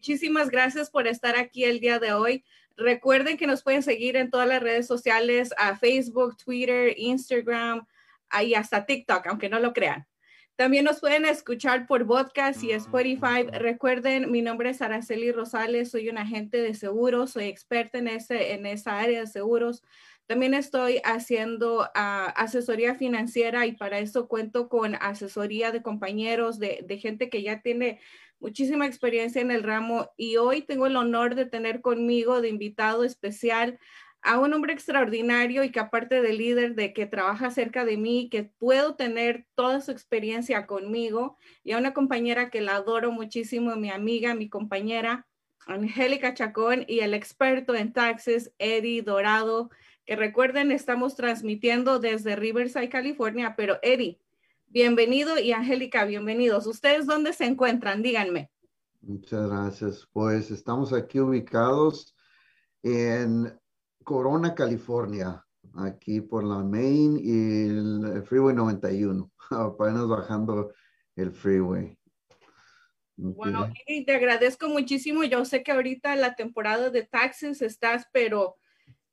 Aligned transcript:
Muchísimas 0.00 0.48
gracias 0.48 0.88
por 0.88 1.06
estar 1.06 1.36
aquí 1.36 1.64
el 1.64 1.78
día 1.78 1.98
de 1.98 2.14
hoy. 2.14 2.42
Recuerden 2.74 3.36
que 3.36 3.46
nos 3.46 3.62
pueden 3.62 3.82
seguir 3.82 4.16
en 4.16 4.30
todas 4.30 4.48
las 4.48 4.62
redes 4.62 4.86
sociales, 4.86 5.50
a 5.58 5.76
Facebook, 5.76 6.38
Twitter, 6.38 6.94
Instagram 6.96 7.86
y 8.42 8.54
hasta 8.54 8.86
TikTok, 8.86 9.26
aunque 9.26 9.50
no 9.50 9.60
lo 9.60 9.74
crean. 9.74 10.06
También 10.56 10.86
nos 10.86 11.00
pueden 11.00 11.26
escuchar 11.26 11.86
por 11.86 12.06
podcast 12.06 12.64
y 12.64 12.70
Spotify. 12.70 13.42
Recuerden, 13.52 14.30
mi 14.30 14.40
nombre 14.40 14.70
es 14.70 14.80
Araceli 14.80 15.32
Rosales, 15.32 15.90
soy 15.90 16.08
un 16.08 16.16
agente 16.16 16.62
de 16.62 16.72
seguros, 16.72 17.32
soy 17.32 17.44
experta 17.44 17.98
en, 17.98 18.08
ese, 18.08 18.54
en 18.54 18.64
esa 18.64 19.00
área 19.00 19.20
de 19.20 19.26
seguros. 19.26 19.82
También 20.30 20.54
estoy 20.54 21.00
haciendo 21.02 21.90
ah, 21.92 22.32
asesoría 22.36 22.94
financiera 22.94 23.66
y 23.66 23.72
para 23.72 23.98
eso 23.98 24.28
cuento 24.28 24.68
con 24.68 24.94
asesoría 24.94 25.72
de 25.72 25.82
compañeros, 25.82 26.60
de, 26.60 26.84
de 26.86 26.98
gente 26.98 27.28
que 27.28 27.42
ya 27.42 27.62
tiene 27.62 27.98
muchísima 28.38 28.86
experiencia 28.86 29.42
en 29.42 29.50
el 29.50 29.64
ramo 29.64 30.12
y 30.16 30.36
hoy 30.36 30.62
tengo 30.62 30.86
el 30.86 30.94
honor 30.94 31.34
de 31.34 31.46
tener 31.46 31.80
conmigo 31.80 32.40
de 32.40 32.48
invitado 32.48 33.02
especial 33.02 33.80
a 34.22 34.38
un 34.38 34.54
hombre 34.54 34.72
extraordinario 34.72 35.64
y 35.64 35.72
que 35.72 35.80
aparte 35.80 36.22
de 36.22 36.32
líder, 36.32 36.76
de 36.76 36.92
que 36.92 37.06
trabaja 37.06 37.50
cerca 37.50 37.84
de 37.84 37.96
mí, 37.96 38.28
que 38.30 38.44
puedo 38.44 38.94
tener 38.94 39.46
toda 39.56 39.80
su 39.80 39.90
experiencia 39.90 40.64
conmigo, 40.64 41.38
y 41.64 41.72
a 41.72 41.78
una 41.78 41.92
compañera 41.92 42.50
que 42.50 42.60
la 42.60 42.76
adoro 42.76 43.10
muchísimo, 43.10 43.74
mi 43.74 43.90
amiga, 43.90 44.34
mi 44.34 44.48
compañera, 44.48 45.26
Angélica 45.66 46.34
Chacón, 46.34 46.84
y 46.86 47.00
el 47.00 47.14
experto 47.14 47.74
en 47.74 47.92
taxes, 47.92 48.52
Eddie 48.58 49.02
Dorado, 49.02 49.70
recuerden, 50.16 50.72
estamos 50.72 51.14
transmitiendo 51.14 51.98
desde 51.98 52.36
Riverside, 52.36 52.88
California, 52.88 53.54
pero 53.56 53.78
Eddie, 53.82 54.20
bienvenido 54.66 55.38
y 55.38 55.52
Angélica, 55.52 56.04
bienvenidos. 56.04 56.66
¿Ustedes 56.66 57.06
dónde 57.06 57.32
se 57.32 57.44
encuentran? 57.44 58.02
Díganme. 58.02 58.50
Muchas 59.00 59.48
gracias. 59.48 60.08
Pues 60.12 60.50
estamos 60.50 60.92
aquí 60.92 61.20
ubicados 61.20 62.14
en 62.82 63.58
Corona, 64.04 64.54
California, 64.54 65.44
aquí 65.74 66.20
por 66.20 66.44
la 66.44 66.58
Main 66.58 67.18
y 67.22 67.68
el 67.68 68.22
Freeway 68.24 68.54
91, 68.54 69.30
apenas 69.50 70.08
bajando 70.08 70.72
el 71.16 71.30
freeway. 71.32 71.96
Bueno, 73.16 73.70
y 73.86 74.04
te 74.04 74.14
agradezco 74.14 74.68
muchísimo. 74.68 75.24
Yo 75.24 75.44
sé 75.44 75.62
que 75.62 75.72
ahorita 75.72 76.16
la 76.16 76.34
temporada 76.34 76.88
de 76.88 77.02
taxes 77.02 77.60
estás, 77.60 78.06
pero 78.12 78.56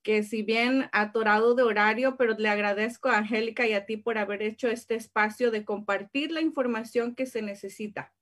que 0.03 0.23
si 0.23 0.41
bien 0.41 0.89
atorado 0.93 1.55
de 1.55 1.63
horario, 1.63 2.15
pero 2.17 2.35
le 2.37 2.49
agradezco 2.49 3.09
a 3.09 3.17
Angélica 3.17 3.67
y 3.67 3.73
a 3.73 3.85
ti 3.85 3.97
por 3.97 4.17
haber 4.17 4.41
hecho 4.41 4.67
este 4.67 4.95
espacio 4.95 5.51
de 5.51 5.65
compartir 5.65 6.31
la 6.31 6.41
información 6.41 7.15
que 7.15 7.25
se 7.25 7.41
necesita. 7.41 8.13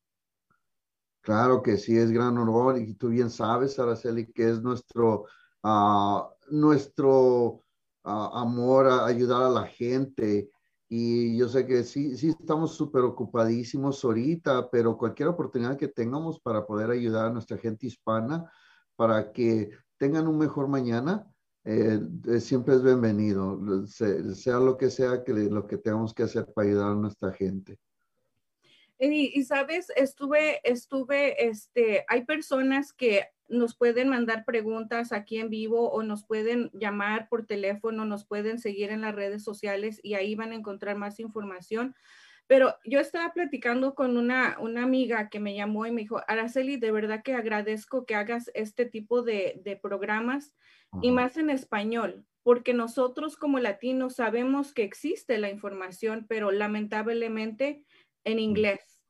Claro 1.21 1.61
que 1.63 1.77
sí, 1.77 1.97
es 1.97 2.11
gran 2.11 2.37
honor 2.37 2.77
y 2.79 2.93
tú 2.93 3.09
bien 3.09 3.29
sabes, 3.29 3.79
Araceli, 3.79 4.31
que 4.31 4.49
es 4.49 4.61
nuestro 4.61 5.25
uh, 5.63 6.35
nuestro 6.49 7.61
amor 8.03 8.87
a 8.87 9.05
ayudar 9.05 9.43
a 9.43 9.49
la 9.49 9.65
gente. 9.65 10.49
Y 10.87 11.35
yo 11.37 11.49
sé 11.49 11.65
que 11.65 11.83
sí, 11.83 12.15
sí 12.15 12.29
estamos 12.29 12.75
súper 12.75 13.01
ocupadísimos 13.01 14.03
ahorita, 14.03 14.69
pero 14.69 14.97
cualquier 14.97 15.29
oportunidad 15.29 15.77
que 15.77 15.87
tengamos 15.87 16.39
para 16.39 16.65
poder 16.65 16.91
ayudar 16.91 17.25
a 17.25 17.31
nuestra 17.31 17.57
gente 17.57 17.87
hispana, 17.87 18.51
para 18.95 19.31
que 19.31 19.71
tengan 19.97 20.27
un 20.27 20.37
mejor 20.37 20.67
mañana, 20.67 21.25
eh, 21.65 21.99
siempre 22.39 22.75
es 22.75 22.83
bienvenido, 22.83 23.87
sea, 23.87 24.59
lo 24.59 24.77
que 24.77 24.89
sea 24.89 25.23
que 25.23 25.33
lo 25.33 25.65
que 25.65 25.77
tengamos 25.77 26.13
que 26.13 26.23
hacer 26.23 26.45
para 26.53 26.67
ayudar 26.67 26.91
a 26.91 26.95
nuestra 26.95 27.31
gente. 27.33 27.79
Y, 28.97 29.37
y, 29.37 29.43
sabes, 29.43 29.91
estuve, 29.95 30.61
estuve, 30.63 31.47
este, 31.47 32.05
hay 32.07 32.23
personas 32.23 32.93
que 32.93 33.25
nos 33.49 33.75
pueden 33.75 34.09
mandar 34.09 34.45
preguntas 34.45 35.11
aquí 35.11 35.37
en 35.37 35.49
vivo 35.49 35.90
o 35.91 36.01
nos 36.03 36.23
pueden 36.23 36.72
llamar 36.73 37.28
por 37.29 37.45
teléfono, 37.45 38.05
nos 38.05 38.25
pueden 38.25 38.57
seguir 38.57 38.91
en 38.91 39.01
las 39.01 39.13
redes 39.13 39.43
sociales 39.43 39.99
y 40.01 40.13
ahí 40.13 40.35
van 40.35 40.51
a 40.51 40.55
encontrar 40.55 40.97
más 40.97 41.19
información. 41.19 41.95
Pero 42.47 42.75
yo 42.85 42.99
estaba 42.99 43.33
platicando 43.33 43.95
con 43.95 44.17
una, 44.17 44.57
una 44.59 44.83
amiga 44.83 45.29
que 45.29 45.39
me 45.39 45.55
llamó 45.55 45.85
y 45.85 45.91
me 45.91 46.01
dijo, 46.01 46.21
Araceli, 46.27 46.77
de 46.77 46.91
verdad 46.91 47.23
que 47.23 47.33
agradezco 47.33 48.05
que 48.05 48.15
hagas 48.15 48.51
este 48.53 48.85
tipo 48.85 49.23
de, 49.23 49.61
de 49.63 49.75
programas 49.75 50.53
y 51.01 51.11
más 51.11 51.37
en 51.37 51.49
español, 51.49 52.25
porque 52.43 52.73
nosotros 52.73 53.35
como 53.35 53.59
latinos 53.59 54.15
sabemos 54.15 54.73
que 54.73 54.83
existe 54.83 55.37
la 55.39 55.49
información, 55.49 56.25
pero 56.29 56.51
lamentablemente 56.51 57.83
en 58.23 58.39
inglés. 58.39 59.01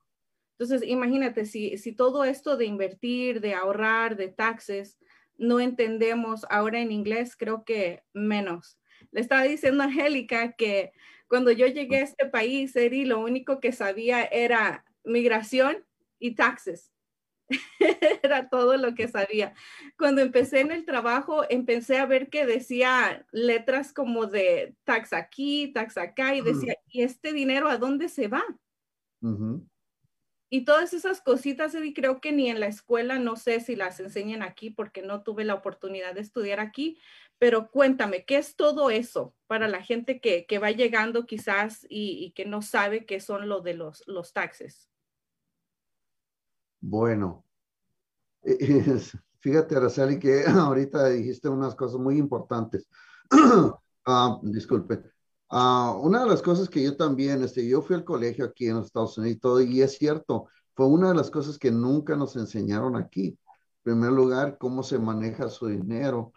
Entonces, 0.57 0.87
imagínate, 0.87 1.45
si, 1.45 1.77
si 1.77 1.93
todo 1.93 2.23
esto 2.23 2.55
de 2.55 2.65
invertir, 2.65 3.41
de 3.41 3.53
ahorrar, 3.53 4.15
de 4.15 4.29
taxes, 4.29 4.97
no 5.37 5.59
entendemos 5.59 6.45
ahora 6.49 6.79
en 6.79 6.91
inglés, 6.91 7.35
creo 7.35 7.65
que 7.65 8.03
menos. 8.13 8.79
Le 9.11 9.19
estaba 9.19 9.43
diciendo 9.43 9.83
a 9.83 9.87
Angélica 9.87 10.53
que 10.53 10.93
cuando 11.27 11.51
yo 11.51 11.67
llegué 11.67 11.97
a 11.97 12.03
este 12.03 12.25
país, 12.25 12.75
Eri, 12.75 13.05
lo 13.05 13.19
único 13.19 13.59
que 13.59 13.71
sabía 13.71 14.23
era 14.23 14.85
migración 15.03 15.85
y 16.19 16.35
taxes. 16.35 16.91
era 18.23 18.49
todo 18.49 18.77
lo 18.77 18.95
que 18.95 19.07
sabía. 19.07 19.53
Cuando 19.97 20.21
empecé 20.21 20.61
en 20.61 20.71
el 20.71 20.85
trabajo, 20.85 21.43
empecé 21.49 21.97
a 21.97 22.05
ver 22.05 22.29
que 22.29 22.45
decía 22.45 23.25
letras 23.31 23.93
como 23.93 24.25
de 24.25 24.75
tax 24.83 25.13
aquí, 25.13 25.71
tax 25.73 25.97
acá, 25.97 26.35
y 26.35 26.41
decía, 26.41 26.75
¿y 26.87 27.03
este 27.03 27.33
dinero 27.33 27.67
a 27.67 27.77
dónde 27.77 28.09
se 28.09 28.27
va? 28.27 28.43
Y 30.49 30.63
todas 30.63 30.93
esas 30.93 31.21
cositas, 31.21 31.75
y 31.75 31.93
creo 31.93 32.21
que 32.21 32.31
ni 32.31 32.49
en 32.49 32.59
la 32.59 32.67
escuela, 32.67 33.17
no 33.17 33.35
sé 33.35 33.59
si 33.59 33.75
las 33.75 33.99
enseñan 33.99 34.43
aquí 34.43 34.69
porque 34.69 35.01
no 35.01 35.23
tuve 35.23 35.43
la 35.43 35.55
oportunidad 35.55 36.13
de 36.13 36.21
estudiar 36.21 36.59
aquí, 36.59 36.99
pero 37.37 37.69
cuéntame, 37.69 38.25
¿qué 38.25 38.37
es 38.37 38.55
todo 38.55 38.89
eso 38.89 39.35
para 39.47 39.67
la 39.67 39.81
gente 39.81 40.21
que, 40.21 40.45
va 40.59 40.71
llegando 40.71 41.25
quizás 41.25 41.85
y, 41.89 42.31
que 42.35 42.45
no 42.45 42.61
sabe 42.61 43.05
qué 43.05 43.19
son 43.19 43.49
lo 43.49 43.61
de 43.61 43.73
los, 43.73 44.03
los 44.07 44.33
taxes? 44.33 44.89
Bueno, 46.79 47.43
fíjate, 49.39 49.75
Araceli, 49.75 50.19
que 50.19 50.43
ahorita 50.47 51.09
dijiste 51.09 51.49
unas 51.49 51.75
cosas 51.75 51.99
muy 51.99 52.17
importantes. 52.17 52.87
Ah, 54.07 54.39
disculpe. 54.43 55.01
Ah, 55.49 55.97
una 56.01 56.23
de 56.23 56.29
las 56.29 56.41
cosas 56.41 56.69
que 56.69 56.83
yo 56.83 56.97
también, 56.97 57.43
este, 57.43 57.67
yo 57.67 57.81
fui 57.81 57.95
al 57.95 58.03
colegio 58.03 58.45
aquí 58.45 58.67
en 58.67 58.77
los 58.77 58.87
Estados 58.87 59.17
Unidos 59.17 59.37
y 59.37 59.39
todo, 59.39 59.61
y 59.61 59.81
es 59.81 59.97
cierto, 59.97 60.47
fue 60.73 60.87
una 60.87 61.09
de 61.09 61.15
las 61.15 61.29
cosas 61.31 61.57
que 61.57 61.71
nunca 61.71 62.15
nos 62.15 62.35
enseñaron 62.35 62.95
aquí. 62.95 63.27
En 63.27 63.37
primer 63.83 64.11
lugar, 64.11 64.57
cómo 64.57 64.83
se 64.83 64.99
maneja 64.99 65.49
su 65.49 65.67
dinero. 65.67 66.33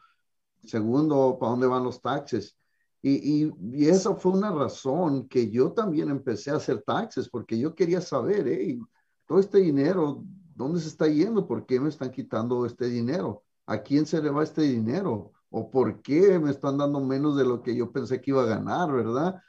Segundo, 0.64 1.38
para 1.40 1.50
dónde 1.52 1.66
van 1.66 1.84
los 1.84 2.00
taxes. 2.02 2.56
Y, 3.02 3.44
y, 3.44 3.52
y, 3.72 3.88
esa 3.88 4.14
fue 4.16 4.32
una 4.32 4.50
razón 4.52 5.28
que 5.28 5.50
yo 5.50 5.72
también 5.72 6.10
empecé 6.10 6.50
a 6.50 6.56
hacer 6.56 6.82
taxes, 6.82 7.28
porque 7.28 7.58
yo 7.58 7.75
quería 7.75 8.00
saber, 8.00 8.46
hey, 8.49 8.81
todo 9.26 9.38
este 9.40 9.58
dinero, 9.58 10.25
¿dónde 10.55 10.81
se 10.81 10.88
está 10.88 11.06
yendo? 11.06 11.46
¿Por 11.46 11.64
qué 11.66 11.81
me 11.81 11.88
están 11.88 12.10
quitando 12.10 12.66
este 12.66 12.87
dinero? 12.87 13.44
¿A 13.66 13.82
quién 13.82 14.06
se 14.06 14.20
le 14.22 14.31
va 14.31 14.43
este 14.43 14.62
dinero? 14.62 15.32
O 15.50 15.70
por 15.70 16.02
qué 16.02 16.38
me 16.38 16.50
están 16.50 16.78
dando 16.78 17.00
menos 17.00 17.36
de 17.36 17.44
lo 17.44 17.62
que 17.62 17.74
yo 17.74 17.90
pensé 17.90 18.20
que 18.20 18.30
iba 18.32 18.42
a 18.42 18.46
ganar, 18.46 18.92
¿verdad? 18.92 19.40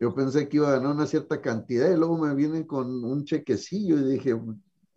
Yo 0.00 0.14
pensé 0.14 0.48
que 0.48 0.56
iba 0.58 0.68
a 0.68 0.72
ganar 0.72 0.92
una 0.92 1.06
cierta 1.06 1.40
cantidad 1.40 1.90
y 1.90 1.96
luego 1.96 2.18
me 2.18 2.34
vienen 2.34 2.64
con 2.64 3.04
un 3.04 3.24
chequecillo 3.24 3.98
y 3.98 4.12
dije, 4.12 4.40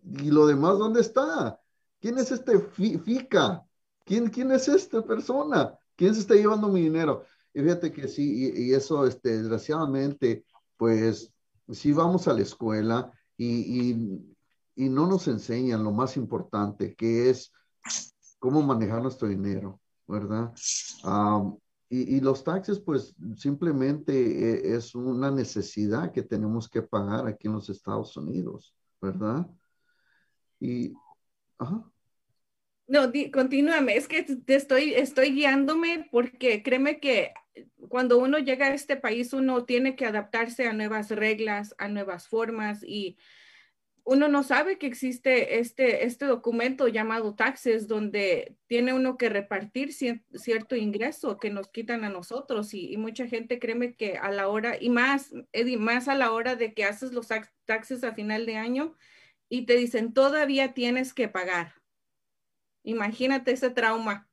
¿y 0.04 0.32
lo 0.32 0.48
demás 0.48 0.78
dónde 0.78 1.02
está? 1.02 1.60
¿Quién 2.00 2.18
es 2.18 2.32
este 2.32 2.60
FICA? 2.60 3.64
¿Quién, 4.04 4.30
¿Quién 4.30 4.52
es 4.52 4.68
esta 4.68 5.04
persona? 5.04 5.78
¿Quién 5.96 6.14
se 6.14 6.22
está 6.22 6.34
llevando 6.34 6.70
mi 6.70 6.82
dinero? 6.82 7.24
Y 7.54 7.62
fíjate 7.62 7.92
que 7.92 8.08
sí, 8.08 8.52
y, 8.56 8.74
eso, 8.74 9.06
este, 9.06 9.38
desgraciadamente, 9.38 10.46
pues, 10.78 11.32
sí 11.70 11.92
vamos 11.92 12.28
a 12.28 12.34
la 12.34 12.42
escuela 12.42 13.12
y, 13.36 13.92
y, 13.92 14.36
y 14.76 14.90
no 14.90 15.08
nos 15.08 15.28
enseñan 15.28 15.84
lo 15.84 15.92
más 15.92 16.18
importante, 16.18 16.96
que 16.96 17.30
es 17.30 17.52
cómo 18.40 18.62
manejar 18.62 19.02
nuestro 19.02 19.28
dinero. 19.28 19.80
¿Verdad? 20.08 20.54
y, 21.90 22.20
los 22.20 22.44
taxes, 22.44 22.80
pues 22.80 23.16
simplemente 23.36 24.14
eh, 24.14 24.76
es 24.76 24.94
una 24.96 25.32
necesidad 25.32 26.12
que 26.12 26.24
tenemos 26.24 26.70
que 26.70 26.82
pagar 26.82 27.28
aquí 27.28 27.48
en 27.48 27.54
los 27.54 27.70
Estados 27.70 28.16
Unidos, 28.18 28.76
¿verdad? 29.02 29.48
Y. 30.60 30.94
No, 32.88 33.12
continúame, 33.34 33.96
es 33.98 34.08
que 34.08 34.24
te 34.24 34.56
estoy, 34.56 34.94
estoy 34.94 35.32
guiándome 35.32 36.08
porque 36.12 36.64
créeme 36.64 37.00
que 37.00 37.34
cuando 37.90 38.18
uno 38.18 38.38
llega 38.38 38.68
a 38.68 38.74
este 38.74 38.96
país, 38.96 39.34
uno 39.34 39.66
tiene 39.66 39.96
que 39.96 40.06
adaptarse 40.06 40.68
a 40.68 40.74
nuevas 40.74 41.10
reglas, 41.10 41.76
a 41.78 41.88
nuevas 41.88 42.28
formas 42.28 42.84
y 42.84 43.18
uno 44.10 44.30
no 44.30 44.42
sabe 44.42 44.78
que 44.78 44.88
existe 44.88 45.60
este, 45.60 46.06
este 46.06 46.28
documento 46.28 46.88
llamado 46.88 47.36
taxes 47.36 47.90
donde 47.90 48.58
tiene 48.66 48.94
uno 48.94 49.18
que 49.18 49.28
repartir 49.28 49.92
cierto 49.92 50.78
ingreso 50.78 51.38
que 51.38 51.50
nos 51.50 51.68
quitan 51.68 52.06
a 52.06 52.10
nosotros 52.10 52.74
y, 52.74 52.96
mucha 52.96 53.28
gente 53.28 53.60
créeme 53.60 53.98
que 53.98 54.18
a 54.18 54.32
la 54.32 54.48
hora, 54.48 54.78
y 54.80 54.90
más, 54.90 55.34
Eddie, 55.52 55.76
más 55.76 56.08
a 56.08 56.16
la 56.16 56.32
hora 56.32 56.56
de 56.56 56.74
que 56.74 56.86
haces 56.86 57.12
los 57.12 57.28
taxes 57.66 58.06
a 58.06 58.14
final 58.14 58.46
de 58.46 58.56
año 58.56 58.96
y 59.50 59.66
te 59.66 59.76
dicen 59.76 60.14
todavía 60.14 60.74
tienes 60.74 61.14
que 61.14 61.28
pagar. 61.28 61.74
Imagínate 62.84 63.52
ese 63.52 63.72
trauma. 63.72 64.30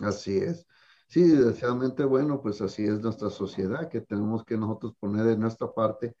Así 0.00 0.36
es. 0.36 0.66
Sí, 1.06 1.22
desgraciadamente, 1.22 2.04
bueno, 2.04 2.42
pues 2.42 2.60
así 2.60 2.84
es 2.84 3.00
nuestra 3.00 3.30
sociedad, 3.30 3.88
que 3.88 4.02
tenemos 4.02 4.44
que 4.44 4.58
nosotros 4.58 4.94
poner 5.00 5.24
de 5.24 5.38
nuestra 5.38 5.72
parte 5.72 6.14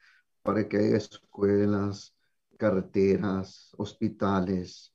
para 0.44 0.68
que 0.68 0.76
haya 0.76 0.98
escuelas, 0.98 2.14
carreteras, 2.58 3.74
hospitales, 3.78 4.94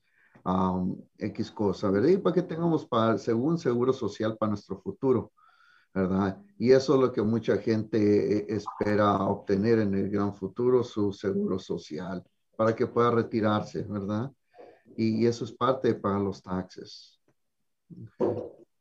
X 1.18 1.51
cosa, 1.51 1.90
¿verdad? 1.90 2.10
Y 2.10 2.18
para 2.18 2.36
que 2.36 2.44
tengamos 2.44 2.86
para, 2.86 3.18
según 3.18 3.57
seguro 3.57 3.92
social 3.92 4.38
para 4.38 4.51
nuestro 4.51 4.80
futuro, 4.80 5.34
¿verdad? 5.94 6.40
Y 6.57 6.72
eso 6.72 6.96
es 6.96 7.01
lo 7.01 7.12
que 7.12 7.22
mucha 7.22 7.57
gente 7.57 8.38
eh, 8.38 8.46
espera 8.48 9.24
obtener 9.24 9.80
en 9.80 9.96
el 9.96 10.10
gran 10.10 10.34
futuro, 10.36 10.84
su 10.84 11.12
seguro 11.12 11.57
social, 11.57 12.24
para 12.56 12.75
que 12.75 12.88
pueda 12.88 13.12
retirarse, 13.12 13.84
¿verdad? 13.84 14.31
Y, 14.96 15.25
eso 15.25 15.46
es 15.46 15.51
parte 15.51 15.96
para 15.96 16.19
los 16.19 16.42
taxes. 16.44 17.19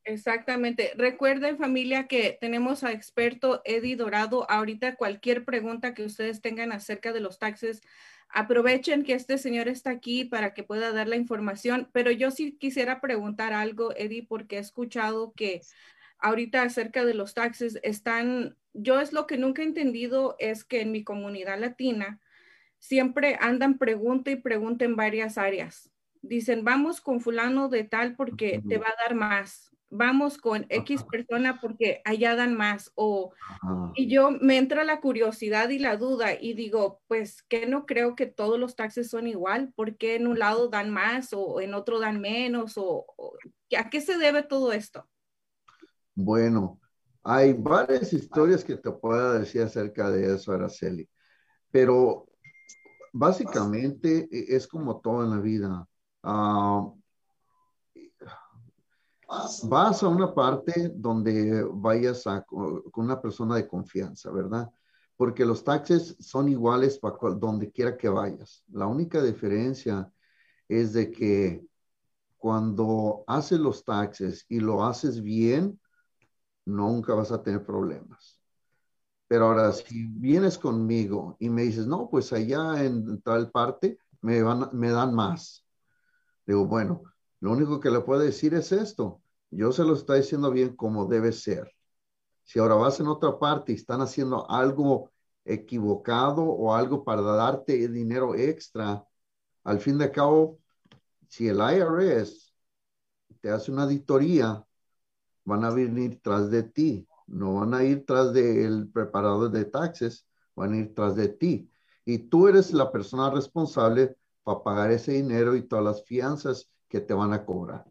Exactamente. 0.08 0.92
Recuerden 0.96 1.58
familia 1.58 2.06
que 2.06 2.38
tenemos 2.40 2.82
a 2.82 2.92
experto 2.92 3.60
Eddie 3.66 3.94
Dorado. 3.94 4.50
Ahorita 4.50 4.96
cualquier 4.96 5.44
pregunta 5.44 5.92
que 5.92 6.02
ustedes 6.02 6.40
tengan 6.40 6.72
acerca 6.72 7.12
de 7.12 7.20
los 7.20 7.38
taxes, 7.38 7.82
aprovechen 8.30 9.04
que 9.04 9.12
este 9.12 9.36
señor 9.36 9.68
está 9.68 9.90
aquí 9.90 10.24
para 10.24 10.54
que 10.54 10.62
pueda 10.62 10.92
dar 10.92 11.08
la 11.08 11.16
información. 11.16 11.90
Pero 11.92 12.10
yo 12.10 12.30
sí 12.30 12.52
quisiera 12.52 13.02
preguntar 13.02 13.52
algo, 13.52 13.94
Eddie, 13.96 14.26
porque 14.26 14.56
he 14.56 14.60
escuchado 14.60 15.34
que 15.34 15.60
ahorita 16.18 16.62
acerca 16.62 17.04
de 17.04 17.12
los 17.12 17.34
taxes 17.34 17.78
están, 17.82 18.56
yo 18.72 19.00
es 19.00 19.12
lo 19.12 19.26
que 19.26 19.36
nunca 19.36 19.60
he 19.60 19.66
entendido 19.66 20.36
es 20.38 20.64
que 20.64 20.80
en 20.80 20.90
mi 20.90 21.04
comunidad 21.04 21.60
latina 21.60 22.18
siempre 22.78 23.36
andan 23.42 23.76
pregunta 23.76 24.30
y 24.30 24.36
pregunta 24.36 24.86
en 24.86 24.96
varias 24.96 25.36
áreas. 25.36 25.90
Dicen, 26.22 26.64
vamos 26.64 27.02
con 27.02 27.20
fulano 27.20 27.68
de 27.68 27.84
tal 27.84 28.16
porque 28.16 28.62
te 28.66 28.78
va 28.78 28.86
a 28.86 29.02
dar 29.02 29.14
más 29.14 29.68
vamos 29.90 30.38
con 30.38 30.66
X 30.68 31.04
persona 31.04 31.60
porque 31.60 32.02
allá 32.04 32.36
dan 32.36 32.54
más 32.54 32.92
o 32.94 33.32
y 33.94 34.08
yo 34.08 34.30
me 34.30 34.58
entra 34.58 34.84
la 34.84 35.00
curiosidad 35.00 35.68
y 35.70 35.78
la 35.78 35.96
duda 35.96 36.34
y 36.38 36.54
digo, 36.54 37.00
pues 37.08 37.42
que 37.42 37.66
no 37.66 37.86
creo 37.86 38.14
que 38.14 38.26
todos 38.26 38.58
los 38.58 38.76
taxes 38.76 39.10
son 39.10 39.26
igual, 39.26 39.72
porque 39.74 40.16
en 40.16 40.26
un 40.26 40.38
lado 40.38 40.68
dan 40.68 40.90
más 40.90 41.32
o 41.32 41.60
en 41.60 41.74
otro 41.74 41.98
dan 41.98 42.20
menos 42.20 42.74
o, 42.76 43.06
a 43.76 43.90
qué 43.90 44.00
se 44.00 44.18
debe 44.18 44.42
todo 44.42 44.72
esto? 44.72 45.06
Bueno, 46.14 46.80
hay 47.22 47.52
varias 47.52 48.12
historias 48.12 48.64
que 48.64 48.76
te 48.76 48.90
puedo 48.90 49.34
decir 49.34 49.62
acerca 49.62 50.10
de 50.10 50.34
eso, 50.34 50.52
Araceli, 50.52 51.08
pero 51.70 52.28
básicamente 53.12 54.28
e, 54.30 54.56
es 54.56 54.66
como 54.66 55.00
todo 55.00 55.24
en 55.24 55.30
la 55.30 55.40
vida. 55.40 55.86
Uh, 56.22 56.97
vas 59.64 60.02
a 60.02 60.08
una 60.08 60.34
parte 60.34 60.90
donde 60.94 61.64
vayas 61.70 62.26
a, 62.26 62.42
con 62.42 62.82
una 62.94 63.20
persona 63.20 63.56
de 63.56 63.68
confianza, 63.68 64.30
¿verdad? 64.30 64.70
Porque 65.16 65.44
los 65.44 65.64
taxes 65.64 66.16
son 66.20 66.48
iguales 66.48 66.98
para 66.98 67.16
donde 67.34 67.70
quiera 67.70 67.96
que 67.96 68.08
vayas. 68.08 68.62
La 68.68 68.86
única 68.86 69.22
diferencia 69.22 70.10
es 70.68 70.92
de 70.92 71.10
que 71.10 71.64
cuando 72.36 73.24
haces 73.26 73.58
los 73.58 73.84
taxes 73.84 74.46
y 74.48 74.60
lo 74.60 74.84
haces 74.84 75.22
bien, 75.22 75.78
nunca 76.64 77.14
vas 77.14 77.32
a 77.32 77.42
tener 77.42 77.64
problemas. 77.64 78.38
Pero 79.26 79.46
ahora, 79.46 79.72
si 79.72 80.06
vienes 80.06 80.56
conmigo 80.56 81.36
y 81.38 81.50
me 81.50 81.62
dices, 81.62 81.86
no, 81.86 82.08
pues 82.08 82.32
allá 82.32 82.82
en 82.82 83.20
tal 83.20 83.50
parte 83.50 83.98
me, 84.22 84.42
van, 84.42 84.70
me 84.72 84.90
dan 84.90 85.14
más. 85.14 85.66
Digo, 86.46 86.64
bueno, 86.66 87.02
lo 87.40 87.52
único 87.52 87.80
que 87.80 87.90
le 87.90 88.00
puedo 88.00 88.20
decir 88.20 88.54
es 88.54 88.72
esto. 88.72 89.22
Yo 89.50 89.72
se 89.72 89.84
lo 89.84 89.94
estoy 89.94 90.20
diciendo 90.20 90.50
bien 90.50 90.74
como 90.76 91.06
debe 91.06 91.32
ser. 91.32 91.72
Si 92.44 92.58
ahora 92.58 92.74
vas 92.74 92.98
en 93.00 93.08
otra 93.08 93.38
parte 93.38 93.72
y 93.72 93.76
están 93.76 94.00
haciendo 94.00 94.50
algo 94.50 95.10
equivocado 95.44 96.42
o 96.42 96.74
algo 96.74 97.04
para 97.04 97.22
darte 97.22 97.88
dinero 97.88 98.34
extra, 98.34 99.04
al 99.64 99.80
fin 99.80 99.98
de 99.98 100.10
cabo, 100.10 100.58
si 101.28 101.48
el 101.48 101.58
IRS 101.58 102.52
te 103.40 103.50
hace 103.50 103.70
una 103.70 103.84
auditoría, 103.84 104.64
van 105.44 105.64
a 105.64 105.70
venir 105.70 106.20
tras 106.22 106.50
de 106.50 106.62
ti. 106.64 107.06
No 107.26 107.56
van 107.56 107.74
a 107.74 107.84
ir 107.84 108.04
tras 108.06 108.32
del 108.32 108.88
preparador 108.90 109.50
de 109.50 109.64
taxes, 109.66 110.26
van 110.54 110.72
a 110.72 110.78
ir 110.78 110.94
tras 110.94 111.14
de 111.14 111.28
ti. 111.28 111.70
Y 112.04 112.18
tú 112.18 112.48
eres 112.48 112.72
la 112.72 112.90
persona 112.90 113.30
responsable 113.30 114.16
para 114.42 114.62
pagar 114.62 114.90
ese 114.90 115.12
dinero 115.12 115.54
y 115.54 115.62
todas 115.62 115.84
las 115.84 116.04
fianzas 116.04 116.70
que 116.88 117.00
te 117.00 117.14
van 117.14 117.32
a 117.32 117.44
cobrar. 117.44 117.84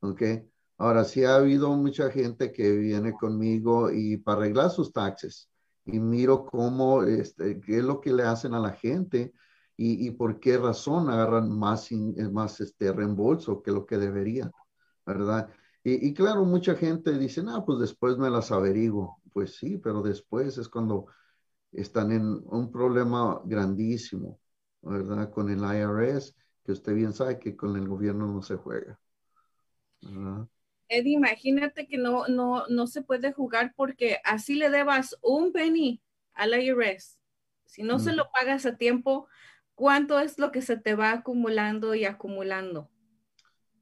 ¿Ok? 0.00 0.22
Ahora 0.78 1.04
sí 1.04 1.24
ha 1.24 1.36
habido 1.36 1.70
mucha 1.76 2.10
gente 2.10 2.52
que 2.52 2.72
viene 2.72 3.12
conmigo 3.14 3.90
y 3.90 4.16
para 4.16 4.38
arreglar 4.38 4.70
sus 4.70 4.92
taxes 4.92 5.48
y 5.84 6.00
miro 6.00 6.44
cómo, 6.46 7.02
este, 7.04 7.60
qué 7.60 7.78
es 7.78 7.84
lo 7.84 8.00
que 8.00 8.12
le 8.12 8.24
hacen 8.24 8.54
a 8.54 8.60
la 8.60 8.72
gente 8.72 9.32
y, 9.76 10.06
y 10.06 10.10
por 10.12 10.40
qué 10.40 10.58
razón 10.58 11.10
agarran 11.10 11.50
más, 11.50 11.90
más 12.32 12.60
este 12.60 12.92
reembolso 12.92 13.62
que 13.62 13.70
lo 13.72 13.86
que 13.86 13.98
deberían, 13.98 14.50
¿verdad? 15.06 15.50
Y, 15.86 16.14
claro, 16.14 16.46
mucha 16.46 16.74
gente 16.76 17.18
dice, 17.18 17.42
ah, 17.46 17.62
pues 17.66 17.78
después 17.78 18.16
me 18.16 18.30
las 18.30 18.50
averiguo. 18.50 19.20
Pues 19.34 19.56
sí, 19.56 19.76
pero 19.76 20.00
después 20.00 20.56
es 20.56 20.66
cuando 20.68 21.06
están 21.72 22.10
en 22.10 22.24
un 22.46 22.72
problema 22.72 23.42
grandísimo, 23.44 24.40
¿verdad? 24.80 25.30
Con 25.30 25.50
el 25.50 25.58
IRS, 25.58 26.34
que 26.64 26.72
usted 26.72 26.94
bien 26.94 27.12
sabe 27.12 27.38
que 27.38 27.56
con 27.56 27.76
el 27.76 27.86
gobierno 27.86 28.26
no 28.26 28.42
se 28.42 28.56
juega. 28.56 28.98
¿verdad? 30.02 30.48
Eddie, 30.88 31.14
imagínate 31.14 31.86
que 31.86 31.98
no, 31.98 32.26
no, 32.28 32.66
no 32.68 32.86
se 32.86 33.02
puede 33.02 33.32
jugar 33.32 33.72
porque 33.76 34.18
así 34.24 34.54
le 34.54 34.70
debas 34.70 35.16
un 35.22 35.52
penny 35.52 36.02
al 36.34 36.60
IRS. 36.60 37.18
Si 37.64 37.82
no 37.82 37.98
se 37.98 38.12
lo 38.12 38.30
pagas 38.30 38.66
a 38.66 38.76
tiempo, 38.76 39.26
¿cuánto 39.74 40.20
es 40.20 40.38
lo 40.38 40.52
que 40.52 40.62
se 40.62 40.76
te 40.76 40.94
va 40.94 41.12
acumulando 41.12 41.94
y 41.94 42.04
acumulando? 42.04 42.90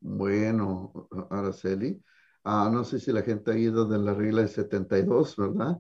Bueno, 0.01 1.09
Araceli, 1.31 2.03
ah, 2.45 2.71
no 2.73 2.85
sé 2.85 2.99
si 2.99 3.13
la 3.13 3.23
gente 3.23 3.53
ha 3.53 3.59
ido 3.59 3.87
de 3.87 3.99
la 3.99 4.15
regla 4.15 4.43
de 4.43 4.49
72, 4.49 5.37
¿verdad? 5.37 5.79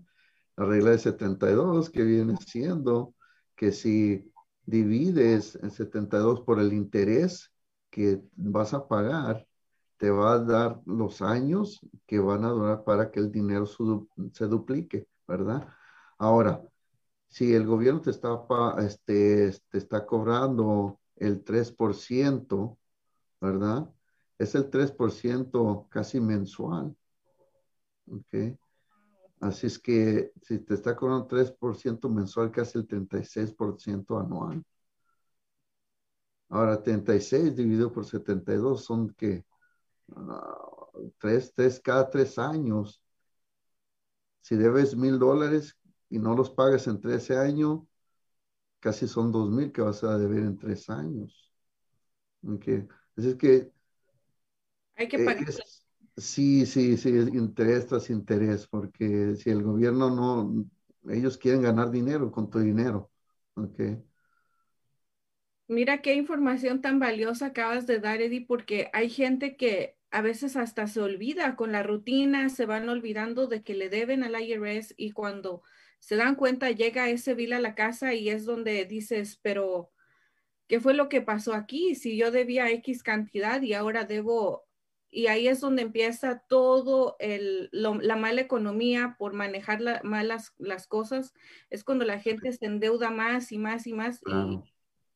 La 0.57 0.67
regla 0.67 0.91
de 0.91 0.99
72 0.99 1.91
que 1.91 2.03
viene 2.03 2.37
siendo 2.37 3.15
que 3.57 3.73
si 3.73 4.32
divides 4.66 5.57
en 5.62 5.71
72 5.71 6.42
por 6.42 6.61
el 6.61 6.73
interés 6.73 7.52
que 7.90 8.23
vas 8.37 8.75
a 8.75 8.87
pagar, 8.88 9.47
te 9.97 10.11
va 10.11 10.33
a 10.35 10.38
dar 10.40 10.81
los 10.87 11.23
años 11.23 11.81
que 12.07 12.19
van 12.19 12.45
a 12.45 12.50
durar 12.50 12.85
para 12.85 13.11
que 13.11 13.21
el 13.21 13.31
dinero 13.31 13.66
se 14.33 14.47
duplique, 14.47 15.09
¿verdad? 15.28 15.69
Ahora, 16.19 16.62
si 17.28 17.54
el 17.54 17.66
gobierno 17.66 18.00
te 18.02 18.11
está, 18.11 18.45
este, 18.81 19.52
te 19.71 19.78
está 19.78 20.07
cobrando 20.07 21.00
el 21.16 21.45
3%, 21.45 22.78
¿verdad? 23.40 23.88
Es 24.38 24.54
el 24.54 24.71
3% 24.71 25.87
casi 25.88 26.21
mensual. 26.21 26.97
¿Ok? 28.07 28.57
Así 29.43 29.67
es 29.67 29.77
que 29.77 30.33
si 30.41 30.61
te 30.61 30.75
está 30.75 30.95
cobrando 30.95 31.27
3% 31.27 32.09
mensual, 32.09 32.53
casi 32.53 32.79
el 32.79 32.87
36% 32.87 34.17
anual. 34.17 34.65
Ahora, 36.49 36.81
36 36.81 37.57
dividido 37.57 37.93
por 37.93 38.05
72 38.05 38.85
son 38.85 39.11
que 39.15 39.45
tres, 41.19 41.53
tres, 41.57 41.81
cada 41.81 42.09
tres 42.09 42.39
años. 42.39 43.03
Si 44.43 44.55
debes 44.55 44.95
mil 44.95 45.19
dólares 45.19 45.77
y 46.09 46.21
no 46.21 46.37
los 46.37 46.51
pagas 46.51 46.87
en 46.87 47.01
13 47.01 47.37
años, 47.37 47.81
casi 48.79 49.09
son 49.09 49.33
dos 49.33 49.51
mil 49.51 49.73
que 49.73 49.83
vas 49.83 50.05
a 50.05 50.19
deber 50.19 50.45
en 50.45 50.57
tres 50.57 50.89
años. 50.89 51.53
Okay. 52.47 52.87
Así 53.17 53.31
es 53.31 53.35
que... 53.35 53.73
Hay 54.95 55.09
que 55.09 55.19
pagar. 55.19 55.45
Sí, 56.16 56.66
sí, 56.66 56.97
sí, 56.99 57.09
interés 57.11 57.87
tras 57.87 58.11
interés, 58.11 58.66
porque 58.66 59.35
si 59.37 59.49
el 59.50 59.62
gobierno 59.62 60.11
no, 60.11 60.66
ellos 61.11 61.38
quieren 61.38 61.62
ganar 61.62 61.90
dinero 61.90 62.31
con 62.31 62.50
tu 62.50 62.59
dinero, 62.59 63.11
¿ok? 63.54 63.81
Mira 65.69 66.02
qué 66.02 66.14
información 66.14 66.81
tan 66.83 66.99
valiosa 66.99 67.47
acabas 67.47 67.87
de 67.87 67.99
dar, 68.00 68.21
Eddie, 68.21 68.45
porque 68.47 68.90
hay 68.92 69.09
gente 69.09 69.57
que 69.57 69.97
a 70.11 70.21
veces 70.21 70.57
hasta 70.57 70.87
se 70.87 71.00
olvida 71.00 71.57
con 71.57 71.73
la 71.73 71.83
rutina, 71.83 72.49
se 72.50 72.66
van 72.66 72.88
olvidando 72.88 73.47
de 73.47 73.62
que 73.62 73.75
le 73.75 73.88
deben 73.88 74.23
al 74.25 74.40
IRS 74.40 74.95
y 74.99 75.12
cuando 75.12 75.62
se 76.00 76.16
dan 76.16 76.35
cuenta 76.35 76.71
llega 76.71 77.09
ese 77.09 77.35
bill 77.35 77.54
a 77.54 77.61
la 77.61 77.75
casa 77.75 78.12
y 78.14 78.28
es 78.28 78.45
donde 78.45 78.85
dices, 78.85 79.38
pero 79.42 79.90
¿qué 80.69 80.81
fue 80.81 80.95
lo 80.95 81.09
que 81.09 81.23
pasó 81.23 81.54
aquí? 81.54 81.95
Si 81.97 82.16
yo 82.16 82.31
debía 82.33 82.71
X 82.73 83.02
cantidad 83.02 83.62
y 83.62 83.75
ahora 83.75 84.04
debo 84.04 84.64
y 85.14 85.26
ahí 85.26 85.47
es 85.47 85.61
donde 85.61 85.83
empieza 85.83 86.42
todo 86.49 87.16
el, 87.19 87.69
la 87.71 88.16
mala 88.16 88.40
economía 88.40 89.14
por 89.19 89.35
manejar 89.35 89.83
la, 89.83 90.00
malas 90.02 90.54
las 90.57 90.87
cosas. 90.87 91.35
Es 91.69 91.85
cuando 91.85 92.07
la 92.07 92.19
gente 92.19 92.50
se 92.50 92.64
endeuda 92.64 93.11
más 93.11 93.52
y 93.52 93.59
más 93.59 93.87
y 93.87 93.92
más 93.92 94.23
y 94.26 94.62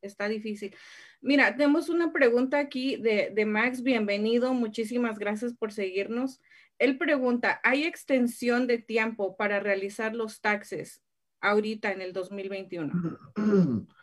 está 0.02 0.28
difícil. 0.28 0.76
Mira, 1.22 1.56
tenemos 1.56 1.88
una 1.88 2.12
pregunta 2.12 2.58
aquí 2.58 2.96
de, 2.96 3.32
de, 3.34 3.46
Max. 3.46 3.82
Bienvenido. 3.82 4.52
Muchísimas 4.52 5.18
gracias 5.18 5.54
por 5.54 5.72
seguirnos. 5.72 6.42
Él 6.78 6.98
pregunta, 6.98 7.58
¿hay 7.64 7.84
extensión 7.84 8.66
de 8.66 8.76
tiempo 8.76 9.34
para 9.34 9.60
realizar 9.60 10.14
los 10.14 10.42
taxes 10.42 11.02
ahorita 11.40 11.90
en 11.90 12.02
el 12.02 12.12
2021? 12.12 12.92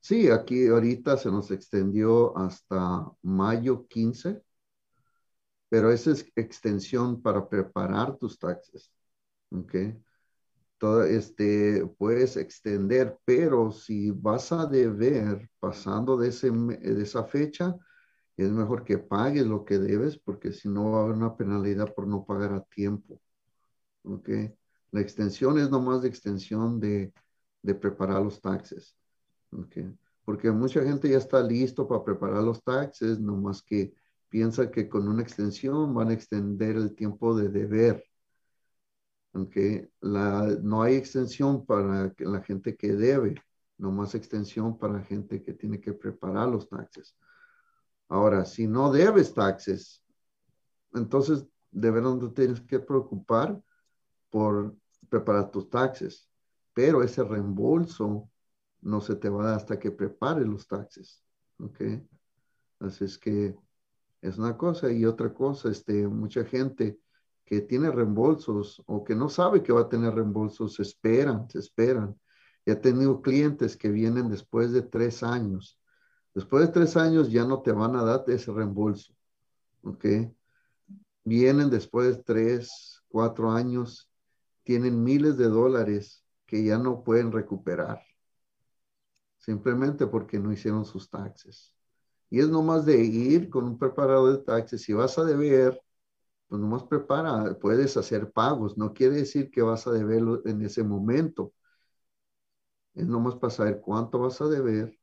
Sí, 0.00 0.30
aquí 0.30 0.68
ahorita 0.68 1.16
se 1.16 1.28
nos 1.28 1.50
extendió 1.50 2.38
hasta 2.38 3.04
mayo 3.20 3.88
15 3.88 4.40
pero 5.68 5.90
esa 5.90 6.12
es 6.12 6.30
extensión 6.34 7.20
para 7.20 7.48
preparar 7.48 8.16
tus 8.16 8.38
taxes. 8.38 8.90
¿Ok? 9.50 9.74
Todo 10.78 11.02
este, 11.04 11.84
puedes 11.98 12.36
extender, 12.36 13.18
pero 13.24 13.72
si 13.72 14.10
vas 14.12 14.52
a 14.52 14.66
deber 14.66 15.50
pasando 15.58 16.16
de, 16.16 16.28
ese, 16.28 16.50
de 16.50 17.02
esa 17.02 17.24
fecha, 17.24 17.74
es 18.36 18.50
mejor 18.50 18.84
que 18.84 18.98
pagues 18.98 19.44
lo 19.46 19.64
que 19.64 19.78
debes 19.78 20.16
porque 20.16 20.52
si 20.52 20.68
no 20.68 20.92
va 20.92 21.00
a 21.00 21.02
haber 21.04 21.16
una 21.16 21.36
penalidad 21.36 21.92
por 21.94 22.06
no 22.06 22.24
pagar 22.24 22.52
a 22.52 22.62
tiempo. 22.62 23.20
¿Ok? 24.04 24.28
La 24.92 25.00
extensión 25.00 25.58
es 25.58 25.68
nomás 25.70 26.02
de 26.02 26.08
extensión 26.08 26.78
de, 26.78 27.12
de 27.62 27.74
preparar 27.74 28.22
los 28.22 28.40
taxes. 28.40 28.96
¿Ok? 29.50 29.78
Porque 30.24 30.50
mucha 30.52 30.82
gente 30.82 31.08
ya 31.08 31.18
está 31.18 31.42
listo 31.42 31.88
para 31.88 32.04
preparar 32.04 32.42
los 32.42 32.62
taxes, 32.62 33.18
nomás 33.18 33.62
que 33.62 33.92
piensa 34.28 34.70
que 34.70 34.88
con 34.88 35.08
una 35.08 35.22
extensión 35.22 35.94
van 35.94 36.08
a 36.10 36.12
extender 36.12 36.76
el 36.76 36.94
tiempo 36.94 37.36
de 37.36 37.48
deber. 37.48 38.04
Aunque 39.32 39.90
no 40.00 40.82
hay 40.82 40.96
extensión 40.96 41.64
para 41.64 42.12
la 42.18 42.40
gente 42.42 42.76
que 42.76 42.94
debe, 42.94 43.34
no 43.76 43.92
más 43.92 44.14
extensión 44.14 44.78
para 44.78 45.02
gente 45.04 45.42
que 45.42 45.52
tiene 45.52 45.80
que 45.80 45.92
preparar 45.92 46.48
los 46.48 46.68
taxes. 46.68 47.16
Ahora, 48.08 48.44
si 48.44 48.66
no 48.66 48.90
debes 48.90 49.34
taxes, 49.34 50.02
entonces 50.94 51.46
de 51.70 51.90
verdad 51.90 52.14
no 52.14 52.32
tienes 52.32 52.60
que 52.62 52.80
preocupar 52.80 53.62
por 54.30 54.74
preparar 55.08 55.50
tus 55.50 55.68
taxes, 55.68 56.28
pero 56.72 57.02
ese 57.02 57.22
reembolso 57.22 58.30
no 58.80 59.00
se 59.00 59.16
te 59.16 59.28
va 59.28 59.54
hasta 59.54 59.78
que 59.78 59.90
prepare 59.90 60.44
los 60.44 60.66
taxes. 60.66 61.22
¿Ok? 61.58 61.80
Así 62.80 63.04
es 63.04 63.18
que 63.18 63.54
es 64.20 64.38
una 64.38 64.56
cosa 64.56 64.90
y 64.92 65.04
otra 65.04 65.32
cosa, 65.32 65.70
este, 65.70 66.06
mucha 66.08 66.44
gente 66.44 66.98
que 67.44 67.60
tiene 67.62 67.90
reembolsos 67.90 68.82
o 68.86 69.04
que 69.04 69.14
no 69.14 69.28
sabe 69.28 69.62
que 69.62 69.72
va 69.72 69.82
a 69.82 69.88
tener 69.88 70.14
reembolsos, 70.14 70.74
se 70.74 70.82
esperan, 70.82 71.48
se 71.48 71.60
esperan. 71.60 72.18
he 72.66 72.74
tenido 72.76 73.22
clientes 73.22 73.76
que 73.76 73.88
vienen 73.88 74.28
después 74.28 74.72
de 74.72 74.82
tres 74.82 75.22
años. 75.22 75.78
Después 76.34 76.66
de 76.66 76.72
tres 76.72 76.96
años 76.96 77.30
ya 77.30 77.44
no 77.44 77.62
te 77.62 77.72
van 77.72 77.96
a 77.96 78.04
dar 78.04 78.24
ese 78.28 78.52
reembolso, 78.52 79.14
¿ok? 79.82 80.04
Vienen 81.24 81.70
después 81.70 82.16
de 82.16 82.22
tres, 82.22 83.02
cuatro 83.08 83.50
años, 83.50 84.10
tienen 84.62 85.02
miles 85.02 85.38
de 85.38 85.46
dólares 85.46 86.22
que 86.44 86.62
ya 86.62 86.78
no 86.78 87.02
pueden 87.02 87.32
recuperar, 87.32 88.02
simplemente 89.38 90.06
porque 90.06 90.38
no 90.38 90.52
hicieron 90.52 90.84
sus 90.84 91.08
taxes. 91.08 91.72
Y 92.30 92.40
es 92.40 92.48
nomás 92.48 92.84
de 92.86 93.02
ir 93.04 93.48
con 93.50 93.64
un 93.64 93.78
preparador 93.78 94.38
de 94.38 94.44
taxes. 94.44 94.82
Si 94.82 94.92
vas 94.92 95.18
a 95.18 95.24
deber, 95.24 95.80
pues 96.48 96.60
nomás 96.60 96.84
prepara, 96.84 97.58
puedes 97.58 97.96
hacer 97.96 98.30
pagos. 98.32 98.76
No 98.78 98.92
quiere 98.94 99.16
decir 99.16 99.50
que 99.50 99.62
vas 99.62 99.86
a 99.86 99.92
deberlo 99.92 100.42
en 100.46 100.62
ese 100.62 100.82
momento. 100.84 101.52
Es 102.94 103.06
nomás 103.06 103.36
para 103.36 103.50
saber 103.50 103.80
cuánto 103.80 104.18
vas 104.18 104.40
a 104.40 104.46
deber. 104.46 104.98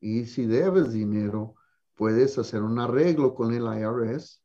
Y 0.00 0.26
si 0.26 0.46
debes 0.46 0.92
dinero, 0.92 1.54
puedes 1.94 2.38
hacer 2.38 2.62
un 2.62 2.78
arreglo 2.78 3.34
con 3.34 3.54
el 3.54 3.64
IRS 3.64 4.42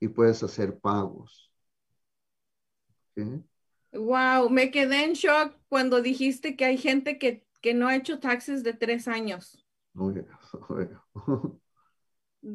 y 0.00 0.08
puedes 0.08 0.42
hacer 0.42 0.78
pagos. 0.78 1.50
Wow, 3.92 4.48
me 4.50 4.70
quedé 4.70 5.04
en 5.04 5.14
shock 5.14 5.56
cuando 5.68 6.00
dijiste 6.00 6.56
que 6.56 6.64
hay 6.64 6.78
gente 6.78 7.18
que, 7.18 7.46
que 7.60 7.74
no 7.74 7.88
ha 7.88 7.96
hecho 7.96 8.20
taxes 8.20 8.62
de 8.62 8.72
tres 8.72 9.08
años. 9.08 9.66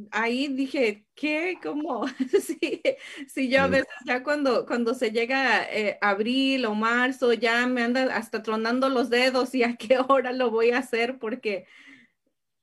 Ahí 0.10 0.48
dije, 0.48 1.06
¿qué? 1.14 1.60
¿Cómo? 1.62 2.08
sí, 2.42 2.82
sí, 3.28 3.50
yo 3.50 3.62
a 3.62 3.68
veces 3.68 3.94
ya 4.06 4.24
cuando, 4.24 4.66
cuando 4.66 4.96
se 4.96 5.12
llega 5.12 5.64
eh, 5.72 6.00
abril 6.02 6.66
o 6.66 6.74
marzo, 6.74 7.34
ya 7.34 7.68
me 7.68 7.84
anda 7.84 8.16
hasta 8.16 8.42
tronando 8.42 8.90
los 8.90 9.12
dedos 9.12 9.54
y 9.54 9.62
a 9.62 9.76
qué 9.76 10.00
hora 10.00 10.34
lo 10.34 10.50
voy 10.50 10.72
a 10.72 10.80
hacer 10.80 11.20
porque 11.20 11.68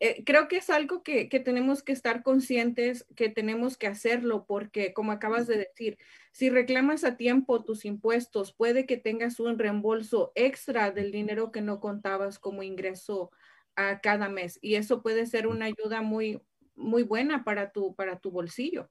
eh, 0.00 0.24
creo 0.24 0.48
que 0.48 0.56
es 0.56 0.68
algo 0.68 1.04
que, 1.04 1.28
que, 1.28 1.38
tenemos 1.38 1.84
que 1.84 1.92
estar 1.92 2.24
conscientes, 2.24 3.06
que 3.14 3.28
tenemos 3.28 3.76
que 3.76 3.86
hacerlo 3.86 4.44
porque 4.44 4.92
como 4.92 5.12
acabas 5.12 5.46
de 5.46 5.58
decir, 5.58 5.98
si 6.32 6.50
reclamas 6.50 7.04
a 7.04 7.16
tiempo 7.16 7.62
tus 7.62 7.84
impuestos, 7.84 8.52
puede 8.52 8.84
que 8.84 8.96
tengas 8.96 9.38
un 9.38 9.60
reembolso 9.60 10.32
extra 10.34 10.90
del 10.90 11.12
dinero 11.12 11.52
que 11.52 11.60
no 11.60 11.78
contabas 11.78 12.40
como 12.40 12.64
ingreso 12.64 13.30
a 13.76 14.00
cada 14.00 14.28
mes. 14.28 14.58
Y 14.62 14.74
eso 14.76 15.02
puede 15.02 15.26
ser 15.26 15.46
una 15.46 15.66
ayuda 15.66 16.02
muy, 16.02 16.42
muy 16.74 17.02
buena 17.02 17.44
para 17.44 17.72
tu, 17.72 17.94
para 17.94 18.18
tu 18.18 18.30
bolsillo. 18.30 18.88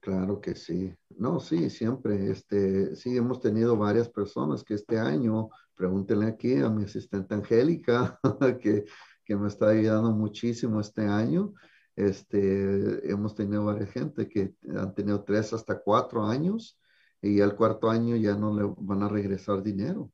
Claro 0.00 0.40
que 0.40 0.54
sí. 0.54 0.94
No, 1.10 1.40
sí, 1.40 1.68
siempre. 1.68 2.30
Este, 2.30 2.96
sí, 2.96 3.16
hemos 3.16 3.40
tenido 3.40 3.76
varias 3.76 4.08
personas 4.08 4.64
que 4.64 4.74
este 4.74 4.98
año, 4.98 5.50
pregúntenle 5.74 6.26
aquí 6.26 6.56
a 6.56 6.70
mi 6.70 6.84
asistente 6.84 7.34
Angélica, 7.34 8.18
que, 8.60 8.84
que 9.24 9.36
me 9.36 9.48
está 9.48 9.68
ayudando 9.68 10.10
muchísimo 10.12 10.80
este 10.80 11.02
año. 11.02 11.52
Este, 11.96 13.10
hemos 13.10 13.34
tenido 13.34 13.64
varias 13.66 13.90
gente 13.90 14.26
que 14.26 14.54
han 14.74 14.94
tenido 14.94 15.22
tres 15.22 15.52
hasta 15.52 15.78
cuatro 15.80 16.24
años 16.24 16.78
y 17.20 17.40
al 17.42 17.54
cuarto 17.54 17.90
año 17.90 18.16
ya 18.16 18.34
no 18.34 18.56
le 18.56 18.74
van 18.78 19.02
a 19.02 19.08
regresar 19.08 19.62
dinero. 19.62 20.10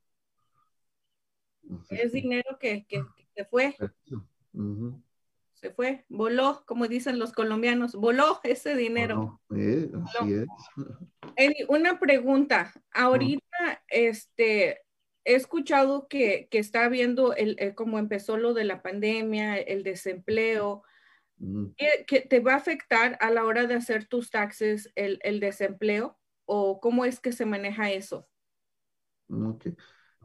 es 1.89 2.11
dinero 2.11 2.57
que, 2.59 2.85
que, 2.87 3.05
se 3.37 3.45
fue. 3.45 3.75
Se 5.53 5.71
fue, 5.71 6.05
voló, 6.09 6.63
como 6.65 6.87
dicen 6.87 7.19
los 7.19 7.31
colombianos, 7.31 7.93
voló 7.93 8.39
ese 8.43 8.75
dinero. 8.75 9.41
así 9.49 10.33
es. 10.33 10.47
una 11.69 11.99
pregunta. 11.99 12.73
Ahorita, 12.91 13.83
este, 13.89 14.81
he 15.23 15.35
escuchado 15.35 16.07
que, 16.07 16.47
está 16.51 16.89
viendo 16.89 17.35
el, 17.35 17.73
cómo 17.75 17.99
empezó 17.99 18.37
lo 18.37 18.53
de 18.53 18.65
la 18.65 18.81
pandemia, 18.81 19.57
el 19.57 19.83
desempleo. 19.83 20.83
¿Que, 21.77 22.21
te 22.21 22.39
va 22.39 22.53
a 22.53 22.57
afectar 22.57 23.17
a 23.21 23.29
la 23.29 23.45
hora 23.45 23.67
de 23.67 23.75
hacer 23.75 24.07
tus 24.07 24.31
taxes 24.31 24.91
el, 24.95 25.19
el 25.21 25.39
desempleo? 25.39 26.17
¿O 26.45 26.79
cómo 26.79 27.05
es 27.05 27.19
que 27.19 27.31
se 27.31 27.45
maneja 27.45 27.91
eso? 27.91 28.27
Okay. 29.29 29.75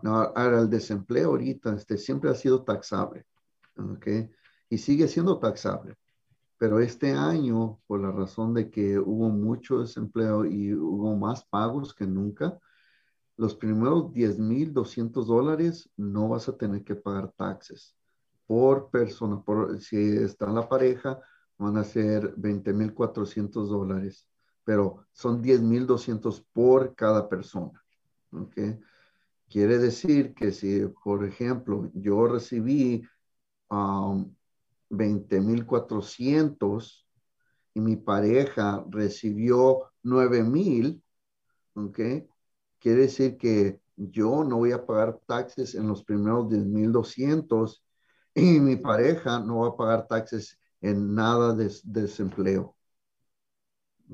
Ahora 0.04 0.60
el 0.60 0.70
desempleo 0.70 1.30
ahorita 1.30 1.74
este, 1.74 1.96
siempre 1.96 2.30
ha 2.30 2.34
sido 2.34 2.64
taxable, 2.64 3.26
¿ok? 3.76 4.06
Y 4.68 4.78
sigue 4.78 5.06
siendo 5.08 5.38
taxable. 5.38 5.96
Pero 6.58 6.80
este 6.80 7.12
año, 7.12 7.80
por 7.86 8.00
la 8.00 8.12
razón 8.12 8.54
de 8.54 8.70
que 8.70 8.98
hubo 8.98 9.28
mucho 9.28 9.80
desempleo 9.80 10.44
y 10.44 10.72
hubo 10.74 11.16
más 11.16 11.44
pagos 11.44 11.94
que 11.94 12.06
nunca, 12.06 12.58
los 13.36 13.54
primeros 13.54 14.12
10.200 14.12 15.26
dólares 15.26 15.90
no 15.96 16.28
vas 16.28 16.48
a 16.48 16.56
tener 16.56 16.84
que 16.84 16.94
pagar 16.94 17.32
taxes 17.32 17.96
por 18.46 18.90
persona. 18.90 19.42
Por, 19.42 19.80
si 19.80 19.96
está 19.96 20.46
la 20.50 20.68
pareja, 20.68 21.20
van 21.58 21.76
a 21.78 21.84
ser 21.84 22.34
20.400 22.36 23.68
dólares, 23.68 24.28
pero 24.64 25.06
son 25.12 25.42
10.200 25.42 26.44
por 26.52 26.94
cada 26.94 27.28
persona. 27.28 27.82
¿ok? 28.32 28.58
Quiere 29.52 29.76
decir 29.76 30.32
que 30.32 30.50
si, 30.50 30.86
por 31.04 31.26
ejemplo, 31.26 31.90
yo 31.92 32.26
recibí 32.26 33.02
um, 33.68 34.34
20.400 34.88 37.06
y 37.74 37.80
mi 37.80 37.96
pareja 37.96 38.82
recibió 38.88 39.90
9 40.02 40.42
mil, 40.42 41.04
¿ok? 41.74 42.00
Quiere 42.78 43.02
decir 43.02 43.36
que 43.36 43.78
yo 43.96 44.42
no 44.42 44.56
voy 44.56 44.72
a 44.72 44.86
pagar 44.86 45.20
taxes 45.26 45.74
en 45.74 45.86
los 45.86 46.02
primeros 46.02 46.48
10,200 46.48 47.84
y 48.34 48.58
mi 48.58 48.76
pareja 48.76 49.40
no 49.40 49.60
va 49.60 49.68
a 49.68 49.76
pagar 49.76 50.08
taxes 50.08 50.58
en 50.80 51.14
nada 51.14 51.54
de, 51.54 51.70
desempleo. 51.84 52.74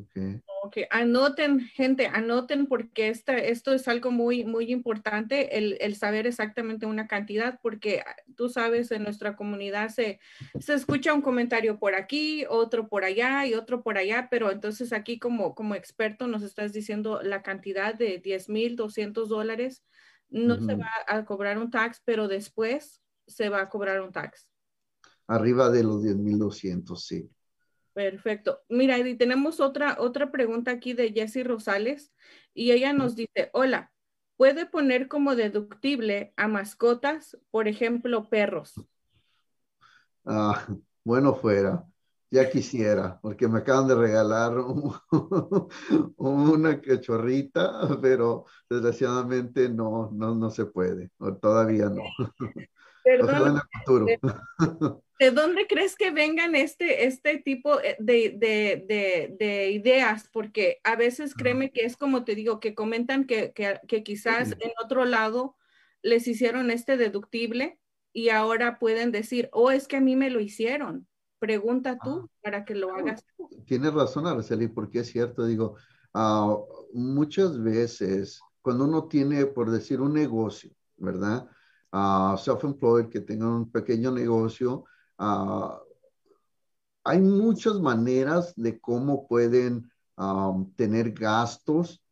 Okay. 0.01 0.41
ok, 0.63 0.77
anoten, 0.91 1.61
gente, 1.61 2.07
anoten 2.07 2.67
porque 2.67 3.09
esta, 3.09 3.37
esto 3.37 3.73
es 3.73 3.89
algo 3.89 4.11
muy, 4.11 4.45
muy 4.45 4.71
importante, 4.71 5.59
el, 5.59 5.77
el, 5.81 5.97
saber 5.97 6.27
exactamente 6.27 6.87
una 6.87 7.07
cantidad, 7.09 7.59
porque 7.63 8.01
ah, 8.07 8.15
tú 8.37 8.49
sabes, 8.49 8.91
en 8.91 9.03
nuestra 9.03 9.35
comunidad 9.35 9.89
se, 9.89 10.21
se 10.61 10.75
escucha 10.75 11.15
un 11.15 11.23
comentario 11.23 11.79
por 11.79 11.95
aquí, 11.95 12.45
otro 12.49 12.89
por 12.89 13.05
allá 13.05 13.47
y 13.47 13.55
otro 13.55 13.83
por 13.83 13.99
allá, 13.99 14.29
pero 14.31 14.51
entonces 14.53 14.93
aquí 14.93 15.19
como, 15.19 15.55
como 15.55 15.75
experto 15.75 16.29
nos 16.29 16.43
estás 16.43 16.73
diciendo 16.73 17.21
la 17.23 17.43
cantidad 17.43 17.95
de 17.95 18.19
10 18.19 18.49
mil 18.49 18.77
200 18.77 19.29
dólares, 19.29 19.83
no 20.31 20.61
se 20.61 20.75
va 20.75 20.91
a 21.07 21.25
cobrar 21.25 21.59
un 21.59 21.71
tax, 21.71 22.03
pero 22.05 22.29
después 22.29 23.03
se 23.27 23.49
va 23.49 23.63
a 23.63 23.69
cobrar 23.69 24.03
un 24.03 24.13
tax. 24.13 24.47
Arriba 25.27 25.71
de 25.71 25.83
los 25.83 26.03
10.200, 26.03 26.97
sí. 26.97 27.31
Perfecto. 27.99 28.61
Mira, 28.69 28.97
y 28.97 29.17
tenemos 29.17 29.59
otra, 29.59 29.97
otra 29.99 30.31
pregunta 30.31 30.71
aquí 30.71 30.93
de 30.93 31.11
Jessie 31.11 31.43
Rosales 31.43 32.13
y 32.55 32.71
ella 32.71 32.93
nos 32.93 33.17
dice, 33.17 33.51
hola, 33.53 33.91
¿puede 34.37 34.67
poner 34.67 35.09
como 35.09 35.35
deductible 35.35 36.33
a 36.37 36.47
mascotas, 36.47 37.37
por 37.51 37.67
ejemplo, 37.67 38.29
perros? 38.29 38.75
Ah, 40.25 40.65
bueno, 41.03 41.35
fuera. 41.35 41.85
Ya 42.31 42.49
quisiera, 42.49 43.19
porque 43.21 43.49
me 43.49 43.59
acaban 43.59 43.89
de 43.89 43.97
regalar 43.97 44.53
una 46.19 46.81
cachorrita, 46.81 47.99
pero 48.01 48.45
desgraciadamente 48.71 49.69
no, 49.69 50.09
no, 50.13 50.37
no 50.37 50.51
se 50.51 50.67
puede, 50.67 51.11
todavía 51.41 51.91
no. 51.91 52.05
Perdón, 53.03 53.61
¿de, 55.19 55.31
dónde 55.31 55.67
crees 55.67 55.97
que 55.97 56.11
vengan 56.11 56.55
este, 56.55 57.07
este 57.07 57.39
tipo 57.39 57.81
eh, 57.81 57.97
de, 57.99 58.35
de, 58.39 59.37
de, 59.39 59.71
ideas? 59.71 60.29
Porque 60.33 60.81
a 60.85 60.97
veces 60.97 61.35
créeme 61.35 61.71
que 61.71 61.85
es 61.85 61.97
como 61.97 62.25
te 62.25 62.35
digo, 62.35 62.61
que 62.61 62.75
comentan 62.75 63.27
que, 63.27 63.53
que, 63.53 63.81
que 63.87 64.03
quizás 64.03 64.53
en 64.61 64.73
otro 64.83 65.05
lado 65.05 65.57
les 66.03 66.27
hicieron 66.29 66.71
este 66.71 66.97
deductible 66.97 67.79
y 68.13 68.31
ahora 68.31 68.79
pueden 68.79 69.13
decir, 69.13 69.49
oh, 69.53 69.71
es 69.71 69.89
que 69.89 69.97
a 69.97 70.01
mí 70.01 70.17
me 70.17 70.31
lo 70.31 70.41
hicieron. 70.41 71.07
Pregunta 71.39 71.99
tú 72.03 72.29
para 72.43 72.65
que 72.65 72.75
lo 72.75 72.93
hagas 72.93 73.25
Tienes 73.65 73.95
razón, 73.95 74.27
Araceli, 74.27 74.67
porque 74.67 75.01
es 75.01 75.09
cierto, 75.09 75.47
digo, 75.47 75.77
ah, 76.15 76.57
muchas 76.93 77.63
veces 77.63 78.41
cuando 78.69 78.85
uno 78.85 79.09
tiene, 79.09 79.47
por 79.47 79.71
decir, 79.71 80.01
un 80.01 80.13
negocio, 80.13 80.71
¿verdad? 80.97 81.49
Uh, 81.91 82.37
self-employed, 82.37 83.09
que 83.09 83.21
tengan 83.21 83.49
un 83.49 83.71
pequeño 83.71 84.11
negocio, 84.11 84.85
ah, 85.19 85.81
hay 87.05 87.21
muchas 87.21 87.81
maneras 87.81 88.53
de 88.57 88.79
cómo 88.81 89.27
pueden 89.27 89.91
tener 90.77 91.13
gastos 91.13 92.03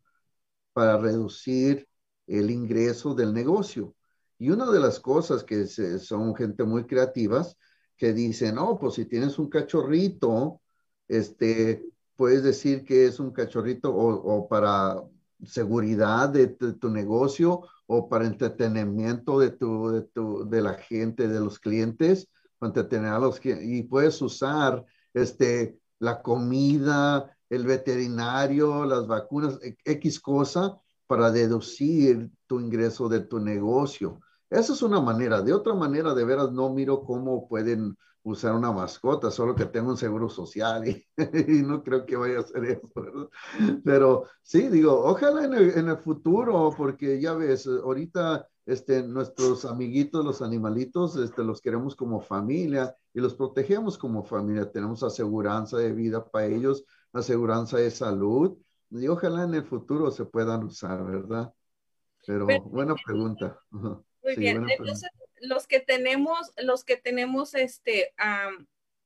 para 0.73 0.97
reducir 0.97 1.88
el 2.27 2.51
ingreso 2.51 3.14
del 3.14 3.33
negocio. 3.33 3.95
Y 4.38 4.51
una 4.51 4.71
de 4.71 4.81
las 4.81 5.01
cosas 5.01 5.42
que 5.45 5.66
son 5.66 6.35
gente 6.37 6.64
muy 6.64 6.87
creativas 6.87 7.57
que 7.97 8.12
dicen, 8.12 8.59
oh, 8.59 8.79
pues 8.79 8.95
si 8.95 9.07
tienes 9.07 9.38
un 9.38 9.49
cachorrito, 9.49 10.61
este, 11.09 11.85
puedes 12.16 12.42
decir 12.42 12.85
que 12.85 13.07
es 13.07 13.19
un 13.19 13.33
cachorrito 13.33 13.95
o, 13.95 14.49
para 14.49 15.03
seguridad 15.45 16.29
de, 16.29 16.49
tu 16.49 16.90
negocio 16.90 17.62
o 17.87 18.09
para 18.09 18.27
entretenimiento 18.27 19.38
de, 19.38 19.51
tu, 19.51 19.90
de, 19.90 20.03
tu, 20.03 20.49
de 20.49 20.61
la 20.61 20.75
gente, 20.75 21.29
de 21.29 21.40
los 21.40 21.59
clientes, 21.59 22.29
a 22.61 23.19
los 23.19 23.40
y 23.45 23.83
puedes 23.83 24.21
usar 24.23 24.85
este, 25.14 25.79
la 25.99 26.23
comida, 26.23 27.37
el 27.49 27.66
veterinario, 27.66 28.85
las 28.85 29.07
vacunas, 29.07 29.59
X 29.85 30.21
cosa 30.21 30.79
para 31.07 31.31
deducir 31.31 32.31
tu 32.47 32.61
ingreso 32.61 33.09
de 33.09 33.21
tu 33.21 33.38
negocio. 33.38 34.21
Esa 34.51 34.73
es 34.73 34.83
una 34.83 35.01
manera. 35.01 35.42
De 35.42 35.53
otra 35.53 35.75
manera, 35.75 36.14
de 36.14 36.25
veras, 36.25 36.53
no 36.53 36.73
miro 36.73 37.05
cómo 37.05 37.49
pueden 37.49 37.97
usar 38.23 38.55
una 38.55 38.73
mascota, 38.73 39.31
solo 39.31 39.55
que 39.55 39.66
tengo 39.66 39.90
un 39.90 39.97
seguro 39.97 40.29
social 40.29 40.87
y, 40.88 41.07
no 41.62 41.83
creo 41.85 42.05
que 42.05 42.16
vaya 42.16 42.38
a 42.38 42.40
hacer 42.40 42.64
eso, 42.64 42.90
¿verdad? 42.95 43.29
Pero 43.85 44.25
sí, 44.42 44.69
digo, 44.69 45.01
ojalá 45.05 45.45
en 45.45 45.55
el, 45.55 45.71
en 45.79 45.88
el, 45.88 45.99
futuro, 45.99 46.75
porque 46.77 47.21
ya 47.21 47.35
ves, 47.35 47.69
ahorita 47.69 48.49
este, 48.66 49.02
nuestros 49.02 49.64
amiguitos, 49.64 50.24
los 50.24 50.42
animalitos, 50.42 51.16
este, 51.16 51.44
los 51.44 51.61
queremos 51.61 51.94
como 51.94 52.20
familia 52.20 52.96
y 53.14 53.20
los 53.20 53.35
protegemos 53.35 53.96
como 53.96 54.24
familia. 54.24 54.70
Tenemos 54.70 55.02
aseguranza 55.02 55.79
de 55.79 55.92
vida 55.92 56.29
para 56.29 56.46
ellos, 56.46 56.85
aseguranza 57.12 57.79
de 57.79 57.90
salud, 57.90 58.59
y 58.90 59.09
ojalá 59.09 59.44
en 59.44 59.55
el 59.55 59.64
futuro 59.64 60.11
se 60.11 60.24
puedan 60.24 60.64
usar, 60.64 61.05
¿verdad? 61.05 61.52
Pero 62.26 62.46
buena 62.64 62.94
pregunta. 63.05 63.61
Muy 63.70 64.37
bien. 64.37 64.68
Entonces, 64.68 65.11
los 65.40 65.66
que 65.66 65.81
tenemos, 65.81 66.52
los 66.62 66.85
que 66.85 66.96
tenemos 66.96 67.55
este 67.55 68.12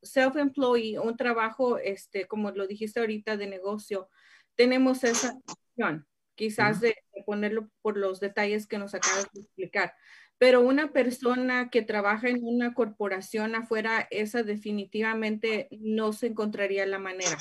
self-employed, 0.02 0.98
un 0.98 1.16
trabajo, 1.16 1.78
este, 1.78 2.26
como 2.26 2.50
lo 2.50 2.66
dijiste 2.66 3.00
ahorita, 3.00 3.36
de 3.36 3.46
negocio, 3.46 4.08
tenemos 4.54 5.04
esa 5.04 5.38
opción, 5.46 6.06
quizás 6.40 6.80
de, 6.80 6.96
ponerlo 7.26 7.68
por 7.82 7.98
los 7.98 8.18
detalles 8.18 8.66
que 8.66 8.78
nos 8.78 8.94
acabas 8.94 9.28
de 9.34 9.42
explicar. 9.42 9.92
Pero 10.38 10.62
una 10.62 10.90
persona 10.90 11.68
que 11.68 11.82
trabaja 11.82 12.30
en 12.30 12.42
una 12.42 12.72
corporación 12.72 13.54
afuera, 13.54 14.08
esa 14.10 14.42
definitivamente 14.42 15.68
no 15.70 16.14
se 16.14 16.28
encontraría 16.28 16.86
la 16.86 16.98
manera. 16.98 17.36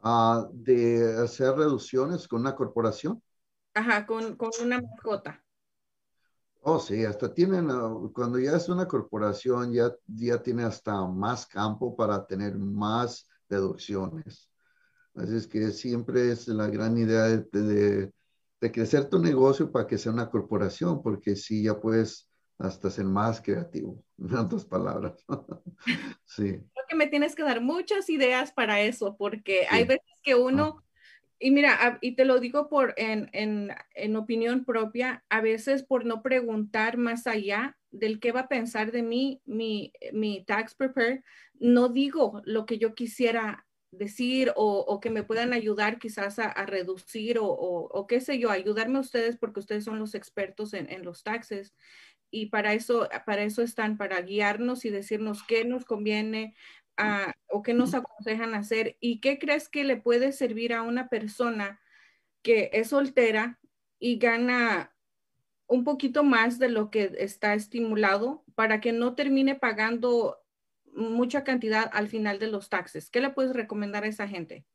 Ah, 0.00 0.46
de 0.52 1.16
hacer 1.24 1.54
reducciones 1.54 2.28
con 2.28 2.42
una 2.42 2.54
corporación. 2.54 3.22
Ajá, 3.72 4.04
con, 4.04 4.36
con 4.36 4.50
una 4.62 4.82
mascota. 4.82 5.42
Oh, 6.60 6.78
sí, 6.78 7.06
hasta 7.06 7.32
tienen, 7.32 7.70
ah, 7.70 7.90
cuando 8.12 8.38
ya 8.38 8.54
es 8.56 8.68
una 8.68 8.86
corporación, 8.86 9.72
ya, 9.72 9.90
ya 10.06 10.42
tiene 10.42 10.64
hasta 10.64 11.06
más 11.06 11.46
campo 11.46 11.96
para 11.96 12.26
tener 12.26 12.58
más 12.58 13.26
deducciones. 13.48 14.51
Así 15.14 15.36
es 15.36 15.46
que 15.46 15.70
siempre 15.70 16.32
es 16.32 16.48
la 16.48 16.68
gran 16.68 16.96
idea 16.96 17.24
de, 17.24 18.10
de, 18.60 18.72
crecer 18.72 19.08
tu 19.08 19.18
negocio 19.18 19.70
para 19.70 19.86
que 19.86 19.98
sea 19.98 20.12
una 20.12 20.30
corporación, 20.30 21.02
porque 21.02 21.36
sí, 21.36 21.64
ya 21.64 21.80
puedes 21.80 22.30
hasta 22.58 22.90
ser 22.90 23.04
más 23.04 23.40
creativo, 23.40 24.02
en 24.18 24.34
otras 24.36 24.64
palabras. 24.64 25.24
sí. 26.24 26.44
Creo 26.44 26.86
que 26.88 26.96
me 26.96 27.08
tienes 27.08 27.34
que 27.34 27.42
dar 27.42 27.60
muchas 27.60 28.08
ideas 28.08 28.52
para 28.52 28.80
eso, 28.80 29.16
porque 29.16 29.66
hay 29.68 29.84
veces 29.84 30.06
que 30.22 30.34
uno 30.34 30.82
y 31.42 31.50
mira, 31.50 31.98
y 32.00 32.14
te 32.14 32.24
lo 32.24 32.38
digo 32.38 32.68
por 32.68 32.94
en, 32.96 33.28
en, 33.32 33.74
en, 33.94 34.14
opinión 34.14 34.64
propia, 34.64 35.24
a 35.28 35.40
veces 35.40 35.82
por 35.82 36.04
no 36.04 36.22
preguntar 36.22 36.98
más 36.98 37.26
allá 37.26 37.76
del 37.90 38.20
qué 38.20 38.30
va 38.30 38.40
a 38.42 38.48
pensar 38.48 38.92
de 38.92 39.02
mí 39.02 39.42
mi, 39.44 39.92
mi 40.12 40.44
tax 40.44 40.76
prepare, 40.76 41.24
no 41.54 41.88
digo 41.88 42.42
lo 42.44 42.64
que 42.64 42.78
yo 42.78 42.94
quisiera 42.94 43.66
decir 43.92 44.52
o, 44.56 44.80
o 44.80 45.00
que 45.00 45.10
me 45.10 45.22
puedan 45.22 45.52
ayudar 45.52 45.98
quizás 45.98 46.38
a, 46.38 46.46
a 46.50 46.66
reducir 46.66 47.38
o, 47.38 47.46
o, 47.46 47.88
o, 47.88 48.06
qué 48.06 48.20
sé 48.20 48.38
yo, 48.38 48.50
ayudarme 48.50 48.98
a 48.98 49.02
ustedes 49.02 49.36
porque 49.36 49.60
ustedes 49.60 49.84
son 49.84 49.98
los 49.98 50.14
expertos 50.14 50.74
en, 50.74 50.90
en 50.90 51.04
los 51.04 51.22
taxes. 51.22 51.74
Y 52.30 52.46
para 52.46 52.72
eso, 52.72 53.08
para 53.26 53.42
eso 53.42 53.62
están, 53.62 53.98
para 53.98 54.20
guiarnos 54.22 54.84
y 54.86 54.90
decirnos 54.90 55.42
qué 55.44 55.64
nos 55.64 55.84
conviene, 55.84 56.54
o 57.48 57.62
qué 57.62 57.74
nos 57.74 57.94
aconsejan 57.94 58.54
hacer 58.54 58.96
y 59.00 59.20
qué 59.20 59.38
crees 59.38 59.68
que 59.68 59.84
le 59.84 59.96
puede 59.96 60.32
servir 60.32 60.72
a 60.72 60.82
una 60.82 61.08
persona 61.08 61.80
que 62.42 62.70
es 62.72 62.88
soltera 62.88 63.60
y 63.98 64.18
gana 64.18 64.94
un 65.66 65.84
poquito 65.84 66.22
más 66.22 66.58
de 66.58 66.68
lo 66.68 66.90
que 66.90 67.12
está 67.18 67.54
estimulado 67.54 68.44
para 68.54 68.80
que 68.80 68.92
no 68.92 69.14
termine 69.14 69.54
pagando 69.54 70.41
mucha 70.92 71.44
cantidad 71.44 71.90
al 71.92 72.08
final 72.08 72.38
de 72.38 72.48
los 72.48 72.68
taxes. 72.68 73.10
¿Qué 73.10 73.20
le 73.20 73.30
puedes 73.30 73.52
recomendar 73.52 74.04
a 74.04 74.08
esa 74.08 74.28
gente? 74.28 74.66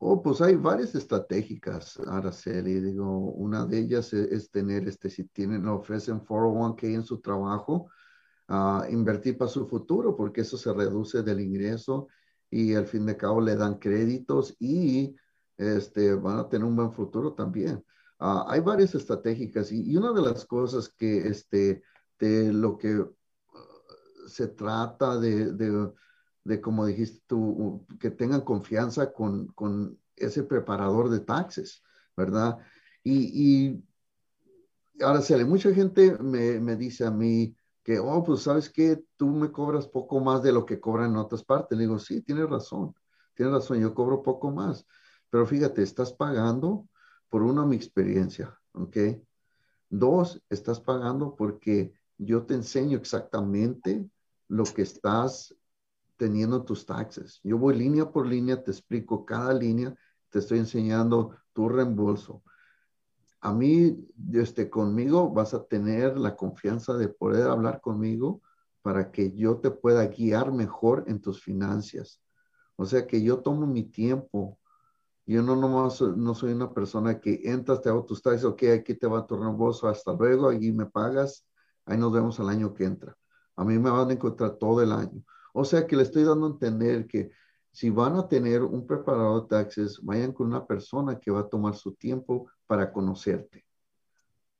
Oh, 0.00 0.22
pues 0.22 0.40
hay 0.40 0.54
varias 0.54 0.94
estratégicas, 0.94 1.98
Araceli. 2.06 2.80
Digo, 2.80 3.32
una 3.32 3.66
de 3.66 3.78
ellas 3.78 4.12
es, 4.12 4.50
tener, 4.50 4.86
este, 4.86 5.10
si 5.10 5.24
tienen, 5.24 5.66
ofrecen 5.66 6.20
401k 6.20 6.94
en 6.94 7.02
su 7.02 7.20
trabajo, 7.20 7.90
invertir 8.90 9.36
para 9.36 9.50
su 9.50 9.66
futuro, 9.66 10.16
porque 10.16 10.42
eso 10.42 10.56
se 10.56 10.72
reduce 10.72 11.22
del 11.22 11.40
ingreso 11.40 12.08
y 12.50 12.74
al 12.74 12.86
fin 12.86 13.06
de 13.06 13.16
cabo 13.16 13.40
le 13.40 13.56
dan 13.56 13.78
créditos 13.78 14.56
y 14.60 15.16
este, 15.56 16.14
van 16.14 16.38
a 16.38 16.48
tener 16.48 16.64
un 16.66 16.76
buen 16.76 16.92
futuro 16.92 17.34
también. 17.34 17.84
Ah, 18.20 18.46
hay 18.48 18.60
varias 18.60 18.94
estratégicas 18.94 19.70
y, 19.72 19.96
una 19.96 20.12
de 20.12 20.22
las 20.22 20.44
cosas 20.44 20.88
que 20.88 21.28
este, 21.28 21.82
de 22.18 22.52
lo 22.52 22.78
que 22.78 22.98
uh, 22.98 23.16
se 24.28 24.48
trata 24.48 25.18
de, 25.18 25.52
de, 25.52 25.92
de 26.44 26.60
como 26.60 26.86
dijiste 26.86 27.22
tú, 27.26 27.86
que 28.00 28.10
tengan 28.10 28.42
confianza 28.42 29.12
con, 29.12 29.48
con 29.48 29.98
ese 30.16 30.42
preparador 30.42 31.10
de 31.10 31.20
taxes, 31.20 31.82
¿verdad? 32.16 32.58
Y, 33.02 33.70
y 33.70 33.84
ahora, 35.02 35.22
sale, 35.22 35.44
mucha 35.44 35.72
gente 35.72 36.16
me, 36.20 36.60
me, 36.60 36.76
dice 36.76 37.06
a 37.06 37.10
mí 37.10 37.54
que, 37.82 37.98
oh, 37.98 38.22
pues 38.24 38.42
sabes 38.42 38.68
que 38.70 39.04
tú 39.16 39.28
me 39.28 39.50
cobras 39.50 39.86
poco 39.86 40.20
más 40.20 40.42
de 40.42 40.52
lo 40.52 40.66
que 40.66 40.80
cobran 40.80 41.10
en 41.10 41.16
otras 41.16 41.44
partes. 41.44 41.76
Le 41.76 41.84
digo, 41.84 41.98
sí, 41.98 42.22
tienes 42.22 42.48
razón, 42.48 42.94
tienes 43.34 43.54
razón, 43.54 43.80
yo 43.80 43.94
cobro 43.94 44.22
poco 44.22 44.50
más. 44.50 44.86
Pero 45.30 45.46
fíjate, 45.46 45.82
estás 45.82 46.12
pagando 46.12 46.88
por 47.28 47.42
una, 47.42 47.64
mi 47.64 47.76
experiencia, 47.76 48.58
¿ok? 48.72 48.96
Dos, 49.90 50.42
estás 50.50 50.80
pagando 50.80 51.34
porque 51.34 51.92
yo 52.18 52.44
te 52.44 52.54
enseño 52.54 52.98
exactamente 52.98 54.08
lo 54.48 54.64
que 54.64 54.82
estás 54.82 55.54
teniendo 56.16 56.64
tus 56.64 56.84
taxes. 56.84 57.40
Yo 57.44 57.58
voy 57.58 57.76
línea 57.76 58.10
por 58.10 58.26
línea, 58.26 58.62
te 58.62 58.70
explico 58.70 59.24
cada 59.24 59.54
línea, 59.54 59.94
te 60.30 60.40
estoy 60.40 60.58
enseñando 60.58 61.36
tu 61.52 61.68
reembolso. 61.68 62.42
A 63.40 63.52
mí, 63.52 63.96
este, 64.32 64.68
conmigo 64.68 65.30
vas 65.30 65.54
a 65.54 65.64
tener 65.64 66.18
la 66.18 66.34
confianza 66.34 66.94
de 66.94 67.08
poder 67.08 67.48
hablar 67.48 67.80
conmigo 67.80 68.42
para 68.82 69.12
que 69.12 69.32
yo 69.34 69.58
te 69.58 69.70
pueda 69.70 70.06
guiar 70.06 70.52
mejor 70.52 71.04
en 71.06 71.20
tus 71.20 71.42
finanzas. 71.42 72.20
O 72.76 72.86
sea 72.86 73.06
que 73.06 73.22
yo 73.22 73.40
tomo 73.40 73.66
mi 73.66 73.84
tiempo. 73.84 74.58
Yo 75.26 75.42
no 75.42 75.56
nomás 75.56 76.00
no 76.00 76.34
soy 76.34 76.52
una 76.52 76.72
persona 76.72 77.20
que 77.20 77.42
entras, 77.44 77.82
te 77.82 77.90
hago 77.90 78.06
tus 78.06 78.22
taxes, 78.22 78.44
ok, 78.44 78.62
aquí 78.78 78.94
te 78.94 79.06
va 79.06 79.26
tu 79.26 79.36
reembolso, 79.36 79.86
hasta 79.86 80.14
luego, 80.14 80.48
allí 80.48 80.72
me 80.72 80.86
pagas, 80.86 81.46
ahí 81.84 81.98
nos 81.98 82.12
vemos 82.12 82.40
al 82.40 82.48
año 82.48 82.72
que 82.72 82.84
entra. 82.84 83.17
A 83.58 83.64
mí 83.64 83.76
me 83.76 83.90
van 83.90 84.08
a 84.08 84.12
encontrar 84.12 84.52
todo 84.52 84.80
el 84.82 84.92
año. 84.92 85.20
O 85.52 85.64
sea 85.64 85.84
que 85.84 85.96
le 85.96 86.04
estoy 86.04 86.22
dando 86.22 86.46
a 86.46 86.50
entender 86.50 87.08
que 87.08 87.32
si 87.72 87.90
van 87.90 88.16
a 88.16 88.28
tener 88.28 88.62
un 88.62 88.86
preparador 88.86 89.42
de 89.42 89.48
taxes, 89.48 90.00
vayan 90.00 90.32
con 90.32 90.46
una 90.46 90.64
persona 90.64 91.18
que 91.18 91.32
va 91.32 91.40
a 91.40 91.48
tomar 91.48 91.74
su 91.74 91.92
tiempo 91.94 92.46
para 92.68 92.92
conocerte. 92.92 93.66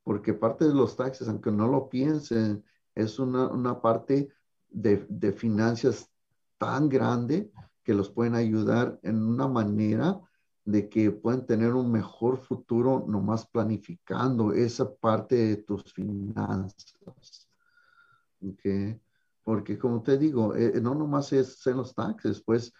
Porque 0.02 0.34
parte 0.34 0.64
de 0.64 0.74
los 0.74 0.96
taxes, 0.96 1.28
aunque 1.28 1.52
no 1.52 1.68
lo 1.68 1.88
piensen, 1.88 2.64
es 2.96 3.20
una, 3.20 3.80
parte 3.80 4.30
de, 4.68 5.06
de, 5.08 5.32
finanzas 5.32 6.10
tan 6.58 6.88
grande 6.88 7.52
que 7.84 7.94
los 7.94 8.10
pueden 8.10 8.34
ayudar 8.34 8.98
en 9.04 9.22
una 9.22 9.46
manera 9.46 10.20
de 10.64 10.88
que 10.88 11.12
pueden 11.12 11.46
tener 11.46 11.74
un 11.74 11.92
mejor 11.92 12.38
futuro 12.38 13.04
nomás 13.06 13.46
planificando 13.46 14.52
esa 14.52 14.92
parte 14.92 15.36
de 15.36 15.56
tus 15.58 15.92
finanzas. 15.92 17.37
Okay. 18.40 19.00
Porque 19.42 19.78
como 19.78 20.02
te 20.02 20.18
digo, 20.18 20.54
eh, 20.54 20.80
no 20.80 20.94
nomás 20.94 21.32
es 21.32 21.66
en 21.66 21.78
los 21.78 21.94
taxes, 21.94 22.42
pues 22.42 22.72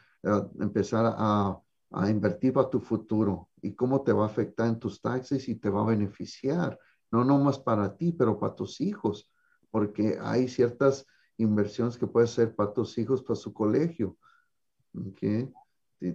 empezar 0.61 1.14
a, 1.16 1.59
a, 1.92 2.11
invertir 2.11 2.53
para 2.53 2.68
tu 2.68 2.81
futuro 2.81 3.49
y 3.62 3.73
cómo 3.75 4.03
te 4.03 4.12
va 4.12 4.25
a 4.25 4.27
afectar 4.27 4.68
en 4.68 4.79
tus 4.79 5.01
taxes 5.01 5.49
y 5.49 5.55
te 5.55 5.71
va 5.71 5.81
a 5.81 5.87
beneficiar, 5.87 6.79
no 7.11 7.25
nomás 7.25 7.59
para 7.59 7.97
ti, 7.97 8.12
pero 8.12 8.38
para 8.38 8.55
tus 8.55 8.81
hijos, 8.81 9.31
porque 9.71 10.18
hay 10.21 10.49
ciertas 10.49 11.07
inversiones 11.38 11.97
que 11.97 12.07
puedes 12.07 12.33
hacer 12.33 12.55
para 12.55 12.73
tus 12.75 12.99
hijos, 12.99 13.23
para 13.23 13.37
su 13.37 13.53
colegio. 13.55 14.18
¿okay? 14.94 15.51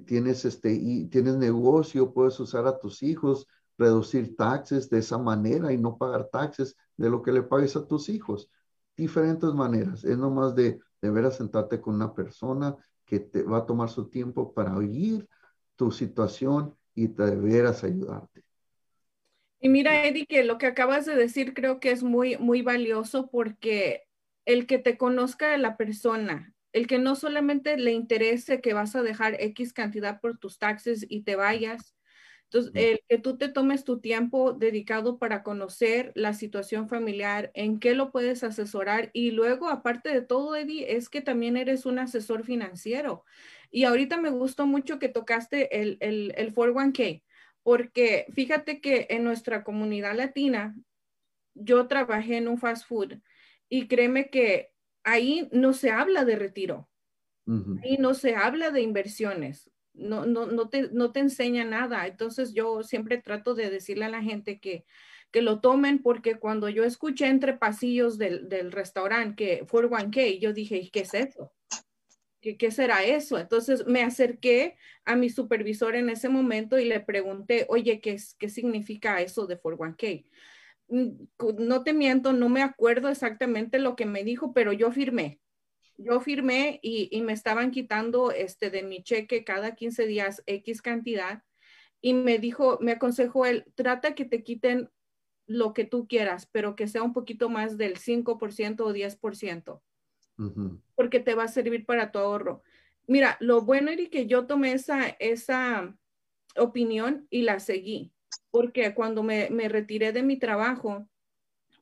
Tienes, 0.05 0.45
este, 0.45 0.71
y 0.73 1.07
tienes 1.07 1.35
negocio, 1.37 2.13
puedes 2.13 2.39
usar 2.39 2.67
a 2.67 2.77
tus 2.77 3.01
hijos, 3.01 3.47
reducir 3.77 4.35
taxes 4.35 4.89
de 4.89 4.99
esa 4.99 5.17
manera 5.17 5.73
y 5.73 5.77
no 5.77 5.97
pagar 5.97 6.29
taxes 6.31 6.75
de 6.95 7.09
lo 7.09 7.23
que 7.23 7.31
le 7.31 7.41
pagues 7.41 7.75
a 7.75 7.87
tus 7.87 8.09
hijos 8.09 8.51
diferentes 8.95 9.53
maneras. 9.53 10.03
Es 10.03 10.17
nomás 10.17 10.55
de, 10.55 10.79
de 11.01 11.11
sentarte 11.31 11.81
con 11.81 11.95
una 11.95 12.13
persona 12.13 12.75
que 13.05 13.19
te 13.19 13.43
va 13.43 13.59
a 13.59 13.65
tomar 13.65 13.89
su 13.89 14.09
tiempo 14.09 14.53
para 14.53 14.75
oír 14.75 15.27
tu 15.75 15.91
situación 15.91 16.75
y 16.95 17.07
veras 17.35 17.83
ayudarte. 17.83 18.43
Y 19.59 19.69
mira, 19.69 20.05
Eddie, 20.05 20.25
que 20.25 20.43
lo 20.43 20.57
que 20.57 20.65
acabas 20.65 21.05
de 21.05 21.15
decir 21.15 21.53
creo 21.53 21.79
que 21.79 21.91
es 21.91 22.03
muy, 22.03 22.37
muy 22.37 22.61
valioso 22.61 23.29
porque 23.29 24.03
el 24.45 24.67
que 24.67 24.77
te 24.77 24.97
conozca 24.97 25.53
a 25.53 25.57
la 25.57 25.77
persona, 25.77 26.53
el 26.73 26.85
que 26.85 26.99
no 26.99 27.15
solamente 27.15 27.77
le 27.77 27.93
interese 27.93 28.59
que 28.59 28.73
vas 28.73 28.95
a 28.95 29.03
dejar 29.03 29.37
X 29.39 29.71
cantidad 29.71 30.19
por 30.19 30.37
tus 30.37 30.59
taxes 30.59 31.05
y 31.07 31.23
te 31.23 31.37
vayas, 31.37 31.92
entonces, 32.53 32.71
el 32.75 32.99
que 33.09 33.17
tú 33.17 33.35
te 33.37 33.49
tomes 33.49 33.83
tu 33.83 33.99
tiempo 33.99 34.53
dedicado 34.53 35.17
para 35.17 35.41
conocer 35.41 36.11
la 36.13 36.33
situación 36.35 36.87
familiar, 36.87 37.49
en 37.55 37.79
qué 37.79 37.95
lo 37.95 38.11
puedes 38.11 38.43
asesorar 38.43 39.09
y 39.11 39.31
luego, 39.31 39.69
aparte 39.69 40.09
de 40.09 40.21
todo, 40.21 40.55
Eddie, 40.55 40.95
es 40.95 41.09
que 41.09 41.21
también 41.21 41.57
eres 41.57 41.87
un 41.87 41.97
asesor 41.97 42.43
financiero. 42.43 43.25
Y 43.71 43.85
ahorita 43.85 44.17
me 44.17 44.29
gustó 44.29 44.67
mucho 44.67 44.99
que 44.99 45.09
tocaste 45.09 45.81
el, 45.81 45.97
el, 45.99 46.31
el 46.37 46.53
401k, 46.53 47.23
porque 47.63 48.27
fíjate 48.33 48.81
que 48.81 49.07
en 49.09 49.23
nuestra 49.23 49.63
comunidad 49.63 50.15
latina, 50.15 50.75
yo 51.55 51.87
trabajé 51.87 52.37
en 52.37 52.47
un 52.47 52.59
fast 52.59 52.87
food 52.87 53.15
y 53.67 53.87
créeme 53.87 54.29
que 54.29 54.71
ahí 55.03 55.49
no 55.51 55.73
se 55.73 55.89
habla 55.89 56.23
de 56.23 56.35
retiro. 56.35 56.87
Ahí 57.83 57.97
no 57.97 58.13
se 58.13 58.35
habla 58.35 58.69
de 58.69 58.81
inversiones 58.81 59.72
no, 59.93 60.25
no, 60.25 60.45
no, 60.45 60.69
te, 60.69 60.89
no 60.91 61.11
te 61.11 61.19
enseña 61.19 61.63
nada. 61.63 62.07
Entonces 62.07 62.53
yo 62.53 62.83
siempre 62.83 63.17
trato 63.17 63.55
de 63.55 63.69
decirle 63.69 64.05
a 64.05 64.09
la 64.09 64.21
gente 64.21 64.59
que, 64.59 64.85
que 65.31 65.41
lo 65.41 65.61
tomen 65.61 66.01
porque 66.01 66.35
cuando 66.35 66.69
yo 66.69 66.83
escuché 66.83 67.27
entre 67.27 67.57
pasillos 67.57 68.17
del, 68.17 68.49
del 68.49 68.71
restaurante 68.71 69.35
que 69.35 69.65
fue 69.65 69.85
one 69.85 70.11
k 70.11 70.21
yo 70.39 70.53
dije, 70.53 70.89
¿qué 70.91 71.01
es 71.01 71.13
eso? 71.13 71.51
¿Qué, 72.41 72.57
¿Qué, 72.57 72.71
será 72.71 73.03
eso? 73.03 73.37
Entonces 73.37 73.85
me 73.87 74.03
acerqué 74.03 74.75
a 75.05 75.15
mi 75.15 75.29
supervisor 75.29 75.95
en 75.95 76.09
ese 76.09 76.27
momento 76.27 76.77
y 76.77 76.85
le 76.85 76.99
pregunté, 76.99 77.65
oye, 77.69 78.01
¿qué, 78.01 78.17
qué 78.37 78.49
significa 78.49 79.21
eso 79.21 79.47
de 79.47 79.59
401k? 79.61 80.25
Mm, 80.89 81.09
no 81.59 81.83
te 81.83 81.93
miento, 81.93 82.33
no 82.33 82.49
me 82.49 82.61
acuerdo 82.61 83.09
exactamente 83.09 83.79
lo 83.79 83.95
que 83.95 84.05
me 84.05 84.23
dijo, 84.23 84.53
pero 84.53 84.73
yo 84.73 84.91
firmé 84.91 85.39
yo 85.97 86.19
firmé 86.19 86.79
y, 86.81 87.21
me 87.21 87.33
estaban 87.33 87.71
quitando 87.71 88.31
este 88.31 88.69
de 88.69 88.83
mi 88.83 89.03
cheque 89.03 89.43
cada 89.43 89.75
15 89.75 90.05
días 90.05 90.43
X 90.45 90.81
cantidad 90.81 91.43
y 92.01 92.13
me 92.13 92.39
dijo, 92.39 92.77
me 92.81 92.93
aconsejó 92.93 93.45
él, 93.45 93.65
trata 93.75 94.15
que 94.15 94.25
te 94.25 94.43
quiten 94.43 94.89
lo 95.45 95.73
que 95.73 95.85
tú 95.85 96.07
quieras, 96.07 96.47
pero 96.51 96.75
que 96.75 96.87
sea 96.87 97.03
un 97.03 97.13
poquito 97.13 97.49
más 97.49 97.77
del 97.77 97.97
5% 97.97 98.81
o 98.81 98.93
10%, 98.93 99.81
porque 100.95 101.19
te 101.19 101.35
va 101.35 101.43
a 101.43 101.47
servir 101.47 101.85
para 101.85 102.11
tu 102.11 102.19
ahorro. 102.19 102.63
Mira, 103.07 103.37
lo 103.39 103.61
bueno 103.61 103.91
era 103.91 104.09
que 104.09 104.25
yo 104.25 104.47
tomé 104.47 104.73
esa, 104.73 105.07
esa 105.19 105.95
opinión 106.55 107.27
y 107.29 107.43
la 107.43 107.59
seguí, 107.59 108.13
porque 108.51 108.93
cuando 108.93 109.23
me, 109.23 109.49
me 109.49 109.69
retiré 109.69 110.11
de 110.11 110.23
mi 110.23 110.37
trabajo, 110.37 111.07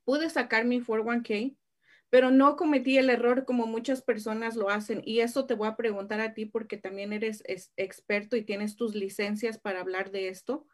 pude 0.03 0.29
sacar 0.29 0.65
mi 0.65 0.81
401k 0.81 1.55
pero 2.11 2.29
no 2.29 2.57
cometí 2.57 2.97
el 2.97 3.09
error 3.09 3.45
como 3.45 3.65
muchas 3.65 4.01
personas 4.01 4.57
lo 4.57 4.69
hacen. 4.69 5.01
Y 5.05 5.21
eso 5.21 5.45
te 5.45 5.53
voy 5.53 5.69
a 5.69 5.77
preguntar 5.77 6.19
a 6.19 6.33
ti 6.33 6.45
porque 6.45 6.75
también 6.75 7.13
eres 7.13 7.41
experto 7.77 8.35
y 8.35 8.43
tienes 8.43 8.75
tus 8.75 8.95
licencias 8.95 9.57
para 9.57 9.79
hablar 9.79 10.11
de 10.11 10.27
esto. 10.27 10.67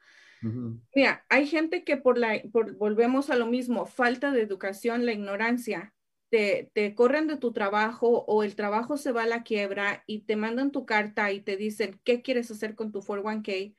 Mira, 0.95 1.25
hay 1.29 1.45
gente 1.45 1.83
que 1.83 1.95
por 1.95 2.17
la, 2.17 2.41
volvemos 2.51 3.29
a 3.29 3.35
lo 3.35 3.45
mismo, 3.45 3.85
falta 3.85 4.31
de 4.31 4.41
educación, 4.41 5.05
la 5.05 5.13
ignorancia, 5.13 5.93
te, 6.29 6.71
te, 6.73 6.95
corren 6.95 7.27
de 7.27 7.37
tu 7.37 7.53
trabajo 7.53 8.25
o 8.27 8.43
el 8.43 8.55
trabajo 8.55 8.97
se 8.97 9.11
va 9.11 9.23
a 9.23 9.27
la 9.27 9.43
quiebra 9.43 10.03
y 10.07 10.21
te 10.21 10.35
mandan 10.35 10.71
tu 10.71 10.87
carta 10.87 11.31
y 11.31 11.41
te 11.41 11.55
dicen, 11.55 11.99
¿qué 12.03 12.23
quieres 12.23 12.49
hacer 12.49 12.73
con 12.73 12.91
tu 12.91 13.01
401k? 13.01 13.75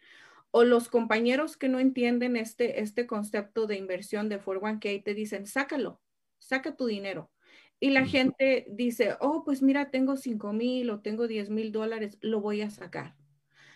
O 0.52 0.64
los 0.64 0.88
compañeros 0.88 1.56
que 1.56 1.68
no 1.68 1.80
entienden 1.80 2.36
este, 2.36 2.80
este 2.82 3.06
concepto 3.06 3.66
de 3.66 3.76
inversión 3.76 4.28
de 4.28 4.40
401k 4.40 5.02
te 5.02 5.14
dicen, 5.14 5.46
sácalo, 5.46 6.00
saca 6.38 6.76
tu 6.76 6.86
dinero. 6.86 7.30
Y 7.80 7.90
la 7.90 8.06
gente 8.06 8.66
dice, 8.70 9.14
oh, 9.20 9.44
pues 9.44 9.62
mira, 9.62 9.90
tengo 9.90 10.16
5 10.16 10.52
mil 10.52 10.90
o 10.90 11.00
tengo 11.00 11.28
10 11.28 11.48
mil 11.50 11.70
dólares, 11.70 12.18
lo 12.20 12.40
voy 12.40 12.62
a 12.62 12.70
sacar. 12.70 13.14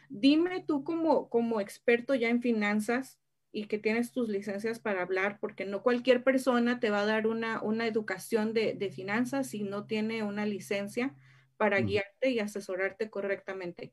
Dime 0.09 0.65
tú 0.67 0.83
como, 0.83 1.29
como 1.29 1.61
experto 1.61 2.15
ya 2.15 2.29
en 2.29 2.43
finanzas 2.43 3.21
y 3.53 3.67
que 3.67 3.79
tienes 3.79 4.13
tus 4.13 4.29
licencias 4.29 4.81
para 4.81 5.03
hablar, 5.03 5.39
porque 5.41 5.65
no 5.65 5.83
cualquier 5.83 6.25
persona 6.25 6.81
te 6.81 6.91
va 6.91 7.03
a 7.03 7.07
dar 7.07 7.27
una, 7.27 7.63
una 7.63 7.87
educación 7.87 8.55
de, 8.55 8.75
de 8.75 8.91
finanzas 8.91 9.49
si 9.49 9.63
no 9.63 9.87
tiene 9.87 10.23
una 10.23 10.47
licencia 10.47 11.15
para 11.57 11.81
guiarte 11.81 12.31
y 12.31 12.41
asesorarte 12.41 13.09
correctamente. 13.09 13.93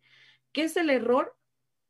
¿Qué 0.53 0.63
es 0.63 0.75
el 0.75 0.89
error 0.89 1.37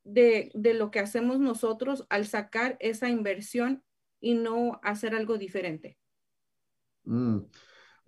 de, 0.03 0.51
de, 0.53 0.73
lo 0.73 0.91
que 0.91 0.99
hacemos 0.99 1.39
nosotros 1.39 2.05
al 2.10 2.25
sacar 2.25 2.75
esa 2.82 3.08
inversión 3.08 3.84
y 4.19 4.34
no 4.34 4.82
hacer 4.84 5.15
algo 5.15 5.38
diferente? 5.38 5.97
Mm. 7.05 7.39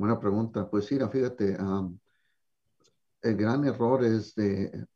Buena 0.01 0.19
pregunta. 0.19 0.67
Pues 0.67 0.85
sí, 0.85 0.97
fíjate, 1.11 1.55
el 3.21 3.35
gran 3.37 3.63
error 3.65 4.03
es 4.03 4.33
de 4.33 4.87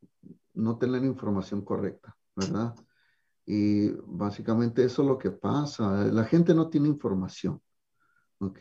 no 0.56 0.80
tener 0.80 1.04
información 1.04 1.64
correcta, 1.64 2.18
¿verdad? 2.36 2.74
Y 3.46 3.90
básicamente 4.08 4.84
eso 4.84 5.04
es 5.04 5.08
lo 5.08 5.20
que 5.20 5.30
pasa. 5.30 6.06
La 6.06 6.24
gente 6.24 6.56
no 6.56 6.70
tiene 6.70 6.88
información, 6.88 7.62
¿ok? 8.40 8.60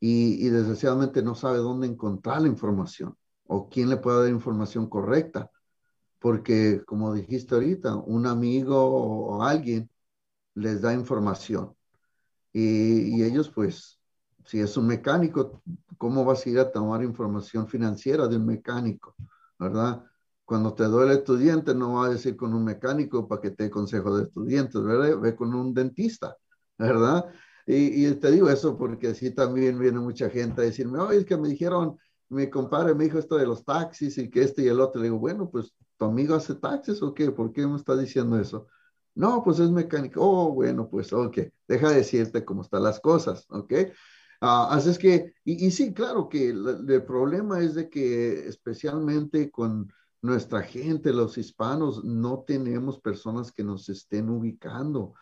Y, 0.00 0.46
y 0.46 0.48
desgraciadamente 0.48 1.22
no 1.22 1.34
sabe 1.34 1.58
dónde 1.58 1.86
encontrar 1.88 2.40
la 2.40 2.48
información. 2.48 3.14
O 3.44 3.68
quién 3.68 3.90
le 3.90 3.98
puede 3.98 4.22
dar 4.22 4.30
información 4.30 4.88
correcta. 4.88 5.50
Porque, 6.18 6.84
como 6.86 7.12
dijiste 7.12 7.54
ahorita, 7.54 7.96
un 7.96 8.26
amigo 8.26 8.82
o 8.82 9.42
alguien 9.42 9.90
les 10.54 10.80
da 10.80 10.94
información. 10.94 11.76
Y, 12.54 13.18
y 13.18 13.22
ellos, 13.24 13.50
pues, 13.50 14.00
si 14.46 14.60
es 14.60 14.76
un 14.76 14.86
mecánico, 14.86 15.62
¿cómo 15.98 16.24
vas 16.24 16.46
a 16.46 16.50
ir 16.50 16.58
a 16.58 16.70
tomar 16.70 17.02
información 17.02 17.68
financiera 17.68 18.26
de 18.28 18.36
un 18.36 18.46
mecánico? 18.46 19.14
¿Verdad? 19.58 20.04
Cuando 20.44 20.74
te 20.74 20.84
duele 20.84 21.12
el 21.12 21.18
estudiante, 21.18 21.74
no 21.74 21.94
va 21.94 22.06
a 22.06 22.10
decir 22.10 22.36
con 22.36 22.54
un 22.54 22.64
mecánico 22.64 23.26
para 23.26 23.40
que 23.40 23.50
te 23.50 23.64
dé 23.64 23.70
consejo 23.70 24.16
de 24.16 24.24
estudiantes, 24.24 24.80
¿verdad? 24.82 25.18
Ve 25.18 25.34
con 25.34 25.52
un 25.54 25.74
dentista, 25.74 26.36
¿verdad? 26.78 27.26
Y, 27.66 28.12
te 28.14 28.30
digo 28.30 28.48
eso 28.48 28.78
porque 28.78 29.08
así 29.08 29.32
también 29.32 29.78
viene 29.78 29.98
mucha 29.98 30.30
gente 30.30 30.60
a 30.62 30.64
decirme, 30.64 31.00
oye, 31.00 31.18
es 31.18 31.24
que 31.24 31.36
me 31.36 31.48
dijeron, 31.48 31.98
mi 32.28 32.48
compadre 32.48 32.94
me 32.94 33.04
dijo 33.04 33.18
esto 33.18 33.36
de 33.36 33.46
los 33.46 33.64
taxis 33.64 34.16
y 34.18 34.30
que 34.30 34.42
este 34.42 34.62
y 34.62 34.68
el 34.68 34.80
otro. 34.80 35.00
Le 35.00 35.08
digo, 35.08 35.18
bueno, 35.18 35.50
pues, 35.50 35.74
¿tu 35.96 36.04
amigo 36.04 36.36
hace 36.36 36.54
taxis 36.54 37.02
o 37.02 37.12
qué? 37.12 37.32
¿Por 37.32 37.52
qué 37.52 37.66
me 37.66 37.76
está 37.76 37.96
diciendo 37.96 38.38
eso? 38.38 38.68
No, 39.16 39.42
pues 39.42 39.58
es 39.58 39.70
mecánico. 39.70 40.20
Oh, 40.22 40.52
bueno, 40.52 40.88
pues, 40.88 41.12
ok, 41.12 41.38
deja 41.66 41.88
de 41.88 41.96
decirte 41.96 42.44
cómo 42.44 42.62
están 42.62 42.84
las 42.84 43.00
cosas, 43.00 43.46
¿ok? 43.50 43.72
Uh, 44.42 44.68
así 44.70 44.90
es 44.90 44.98
que, 44.98 45.34
y, 45.44 45.66
y, 45.66 45.70
sí, 45.70 45.94
claro 45.94 46.28
que 46.28 46.50
el, 46.50 46.84
el 46.88 47.04
problema 47.04 47.60
es 47.60 47.74
de 47.74 47.88
que 47.88 48.46
especialmente 48.46 49.50
con 49.50 49.90
nuestra 50.22 50.62
gente, 50.62 51.12
los 51.12 51.38
hispanos, 51.38 52.04
no 52.04 52.44
tenemos 52.46 53.00
personas 53.00 53.52
que 53.52 53.64
nos 53.64 53.88
estén 53.88 54.28
ubicando. 54.28 55.14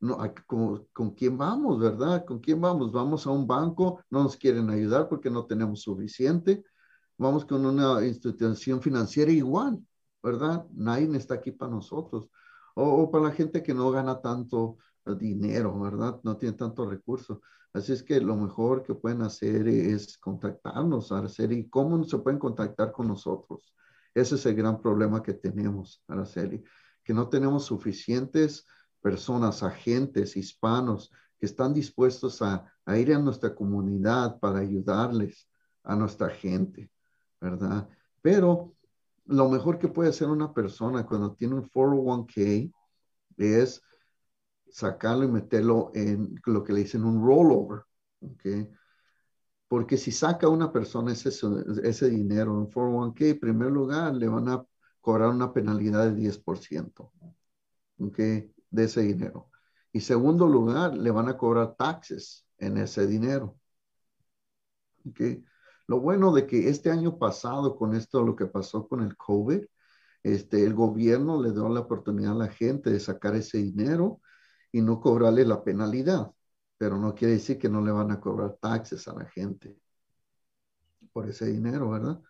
No, 0.00 0.18
con, 0.46 0.86
con, 0.92 1.10
quién 1.12 1.38
vamos, 1.38 1.78
¿verdad? 1.78 2.24
¿Con 2.24 2.40
quién 2.40 2.60
vamos? 2.60 2.90
Vamos 2.90 3.26
a 3.26 3.30
un 3.30 3.46
banco, 3.46 4.02
no 4.10 4.24
nos 4.24 4.36
quieren 4.36 4.68
ayudar 4.70 5.08
porque 5.08 5.30
no 5.30 5.46
tenemos 5.46 5.82
suficiente. 5.82 6.64
Vamos 7.18 7.44
con 7.44 7.64
una 7.64 8.04
institución 8.04 8.82
financiera 8.82 9.30
igual, 9.30 9.78
¿verdad? 10.22 10.66
Nadie 10.72 11.16
está 11.16 11.34
aquí 11.34 11.52
para 11.52 11.70
nosotros. 11.70 12.28
O, 12.74 12.84
o 12.84 13.10
para 13.10 13.24
la 13.26 13.30
gente 13.32 13.62
que 13.62 13.74
no 13.74 13.90
gana 13.92 14.20
tanto 14.20 14.78
dinero, 15.04 15.78
¿verdad? 15.80 16.20
No 16.22 16.36
tiene 16.36 16.56
tanto 16.56 16.88
recursos. 16.88 17.38
Así 17.72 17.92
es 17.92 18.02
que 18.02 18.20
lo 18.20 18.36
mejor 18.36 18.82
que 18.82 18.94
pueden 18.94 19.22
hacer 19.22 19.66
es 19.66 20.18
contactarnos, 20.18 21.12
y 21.38 21.68
cómo 21.68 22.04
se 22.04 22.18
pueden 22.18 22.38
contactar 22.38 22.92
con 22.92 23.08
nosotros. 23.08 23.74
Ese 24.14 24.34
es 24.34 24.46
el 24.46 24.54
gran 24.54 24.80
problema 24.80 25.22
que 25.22 25.32
tenemos, 25.32 26.02
Araceli, 26.06 26.62
que 27.02 27.14
no 27.14 27.28
tenemos 27.28 27.64
suficientes 27.64 28.66
personas, 29.00 29.62
agentes 29.62 30.36
hispanos 30.36 31.10
que 31.38 31.46
están 31.46 31.72
dispuestos 31.72 32.42
a, 32.42 32.70
a, 32.84 32.98
ir 32.98 33.14
a 33.14 33.18
nuestra 33.18 33.54
comunidad 33.54 34.38
para 34.38 34.60
ayudarles 34.60 35.48
a 35.82 35.96
nuestra 35.96 36.28
gente, 36.28 36.90
¿verdad? 37.40 37.88
Pero 38.20 38.74
lo 39.24 39.48
mejor 39.48 39.78
que 39.78 39.88
puede 39.88 40.10
hacer 40.10 40.28
una 40.28 40.52
persona 40.52 41.06
cuando 41.06 41.34
tiene 41.34 41.54
un 41.54 41.68
401k 41.68 42.72
es 43.38 43.82
sacarlo 44.72 45.24
y 45.24 45.28
meterlo 45.28 45.92
en 45.94 46.40
lo 46.46 46.64
que 46.64 46.72
le 46.72 46.80
dicen 46.80 47.04
un 47.04 47.24
rollover, 47.24 47.82
¿ok? 48.20 48.68
Porque 49.68 49.96
si 49.96 50.12
saca 50.12 50.48
una 50.48 50.72
persona 50.72 51.12
ese, 51.12 51.30
ese 51.84 52.10
dinero 52.10 52.58
en 52.58 52.68
401k, 52.68 53.30
en 53.30 53.40
primer 53.40 53.70
lugar 53.70 54.14
le 54.14 54.28
van 54.28 54.48
a 54.48 54.64
cobrar 55.00 55.30
una 55.30 55.52
penalidad 55.52 56.06
de 56.06 56.14
10%, 56.14 57.10
¿ok? 57.98 58.18
De 58.70 58.84
ese 58.84 59.02
dinero. 59.02 59.50
Y 59.92 60.00
segundo 60.00 60.48
lugar, 60.48 60.96
le 60.96 61.10
van 61.10 61.28
a 61.28 61.36
cobrar 61.36 61.76
taxes 61.76 62.46
en 62.58 62.78
ese 62.78 63.06
dinero. 63.06 63.58
¿ok? 65.06 65.20
Lo 65.86 66.00
bueno 66.00 66.32
de 66.32 66.46
que 66.46 66.68
este 66.68 66.90
año 66.90 67.18
pasado, 67.18 67.76
con 67.76 67.94
esto, 67.94 68.22
lo 68.22 68.34
que 68.36 68.46
pasó 68.46 68.88
con 68.88 69.02
el 69.02 69.16
COVID, 69.16 69.64
este, 70.22 70.64
el 70.64 70.74
gobierno 70.74 71.42
le 71.42 71.52
dio 71.52 71.68
la 71.68 71.80
oportunidad 71.80 72.32
a 72.32 72.46
la 72.46 72.48
gente 72.48 72.90
de 72.90 73.00
sacar 73.00 73.34
ese 73.34 73.58
dinero 73.58 74.20
y 74.72 74.80
no 74.82 75.00
cobrarle 75.00 75.44
la 75.44 75.62
penalidad 75.62 76.32
pero 76.82 76.98
no 76.98 77.14
quiere 77.14 77.34
decir 77.34 77.60
que 77.60 77.68
no 77.68 77.80
le 77.80 77.92
van 77.92 78.10
a 78.10 78.18
cobrar 78.18 78.56
taxes 78.60 79.06
a 79.06 79.14
la 79.14 79.24
gente 79.26 79.78
por 81.12 81.28
ese 81.28 81.46
dinero, 81.46 81.90
¿verdad? 81.90 82.20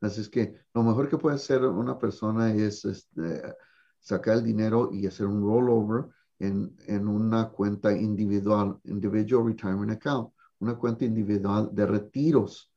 Así 0.00 0.22
es 0.22 0.28
que 0.28 0.52
lo 0.74 0.82
mejor 0.82 1.08
que 1.08 1.16
puede 1.16 1.36
hacer 1.36 1.64
una 1.64 1.96
persona 1.96 2.52
es 2.52 2.84
este, 2.84 3.54
sacar 4.00 4.38
el 4.38 4.42
dinero 4.42 4.90
y 4.92 5.06
hacer 5.06 5.26
un 5.26 5.40
rollover 5.40 6.06
en, 6.40 6.76
en 6.88 7.06
una 7.06 7.50
cuenta 7.50 7.92
individual, 7.92 8.80
individual 8.82 9.46
retirement 9.46 9.92
account, 9.92 10.32
una 10.58 10.74
cuenta 10.74 11.04
individual 11.04 11.70
de 11.72 11.86
retiros, 11.86 12.72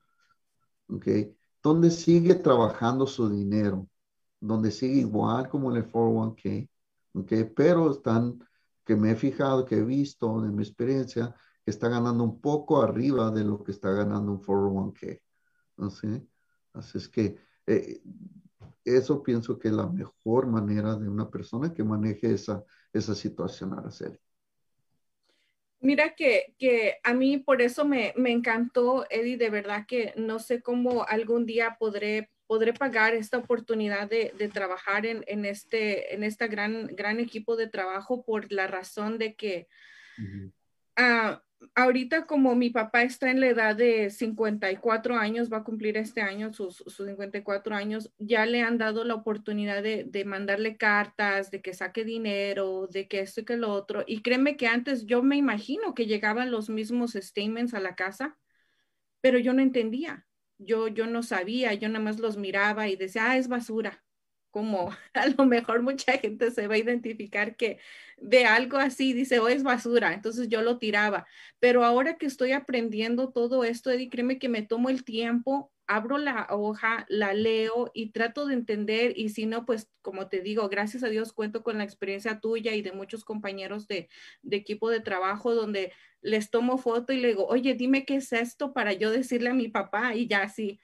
¿ok? 0.87 1.07
Donde 1.63 1.89
sigue 1.89 2.35
trabajando 2.35 3.07
su 3.07 3.27
dinero, 3.27 3.87
donde 4.39 4.69
sigue 4.69 4.99
igual 4.99 5.49
como 5.49 5.71
en 5.71 5.77
el 5.77 5.91
401k, 5.91 6.69
¿ok? 7.15 7.33
Pero 7.55 7.89
están 7.89 8.37
que 8.85 8.95
me 8.95 9.11
he 9.11 9.15
fijado, 9.15 9.65
que 9.65 9.75
he 9.75 9.83
visto 9.83 10.41
de 10.41 10.49
mi 10.49 10.63
experiencia, 10.63 11.33
que 11.63 11.71
está 11.71 11.89
ganando 11.89 12.23
un 12.23 12.41
poco 12.41 12.81
arriba 12.81 13.31
de 13.31 13.43
lo 13.43 13.63
que 13.63 13.71
está 13.71 13.91
ganando 13.91 14.31
un 14.31 14.41
401k. 14.41 15.21
¿sí? 15.89 16.29
Así 16.73 16.97
es 16.97 17.07
que 17.07 17.37
eh, 17.67 18.01
eso 18.83 19.23
pienso 19.23 19.57
que 19.57 19.69
es 19.69 19.73
la 19.73 19.87
mejor 19.87 20.47
manera 20.47 20.95
de 20.95 21.07
una 21.07 21.29
persona 21.29 21.73
que 21.73 21.83
maneje 21.83 22.33
esa, 22.33 22.63
esa 22.91 23.15
situación, 23.15 23.73
Araceli. 23.73 24.19
Mira 25.79 26.15
que, 26.15 26.55
que, 26.57 26.95
a 27.03 27.13
mí 27.13 27.37
por 27.37 27.61
eso 27.61 27.83
me, 27.83 28.13
me, 28.15 28.31
encantó, 28.31 29.05
Eddie, 29.09 29.37
de 29.37 29.49
verdad 29.49 29.85
que 29.85 30.13
no 30.15 30.39
sé 30.39 30.61
cómo 30.61 31.03
algún 31.03 31.45
día 31.45 31.75
podré 31.77 32.31
podré 32.53 32.71
pagar 32.71 33.15
esta 33.15 33.39
oportunidad 33.39 34.07
de, 34.07 34.31
de 34.37 34.47
trabajar 34.47 35.07
en, 35.07 35.23
en, 35.25 35.43
este 35.43 36.13
en 36.13 36.23
esta 36.23 36.45
gran, 36.45 36.85
gran 36.85 37.19
equipo 37.19 37.55
de 37.55 37.67
trabajo 37.67 38.23
por 38.23 38.51
la 38.51 38.67
razón 38.67 39.17
de 39.17 39.33
que 39.33 39.67
uh 40.19 40.21
-huh. 40.21 41.33
uh, 41.33 41.39
ahorita 41.73 42.27
como 42.27 42.53
mi 42.53 42.69
papá 42.69 43.01
está 43.01 43.31
en 43.31 43.39
la 43.39 43.47
edad 43.47 43.75
de 43.75 44.11
54 44.11 45.15
años, 45.17 45.51
va 45.51 45.57
a 45.57 45.63
cumplir 45.63 45.97
este 45.97 46.21
año 46.21 46.53
sus, 46.53 46.75
sus 46.75 47.07
54 47.07 47.75
años, 47.75 48.13
ya 48.19 48.45
le 48.45 48.61
han 48.61 48.77
dado 48.77 49.03
la 49.03 49.15
oportunidad 49.15 49.81
de, 49.81 50.03
de, 50.03 50.23
mandarle 50.23 50.77
cartas, 50.77 51.49
de 51.49 51.59
que 51.63 51.73
saque 51.73 52.03
dinero, 52.03 52.85
de 52.85 53.07
que 53.07 53.21
esto 53.21 53.41
y 53.41 53.45
que 53.45 53.57
lo 53.57 53.71
otro. 53.71 54.03
Y 54.05 54.21
créeme 54.21 54.57
que 54.57 54.67
antes 54.67 55.07
yo 55.07 55.23
me 55.23 55.37
imagino 55.37 55.95
que 55.95 56.05
llegaban 56.05 56.51
los 56.51 56.69
mismos 56.69 57.13
statements 57.13 57.73
a 57.73 57.79
la 57.79 57.95
casa, 57.95 58.37
pero 59.21 59.39
yo 59.39 59.53
no 59.53 59.63
entendía 59.63 60.27
yo, 60.65 60.87
yo 60.87 61.07
no 61.07 61.23
sabía, 61.23 61.73
yo 61.73 61.89
nada 61.89 62.03
más 62.03 62.19
los 62.19 62.37
miraba 62.37 62.87
y 62.87 62.95
decía, 62.95 63.31
ah, 63.31 63.37
es 63.37 63.47
basura. 63.47 64.03
Como 64.51 64.95
a 65.13 65.27
lo 65.27 65.45
mejor 65.45 65.81
mucha 65.81 66.13
gente 66.19 66.51
se 66.51 66.67
va 66.67 66.75
a 66.75 66.77
identificar 66.77 67.55
que 67.55 67.79
de 68.17 68.45
algo 68.45 68.77
así 68.77 69.13
dice, 69.13 69.39
oh, 69.39 69.49
es 69.49 69.63
basura. 69.63 70.13
Entonces 70.13 70.47
yo 70.49 70.61
lo 70.61 70.77
tiraba. 70.77 71.27
Pero 71.59 71.83
ahora 71.83 72.17
que 72.17 72.27
estoy 72.27 72.51
aprendiendo 72.53 73.31
todo 73.31 73.63
esto, 73.63 73.91
Eddie, 73.91 74.09
créeme 74.09 74.39
que 74.39 74.49
me 74.49 74.61
tomo 74.61 74.89
el 74.89 75.03
tiempo, 75.03 75.72
abro 75.95 76.17
la 76.17 76.47
hoja, 76.49 77.05
la 77.07 77.33
leo 77.33 77.91
y 77.93 78.11
trato 78.11 78.47
de 78.47 78.55
entender. 78.55 79.13
Y 79.15 79.29
si 79.29 79.45
no, 79.45 79.65
pues 79.65 79.91
como 80.01 80.27
te 80.27 80.41
digo, 80.41 80.67
gracias 80.69 81.03
a 81.03 81.09
Dios 81.09 81.33
cuento 81.33 81.61
con 81.61 81.77
la 81.77 81.83
experiencia 81.83 82.39
tuya 82.39 82.73
y 82.73 82.81
de 82.81 82.91
muchos 82.91 83.23
compañeros 83.23 83.87
de, 83.87 84.09
equipo 84.49 84.89
de 84.89 85.01
trabajo 85.01 85.53
donde 85.53 85.93
les 86.21 86.49
tomo 86.49 86.77
foto 86.77 87.13
y 87.13 87.19
le 87.19 87.29
digo, 87.29 87.45
oye, 87.45 87.75
dime 87.75 88.05
qué 88.05 88.15
es 88.15 88.33
esto 88.33 88.73
para 88.73 88.93
yo 88.93 89.11
decirle 89.11 89.49
a 89.49 89.53
mi 89.53 89.67
papá 89.67 90.15
y 90.15 90.27
ya 90.27 90.41
así. 90.43 90.79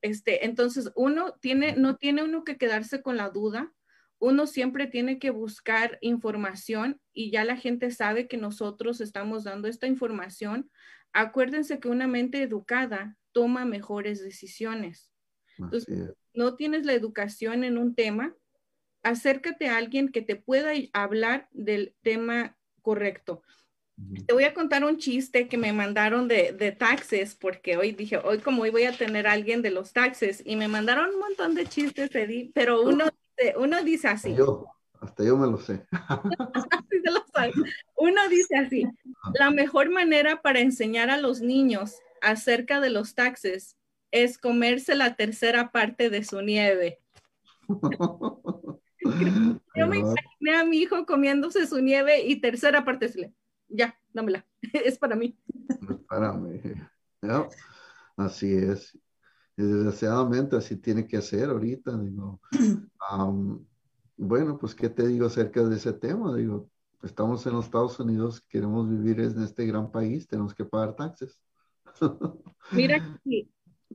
Este, 0.00 0.46
entonces, 0.46 0.90
uno 0.94 1.34
tiene, 1.40 1.74
no 1.76 1.96
tiene 1.96 2.22
uno 2.22 2.44
que 2.44 2.56
quedarse 2.56 3.02
con 3.02 3.16
la 3.16 3.28
duda, 3.28 3.74
uno 4.18 4.46
siempre 4.46 4.86
tiene 4.86 5.18
que 5.18 5.30
buscar 5.30 5.98
información 6.00 7.00
y 7.12 7.30
ya 7.30 7.44
la 7.44 7.56
gente 7.56 7.90
sabe 7.90 8.28
que 8.28 8.38
nosotros 8.38 9.00
estamos 9.02 9.44
dando 9.44 9.68
esta 9.68 9.86
información. 9.86 10.70
Acuérdense 11.12 11.80
que 11.80 11.88
una 11.88 12.06
mente 12.06 12.42
educada 12.42 13.17
toma 13.32 13.64
mejores 13.64 14.22
decisiones. 14.22 15.12
Entonces, 15.58 16.12
no 16.34 16.54
tienes 16.54 16.86
la 16.86 16.92
educación 16.92 17.64
en 17.64 17.78
un 17.78 17.94
tema, 17.94 18.34
acércate 19.02 19.68
a 19.68 19.76
alguien 19.76 20.10
que 20.10 20.22
te 20.22 20.36
pueda 20.36 20.70
hablar 20.92 21.48
del 21.52 21.94
tema 22.02 22.56
correcto. 22.82 23.42
Te 24.26 24.32
voy 24.32 24.44
a 24.44 24.54
contar 24.54 24.84
un 24.84 24.98
chiste 24.98 25.48
que 25.48 25.58
me 25.58 25.72
mandaron 25.72 26.28
de, 26.28 26.52
de, 26.52 26.70
taxes, 26.70 27.34
porque 27.34 27.76
hoy 27.76 27.90
dije, 27.90 28.18
hoy 28.18 28.38
como 28.38 28.62
hoy 28.62 28.70
voy 28.70 28.84
a 28.84 28.96
tener 28.96 29.26
a 29.26 29.32
alguien 29.32 29.60
de 29.60 29.72
los 29.72 29.92
taxes, 29.92 30.40
y 30.46 30.54
me 30.54 30.68
mandaron 30.68 31.10
un 31.10 31.18
montón 31.18 31.56
de 31.56 31.66
chistes, 31.66 32.14
Eddie, 32.14 32.52
pero 32.54 32.82
uno, 32.82 33.06
uno 33.56 33.82
dice 33.82 34.06
así. 34.06 34.36
Yo, 34.36 34.66
hasta 35.00 35.24
yo 35.24 35.36
me 35.36 35.48
lo 35.48 35.58
sé. 35.58 35.84
uno 37.96 38.28
dice 38.28 38.56
así, 38.56 38.84
la 39.34 39.50
mejor 39.50 39.90
manera 39.90 40.42
para 40.42 40.60
enseñar 40.60 41.10
a 41.10 41.16
los 41.18 41.40
niños 41.40 41.96
acerca 42.22 42.80
de 42.80 42.90
los 42.90 43.14
taxes 43.14 43.76
es 44.10 44.38
comerse 44.38 44.94
la 44.94 45.16
tercera 45.16 45.70
parte 45.70 46.10
de 46.10 46.24
su 46.24 46.40
nieve. 46.42 47.00
yo 49.74 49.86
me 49.86 49.98
imaginé 49.98 50.56
a 50.56 50.64
mi 50.64 50.78
hijo 50.78 51.06
comiéndose 51.06 51.66
su 51.66 51.80
nieve 51.80 52.22
y 52.22 52.40
tercera 52.40 52.84
parte 52.84 53.08
se 53.08 53.18
le 53.20 53.34
ya, 53.68 53.98
dámela, 54.12 54.46
es 54.72 54.98
para 54.98 55.14
mí. 55.16 55.38
Es 55.88 55.96
para 56.08 56.32
mí. 56.32 56.60
¿no? 57.22 57.48
Así 58.16 58.52
es. 58.52 58.98
desgraciadamente 59.56 60.56
así 60.56 60.76
tiene 60.76 61.06
que 61.06 61.20
ser 61.20 61.50
ahorita. 61.50 61.96
Digo, 61.98 62.40
bueno, 64.16 64.58
pues, 64.58 64.74
¿qué 64.74 64.88
te 64.88 65.06
digo 65.06 65.26
acerca 65.26 65.62
de 65.62 65.76
ese 65.76 65.92
tema? 65.92 66.34
Digo, 66.34 66.68
estamos 67.02 67.46
en 67.46 67.54
los 67.54 67.66
Estados 67.66 67.98
Unidos, 68.00 68.40
queremos 68.48 68.88
vivir 68.88 69.20
en 69.20 69.42
este 69.42 69.66
gran 69.66 69.90
país, 69.90 70.26
tenemos 70.26 70.54
que 70.54 70.64
pagar 70.64 70.96
taxes. 70.96 71.40
Mira, 72.72 73.20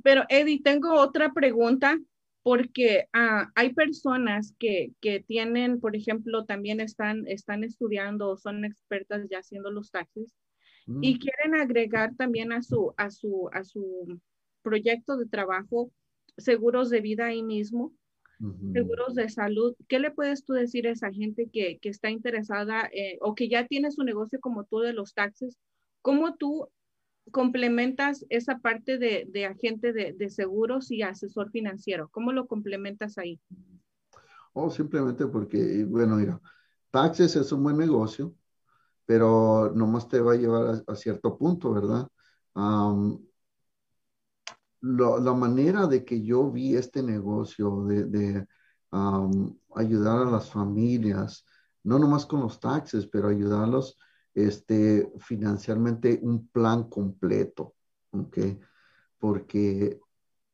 pero 0.03 0.23
Eddie, 0.29 0.61
tengo 0.61 0.93
otra 0.93 1.31
pregunta 1.33 1.99
porque 2.41 3.07
ah, 3.13 3.49
hay 3.55 3.73
personas 3.73 4.53
que, 4.59 4.91
que, 4.99 5.21
tienen, 5.21 5.79
por 5.79 5.95
ejemplo, 5.95 6.45
también 6.45 6.81
están, 6.81 7.25
están 7.27 7.63
estudiando 7.63 8.29
o 8.29 8.37
son 8.37 8.65
expertas 8.65 9.27
ya 9.29 9.39
haciendo 9.39 9.71
los 9.71 9.91
taxes 9.91 10.33
y 10.85 11.15
mm. 11.15 11.19
quieren 11.19 11.55
agregar 11.55 12.15
también 12.17 12.51
a 12.51 12.61
su, 12.61 12.93
a 12.97 13.09
su, 13.09 13.49
a 13.53 13.63
su 13.63 14.19
proyecto 14.61 15.17
de 15.17 15.27
trabajo 15.27 15.91
seguros 16.37 16.89
de 16.89 17.01
vida 17.01 17.27
ahí 17.27 17.43
mismo, 17.43 17.93
seguros 18.73 19.15
de 19.15 19.29
salud. 19.29 19.75
¿Qué 19.87 19.99
le 19.99 20.11
puedes 20.11 20.43
tú 20.43 20.53
decir 20.53 20.87
a 20.87 20.91
esa 20.91 21.11
gente 21.13 21.49
que, 21.51 21.77
que 21.79 21.89
está 21.89 22.09
interesada 22.09 22.89
eh, 22.91 23.17
o 23.21 23.35
que 23.35 23.47
ya 23.47 23.67
tiene 23.67 23.91
su 23.91 24.03
negocio 24.03 24.39
como 24.41 24.65
tú 24.65 24.79
de 24.79 24.93
los 24.93 25.13
taxes? 25.13 25.57
¿Cómo 26.01 26.35
tú 26.35 26.67
complementas 27.31 28.25
esa 28.29 28.59
parte 28.59 28.97
de, 28.97 29.25
de 29.29 29.45
agente 29.45 29.93
de, 29.93 30.13
de, 30.13 30.29
seguros 30.29 30.91
y 30.91 31.01
asesor 31.01 31.51
financiero? 31.51 32.09
¿Cómo 32.09 32.31
lo 32.31 32.47
complementas 32.47 33.17
ahí? 33.17 33.39
Oh, 34.53 34.69
simplemente 34.69 35.25
porque, 35.27 35.83
bueno, 35.85 36.17
mira, 36.17 36.39
taxes 36.91 37.35
es 37.35 37.51
un 37.51 37.63
buen 37.63 37.77
negocio, 37.77 38.35
pero 39.05 39.71
nomás 39.75 40.07
te 40.07 40.19
va 40.19 40.33
a 40.33 40.37
llevar 40.37 40.83
a, 40.87 40.95
cierto 40.95 41.37
punto, 41.37 41.73
¿verdad? 41.73 42.07
la 44.81 45.33
manera 45.33 45.87
de 45.87 46.03
que 46.03 46.21
yo 46.23 46.51
vi 46.51 46.75
este 46.75 47.01
negocio 47.01 47.85
de, 47.85 48.05
de 48.05 48.47
ayudar 49.75 50.19
a 50.19 50.31
las 50.31 50.51
familias, 50.51 51.45
no 51.83 51.97
nomás 51.97 52.25
con 52.25 52.41
los 52.41 52.59
taxes, 52.59 53.07
pero 53.07 53.29
ayudarlos 53.29 53.97
este, 54.33 55.11
financieramente 55.19 56.19
un 56.21 56.47
plan 56.47 56.89
completo, 56.89 57.75
¿ok? 58.11 58.37
Porque 59.19 59.99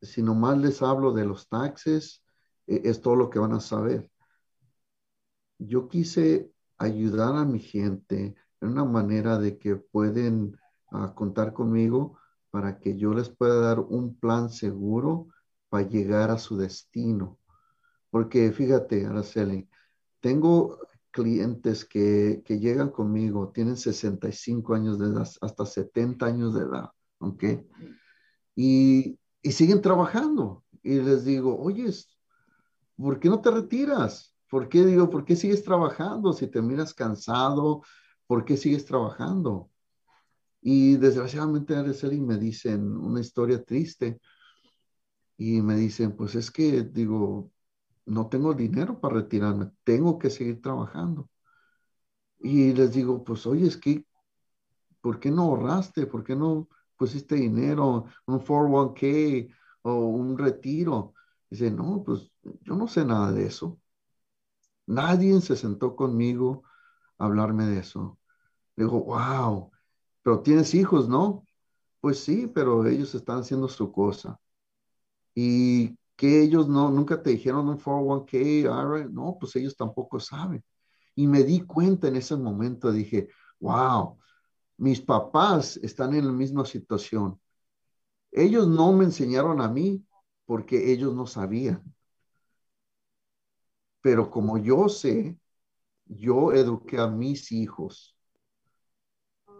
si 0.01 0.21
nomás 0.21 0.57
les 0.57 0.81
hablo 0.81 1.13
de 1.13 1.25
los 1.25 1.47
taxes, 1.49 2.23
e, 2.67 2.81
es 2.85 3.01
todo 3.01 3.15
lo 3.15 3.29
que 3.29 3.39
van 3.39 3.53
a 3.53 3.59
saber. 3.59 4.09
Yo 5.57 5.87
quise 5.87 6.51
ayudar 6.77 7.35
a 7.35 7.45
mi 7.45 7.59
gente 7.59 8.35
en 8.61 8.69
una 8.69 8.85
manera 8.85 9.37
de 9.37 9.57
que 9.57 9.75
pueden 9.75 10.57
ah, 10.91 11.13
contar 11.15 11.53
conmigo 11.53 12.17
para 12.51 12.79
que 12.79 12.97
yo 12.97 13.13
les 13.13 13.29
pueda 13.29 13.59
dar 13.61 13.79
un 13.79 14.15
plan 14.15 14.49
seguro 14.49 15.27
para 15.69 15.87
llegar 15.87 16.31
a 16.31 16.37
su 16.37 16.57
destino. 16.57 17.37
Porque 18.09 18.51
fíjate, 18.51 19.05
Araceli, 19.05 19.69
tengo 20.19 20.79
clientes 21.11 21.85
que, 21.85 22.41
que, 22.45 22.59
llegan 22.59 22.89
conmigo 22.89 23.51
tienen 23.53 23.77
65 23.77 24.73
años 24.73 24.99
de 24.99 25.07
edad, 25.07 25.27
hasta 25.41 25.65
70 25.65 26.25
años 26.25 26.53
de 26.53 26.61
edad, 26.61 26.89
¿ok? 27.19 27.43
Y, 28.55 29.19
y 29.41 29.51
siguen 29.51 29.81
trabajando. 29.81 30.63
Y 30.83 30.99
les 30.99 31.25
digo, 31.25 31.59
oye, 31.59 31.91
¿por 32.97 33.19
qué 33.19 33.29
no 33.29 33.41
te 33.41 33.51
retiras? 33.51 34.35
¿Por 34.49 34.69
qué 34.69 34.85
digo, 34.85 35.09
por 35.09 35.25
qué 35.25 35.35
sigues 35.35 35.63
trabajando? 35.63 36.33
Si 36.33 36.47
te 36.47 36.61
miras 36.61 36.93
cansado, 36.93 37.83
¿por 38.27 38.45
qué 38.45 38.57
sigues 38.57 38.85
trabajando? 38.85 39.69
Y 40.61 40.97
desgraciadamente 40.97 41.75
Araceli 41.75 42.19
me 42.19 42.37
dicen 42.37 42.97
una 42.97 43.21
historia 43.21 43.63
triste 43.63 44.19
y 45.37 45.61
me 45.61 45.75
dicen, 45.75 46.15
pues 46.15 46.35
es 46.35 46.51
que 46.51 46.83
digo, 46.83 47.51
no 48.09 48.29
tengo 48.29 48.53
dinero 48.53 48.99
para 49.01 49.15
retirarme, 49.17 49.71
tengo 49.85 50.19
que 50.19 50.29
seguir 50.29 50.61
trabajando. 50.61 51.29
Y 52.39 52.73
les 52.73 52.93
digo, 52.93 53.23
pues 53.23 53.45
oye, 53.47 53.67
es 53.67 53.77
que, 53.77 54.05
¿por 55.01 55.19
qué 55.19 55.31
no 55.31 55.43
ahorraste? 55.43 56.07
¿Por 56.07 56.23
qué 56.23 56.35
no 56.35 56.69
pusiste 56.97 57.35
dinero, 57.35 58.05
un 58.27 58.39
401k 58.39 59.49
o 59.83 59.93
un 60.07 60.37
retiro? 60.37 61.13
Dice, 61.49 61.71
no, 61.71 62.03
pues 62.05 62.31
yo 62.63 62.75
no 62.75 62.87
sé 62.87 63.05
nada 63.05 63.31
de 63.31 63.45
eso. 63.47 63.79
Nadie 64.87 65.39
se 65.41 65.55
sentó 65.55 65.95
conmigo 65.95 66.63
a 67.17 67.25
hablarme 67.25 67.65
de 67.65 67.79
eso. 67.79 68.19
Le 68.77 68.85
digo, 68.85 69.03
wow, 69.05 69.71
pero 70.23 70.41
tienes 70.43 70.73
hijos, 70.75 71.09
¿no? 71.09 71.45
Pues 72.01 72.19
sí, 72.23 72.47
pero 72.47 72.85
ellos 72.87 73.15
están 73.15 73.39
haciendo 73.41 73.69
su 73.69 73.91
cosa. 73.93 74.39
Y 75.35 75.98
que 76.19 76.41
ellos 76.43 76.67
no, 76.67 76.91
nunca 76.91 77.23
te 77.23 77.29
dijeron 77.29 77.69
un 77.69 77.79
401k, 77.79 79.09
no, 79.09 79.37
pues 79.39 79.55
ellos 79.55 79.77
tampoco 79.77 80.19
saben. 80.19 80.61
Y 81.15 81.27
me 81.27 81.43
di 81.45 81.61
cuenta 81.61 82.09
en 82.09 82.17
ese 82.17 82.35
momento, 82.35 82.91
dije, 82.91 83.29
wow, 83.61 84.19
mis 84.75 84.99
papás 84.99 85.77
están 85.77 86.13
en 86.13 86.27
la 86.27 86.33
misma 86.33 86.65
situación. 86.65 87.39
Ellos 88.33 88.67
no 88.67 88.91
me 88.91 89.05
enseñaron 89.05 89.61
a 89.61 89.69
mí 89.69 90.05
porque 90.45 90.91
ellos 90.91 91.15
no 91.15 91.25
sabían. 91.25 91.81
Pero 94.01 94.29
como 94.29 94.57
yo 94.57 94.89
sé, 94.89 95.39
yo 96.05 96.51
eduqué 96.51 96.97
a 96.97 97.07
mis 97.07 97.49
hijos. 97.53 98.17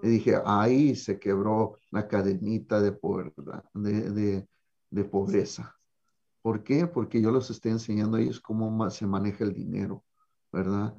Y 0.04 0.10
dije, 0.10 0.36
ahí 0.46 0.94
se 0.94 1.18
quebró 1.20 1.80
la 1.90 2.06
cadenita 2.06 2.82
de, 2.82 2.92
pobreza. 5.06 5.79
¿Por 6.42 6.64
qué? 6.64 6.88
Porque 6.88 7.22
yo 7.22 7.32
les 7.32 7.50
estoy 7.50 7.72
enseñando 7.72 8.18
a 8.18 8.22
ellos 8.22 8.40
cómo 8.40 8.90
se 8.90 9.06
maneja 9.08 9.44
el 9.44 9.54
dinero, 9.54 10.04
¿verdad? 10.52 10.96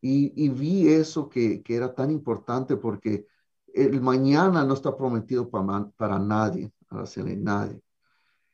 Y, 0.00 0.48
vi 0.50 0.88
eso 0.88 1.28
que, 1.28 1.62
era 1.68 1.94
tan 1.94 2.10
importante 2.10 2.76
porque 2.76 3.26
el 3.74 4.00
mañana 4.00 4.64
no 4.64 4.74
está 4.74 4.96
prometido 4.96 5.50
para, 5.50 5.90
para 5.96 6.18
nadie, 6.18 6.72
para 6.88 7.02
hacerle 7.02 7.36
nadie. 7.36 7.82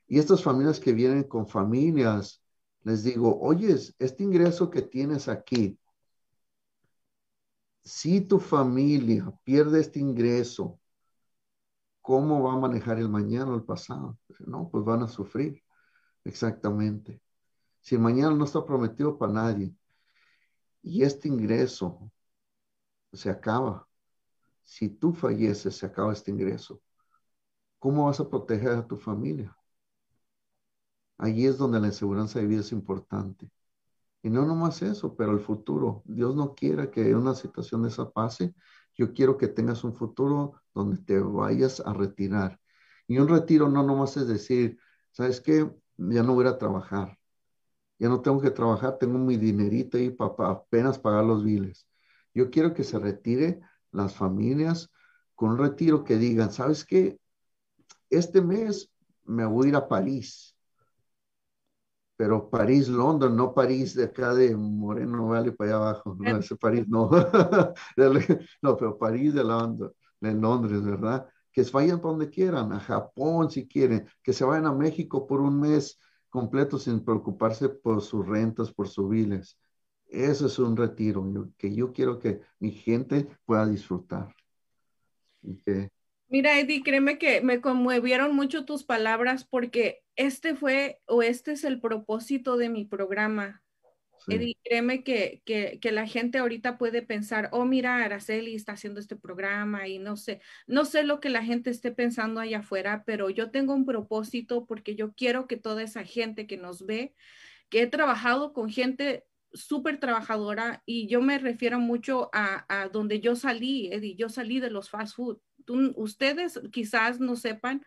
Y 0.06 0.18
estas 0.18 0.42
familias 0.42 0.80
que 0.80 0.92
vienen 0.92 1.24
con 1.24 1.46
familias, 1.46 2.42
les 2.84 3.04
digo, 3.04 3.38
oye, 3.40 3.76
este 3.98 4.22
ingreso 4.24 4.70
que 4.70 4.82
tienes 4.82 5.28
aquí, 5.28 5.78
si 7.84 8.20
tu 8.20 8.38
familia 8.38 9.32
pierde 9.44 9.80
este 9.80 10.00
ingreso, 10.00 10.78
¿cómo 12.00 12.42
va 12.42 12.54
a 12.54 12.58
manejar 12.58 12.98
el 12.98 13.08
mañana 13.08 13.52
o 13.52 13.54
el 13.54 13.64
pasado? 13.64 14.18
No, 14.40 14.68
pues 14.70 14.84
van 14.84 15.02
a 15.02 15.08
sufrir. 15.08 15.61
Exactamente. 16.24 17.20
Si 17.80 17.98
mañana 17.98 18.34
no 18.34 18.44
está 18.44 18.64
prometido 18.64 19.18
para 19.18 19.32
nadie 19.32 19.74
y 20.82 21.02
este 21.02 21.28
ingreso 21.28 22.10
se 23.12 23.30
acaba, 23.30 23.88
si 24.62 24.88
tú 24.88 25.12
falleces, 25.14 25.76
se 25.76 25.86
acaba 25.86 26.12
este 26.12 26.30
ingreso, 26.30 26.82
¿cómo 27.78 28.06
vas 28.06 28.20
a 28.20 28.28
proteger 28.30 28.70
a 28.72 28.86
tu 28.86 28.96
familia? 28.96 29.56
Allí 31.18 31.46
es 31.46 31.58
donde 31.58 31.80
la 31.80 31.86
inseguridad 31.88 32.28
de 32.32 32.46
vida 32.46 32.60
es 32.60 32.72
importante. 32.72 33.50
Y 34.22 34.30
no 34.30 34.46
nomás 34.46 34.82
eso, 34.82 35.16
pero 35.16 35.32
el 35.32 35.40
futuro. 35.40 36.02
Dios 36.06 36.34
no 36.36 36.54
quiera 36.54 36.90
que 36.90 37.14
una 37.14 37.34
situación 37.34 37.82
de 37.82 37.88
esa 37.88 38.10
pase. 38.10 38.54
Yo 38.96 39.12
quiero 39.12 39.36
que 39.38 39.48
tengas 39.48 39.84
un 39.84 39.94
futuro 39.94 40.54
donde 40.74 40.98
te 40.98 41.18
vayas 41.20 41.80
a 41.80 41.92
retirar. 41.92 42.60
Y 43.08 43.18
un 43.18 43.28
retiro 43.28 43.68
no 43.68 43.82
nomás 43.82 44.16
es 44.16 44.28
decir, 44.28 44.78
¿sabes 45.12 45.40
qué? 45.40 45.70
Ya 46.10 46.22
no 46.22 46.34
voy 46.34 46.46
a 46.46 46.58
trabajar. 46.58 47.18
Ya 47.98 48.08
no 48.08 48.20
tengo 48.20 48.40
que 48.40 48.50
trabajar, 48.50 48.98
tengo 48.98 49.18
mi 49.18 49.36
dinerito 49.36 49.96
ahí 49.96 50.10
para, 50.10 50.50
apenas 50.50 50.98
pagar 50.98 51.24
los 51.24 51.44
biles. 51.44 51.86
Yo 52.34 52.50
quiero 52.50 52.74
que 52.74 52.84
se 52.84 52.98
retire 52.98 53.60
las 53.92 54.14
familias 54.14 54.90
con 55.34 55.50
un 55.50 55.58
retiro 55.58 56.04
que 56.04 56.16
digan, 56.16 56.52
¿sabes 56.52 56.84
qué? 56.84 57.18
Este 58.10 58.40
mes 58.40 58.90
me 59.24 59.44
voy 59.44 59.66
a 59.66 59.68
ir 59.70 59.76
a 59.76 59.88
París. 59.88 60.56
Pero 62.16 62.50
París, 62.50 62.88
Londres, 62.88 63.32
no 63.32 63.54
París 63.54 63.94
de 63.94 64.04
acá 64.04 64.34
de 64.34 64.54
Moreno 64.56 65.28
Valley 65.28 65.52
para 65.52 65.70
allá 65.70 65.76
abajo. 65.84 66.16
No, 66.18 66.36
ese 66.36 66.56
París 66.56 66.86
no. 66.88 67.10
no, 68.62 68.76
pero 68.76 68.98
París 68.98 69.34
de 69.34 69.44
Londres, 69.44 69.92
de 70.20 70.32
Londres, 70.32 70.84
¿verdad? 70.84 71.28
Que 71.52 71.64
se 71.64 71.70
vayan 71.70 72.00
donde 72.00 72.30
quieran, 72.30 72.72
a 72.72 72.80
Japón 72.80 73.50
si 73.50 73.68
quieren, 73.68 74.06
que 74.22 74.32
se 74.32 74.44
vayan 74.44 74.66
a 74.66 74.72
México 74.72 75.26
por 75.26 75.40
un 75.40 75.60
mes 75.60 76.00
completo 76.28 76.78
sin 76.78 77.04
preocuparse 77.04 77.68
por 77.68 78.00
sus 78.00 78.26
rentas, 78.26 78.72
por 78.72 78.88
sus 78.88 79.08
biles. 79.08 79.58
Eso 80.06 80.46
es 80.46 80.58
un 80.58 80.76
retiro 80.76 81.24
que 81.56 81.74
yo 81.74 81.92
quiero 81.92 82.18
que 82.18 82.40
mi 82.58 82.70
gente 82.72 83.28
pueda 83.44 83.66
disfrutar. 83.66 84.34
Mira, 86.28 86.58
Eddie, 86.58 86.82
créeme 86.82 87.18
que 87.18 87.42
me 87.42 87.60
conmovieron 87.60 88.34
mucho 88.34 88.64
tus 88.64 88.84
palabras 88.84 89.44
porque 89.44 90.02
este 90.16 90.54
fue 90.54 91.00
o 91.06 91.22
este 91.22 91.52
es 91.52 91.64
el 91.64 91.80
propósito 91.80 92.56
de 92.56 92.70
mi 92.70 92.86
programa. 92.86 93.62
Eddie, 94.28 94.56
créeme 94.64 95.02
que, 95.02 95.42
que, 95.44 95.78
que, 95.80 95.92
la 95.92 96.06
gente 96.06 96.38
ahorita 96.38 96.78
puede 96.78 97.02
pensar, 97.02 97.48
oh, 97.52 97.64
mira, 97.64 97.96
Araceli 97.96 98.54
está 98.54 98.72
haciendo 98.72 99.00
este 99.00 99.16
programa 99.16 99.88
y 99.88 99.98
no 99.98 100.16
sé, 100.16 100.40
no 100.66 100.84
sé 100.84 101.02
lo 101.02 101.20
que 101.20 101.30
la 101.30 101.42
gente 101.42 101.70
esté 101.70 101.92
pensando 101.92 102.40
allá 102.40 102.58
afuera, 102.58 103.02
pero 103.04 103.30
yo 103.30 103.50
tengo 103.50 103.74
un 103.74 103.84
propósito 103.84 104.66
porque 104.66 104.94
yo 104.94 105.12
quiero 105.14 105.46
que 105.46 105.56
toda 105.56 105.82
esa 105.82 106.04
gente 106.04 106.46
que 106.46 106.56
nos 106.56 106.86
ve, 106.86 107.14
que 107.68 107.82
he 107.82 107.86
trabajado 107.86 108.52
con 108.52 108.70
gente 108.70 109.24
súper 109.52 109.98
trabajadora 109.98 110.82
y 110.86 111.08
yo 111.08 111.20
me 111.20 111.38
refiero 111.38 111.78
mucho 111.78 112.30
a, 112.32 112.64
a, 112.68 112.88
donde 112.88 113.20
yo 113.20 113.36
salí, 113.36 113.92
Eddie, 113.92 114.14
yo 114.14 114.28
salí 114.28 114.60
de 114.60 114.70
los 114.70 114.90
fast 114.90 115.16
food. 115.16 115.38
ustedes 115.96 116.60
quizás 116.70 117.20
no 117.20 117.36
sepan 117.36 117.84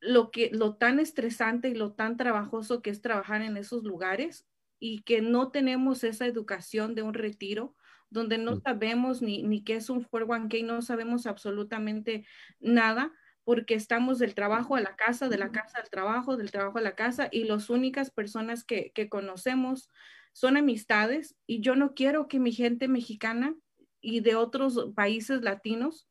lo 0.00 0.30
que 0.30 0.50
lo 0.52 0.76
tan 0.76 1.00
estresante 1.00 1.68
y 1.68 1.74
lo 1.74 1.92
tan 1.92 2.16
trabajoso 2.16 2.82
que 2.82 2.90
es 2.90 3.00
trabajar 3.00 3.42
en 3.42 3.56
esos 3.56 3.82
lugares 3.84 4.47
y 4.78 5.02
que 5.02 5.20
no 5.20 5.50
tenemos 5.50 6.04
esa 6.04 6.26
educación 6.26 6.94
de 6.94 7.02
un 7.02 7.14
retiro 7.14 7.74
donde 8.10 8.38
no 8.38 8.56
sabemos 8.60 9.22
ni, 9.22 9.42
ni 9.42 9.62
qué 9.62 9.76
es 9.76 9.90
un 9.90 10.04
401k, 10.04 10.64
no 10.64 10.82
sabemos 10.82 11.26
absolutamente 11.26 12.26
nada 12.60 13.12
porque 13.44 13.74
estamos 13.74 14.18
del 14.18 14.34
trabajo 14.34 14.76
a 14.76 14.80
la 14.80 14.96
casa, 14.96 15.28
de 15.28 15.38
la 15.38 15.50
casa 15.50 15.78
al 15.78 15.90
trabajo, 15.90 16.36
del 16.36 16.50
trabajo 16.50 16.78
a 16.78 16.82
la 16.82 16.94
casa 16.94 17.28
y 17.30 17.44
las 17.44 17.70
únicas 17.70 18.10
personas 18.10 18.64
que, 18.64 18.92
que 18.94 19.08
conocemos 19.08 19.90
son 20.32 20.56
amistades 20.56 21.36
y 21.46 21.60
yo 21.60 21.74
no 21.74 21.94
quiero 21.94 22.28
que 22.28 22.38
mi 22.38 22.52
gente 22.52 22.88
mexicana 22.88 23.54
y 24.00 24.20
de 24.20 24.36
otros 24.36 24.92
países 24.94 25.42
latinos 25.42 26.08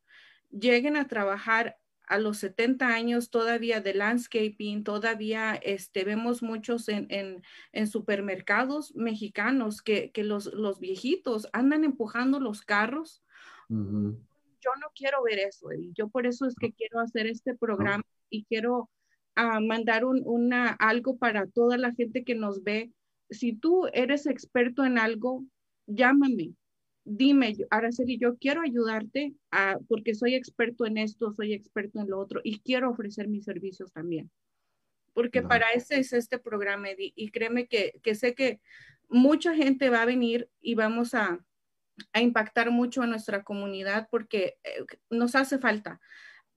lleguen 0.50 0.98
a 0.98 1.08
trabajar 1.08 1.78
a 2.08 2.18
los 2.18 2.38
70 2.38 2.88
años 2.88 3.30
todavía 3.30 3.82
de 3.82 3.94
landscaping, 3.94 4.84
todavía 4.84 5.56
este, 5.56 6.06
vemos 6.06 6.42
muchos 6.42 6.88
en, 6.88 7.08
en, 7.10 7.88
supermercados 7.88 8.96
mexicanos 8.96 9.82
que, 9.82 10.12
que 10.12 10.24
los, 10.24 10.46
los, 10.54 10.80
viejitos 10.80 11.48
andan 11.52 11.84
empujando 11.84 12.40
los 12.40 12.62
carros. 12.62 13.24
Yo 13.70 14.72
no 14.82 14.88
quiero 14.96 15.22
ver 15.24 15.40
eso, 15.40 15.72
y 15.74 15.92
Yo 15.94 16.08
por 16.08 16.26
eso 16.26 16.46
es 16.46 16.56
que 16.56 16.72
quiero 16.72 17.00
hacer 17.00 17.28
este 17.28 17.56
programa 17.56 18.04
y 18.30 18.46
quiero 18.46 18.90
uh, 19.38 19.62
mandar 19.66 20.06
un, 20.06 20.22
una, 20.26 20.72
algo 20.72 21.18
para 21.18 21.46
toda 21.48 21.78
la 21.78 21.94
gente 21.94 22.24
que 22.24 22.36
nos 22.36 22.64
ve. 22.64 22.92
Si 23.30 23.54
tú 23.54 23.88
eres 23.92 24.26
experto 24.26 24.86
en 24.86 24.98
algo, 24.98 25.44
llámame, 25.88 26.54
dime, 27.08 27.56
Araceli, 27.70 28.18
yo 28.18 28.38
quiero 28.38 28.62
ayudarte 28.62 29.34
a, 29.52 29.78
porque 29.88 30.14
soy 30.14 30.36
experto 30.36 30.86
en 30.86 30.98
esto, 30.98 31.34
soy 31.34 31.54
experto 31.54 32.00
en 32.00 32.10
lo 32.10 32.20
otro 32.20 32.42
y 32.44 32.60
quiero 32.60 32.90
ofrecer 32.90 33.28
mis 33.28 33.46
servicios 33.46 33.92
también. 33.92 34.30
Porque 35.14 35.42
para 35.42 35.72
eso 35.72 35.96
es 35.96 36.14
este 36.14 36.38
programa, 36.38 36.90
y 36.98 37.32
créeme 37.32 37.68
que, 37.68 38.00
que, 38.04 38.14
sé 38.14 38.36
que 38.36 38.60
mucha 39.10 39.56
gente 39.56 39.90
va 39.90 40.04
a 40.04 40.06
venir 40.06 40.48
y 40.62 40.76
vamos 40.76 41.16
a, 41.16 41.44
a 42.14 42.22
impactar 42.22 42.70
mucho 42.70 43.02
a 43.02 43.08
nuestra 43.08 43.44
comunidad 43.44 44.10
porque 44.12 44.58
eh, 44.64 44.86
nos 45.10 45.36
hace 45.36 45.58
falta. 45.58 46.00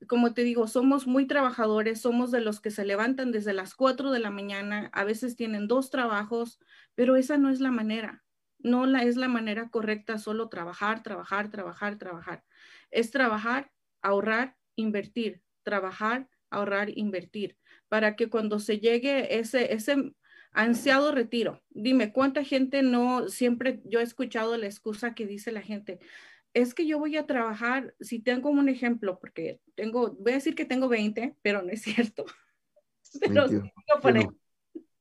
Como 0.07 0.34
te 0.34 0.44
digo, 0.44 0.66
somos 0.66 1.07
muy 1.07 1.26
trabajadores, 1.26 2.03
somos 2.03 2.30
de 2.30 2.40
los 2.40 2.61
que 2.61 2.70
se 2.70 2.84
levantan 2.84 3.32
desde 3.32 3.55
las 3.55 3.74
4 3.74 4.11
de 4.11 4.18
la 4.18 4.30
mañana, 4.30 4.90
a 4.92 5.05
veces 5.05 5.36
tienen 5.36 5.66
dos 5.66 5.90
trabajos, 5.90 6.59
pero 6.94 7.16
esa 7.16 7.38
no 7.38 7.48
es 7.48 7.61
la 7.61 7.70
manera 7.70 8.22
no 8.63 8.87
la, 8.87 9.03
es 9.03 9.17
la 9.17 9.29
manera 9.29 9.69
correcta 9.71 10.19
solo 10.19 10.49
trabajar, 10.49 11.03
trabajar, 11.03 11.51
trabajar, 11.51 11.99
trabajar. 11.99 12.45
Es 12.91 13.11
trabajar, 13.11 13.71
ahorrar, 14.03 14.57
invertir, 14.77 15.43
trabajar, 15.63 16.29
ahorrar, 16.51 16.91
invertir, 16.97 17.57
para 17.89 18.17
que 18.17 18.29
cuando 18.29 18.59
se 18.59 18.79
llegue 18.79 19.39
ese, 19.39 19.73
ese 19.73 20.13
ansiado 20.53 21.13
retiro, 21.13 21.63
dime, 21.71 22.13
¿cuánta 22.13 22.45
gente 22.45 22.83
no, 22.83 23.29
siempre 23.29 23.81
yo 23.85 24.01
he 24.01 24.03
escuchado 24.03 24.57
la 24.57 24.67
excusa 24.67 25.15
que 25.15 25.27
dice 25.27 25.53
la 25.53 25.63
gente, 25.63 26.01
es 26.53 26.75
que 26.75 26.87
yo 26.87 26.99
voy 26.99 27.17
a 27.17 27.27
trabajar, 27.27 27.95
si 28.01 28.21
tengo 28.21 28.51
un 28.51 28.69
ejemplo, 28.69 29.19
porque 29.21 29.61
tengo, 29.77 30.17
voy 30.19 30.33
a 30.33 30.37
decir 30.37 30.55
que 30.55 30.65
tengo 30.65 30.89
20, 30.89 31.37
pero 31.43 31.63
no 31.63 31.71
es 31.71 31.83
cierto. 31.83 32.25
Pero 33.21 33.49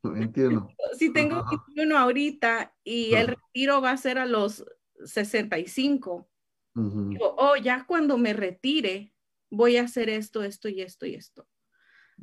Entiendo. 0.04 0.70
Si 0.98 1.14
tengo 1.14 1.46
21 1.50 1.98
ahorita 1.98 2.74
y 2.84 3.14
el 3.14 3.28
retiro 3.28 3.82
va 3.82 3.92
a 3.92 3.98
ser 3.98 4.18
a 4.18 4.26
los 4.26 4.66
65, 5.06 6.28
digo, 6.74 7.36
oh, 7.38 7.56
ya 7.56 7.86
cuando 7.86 8.18
me 8.18 8.34
retire, 8.34 9.14
voy 9.50 9.78
a 9.78 9.84
hacer 9.84 10.10
esto, 10.10 10.44
esto 10.44 10.68
y 10.68 10.82
esto 10.82 11.06
y 11.06 11.16
esto. 11.16 11.48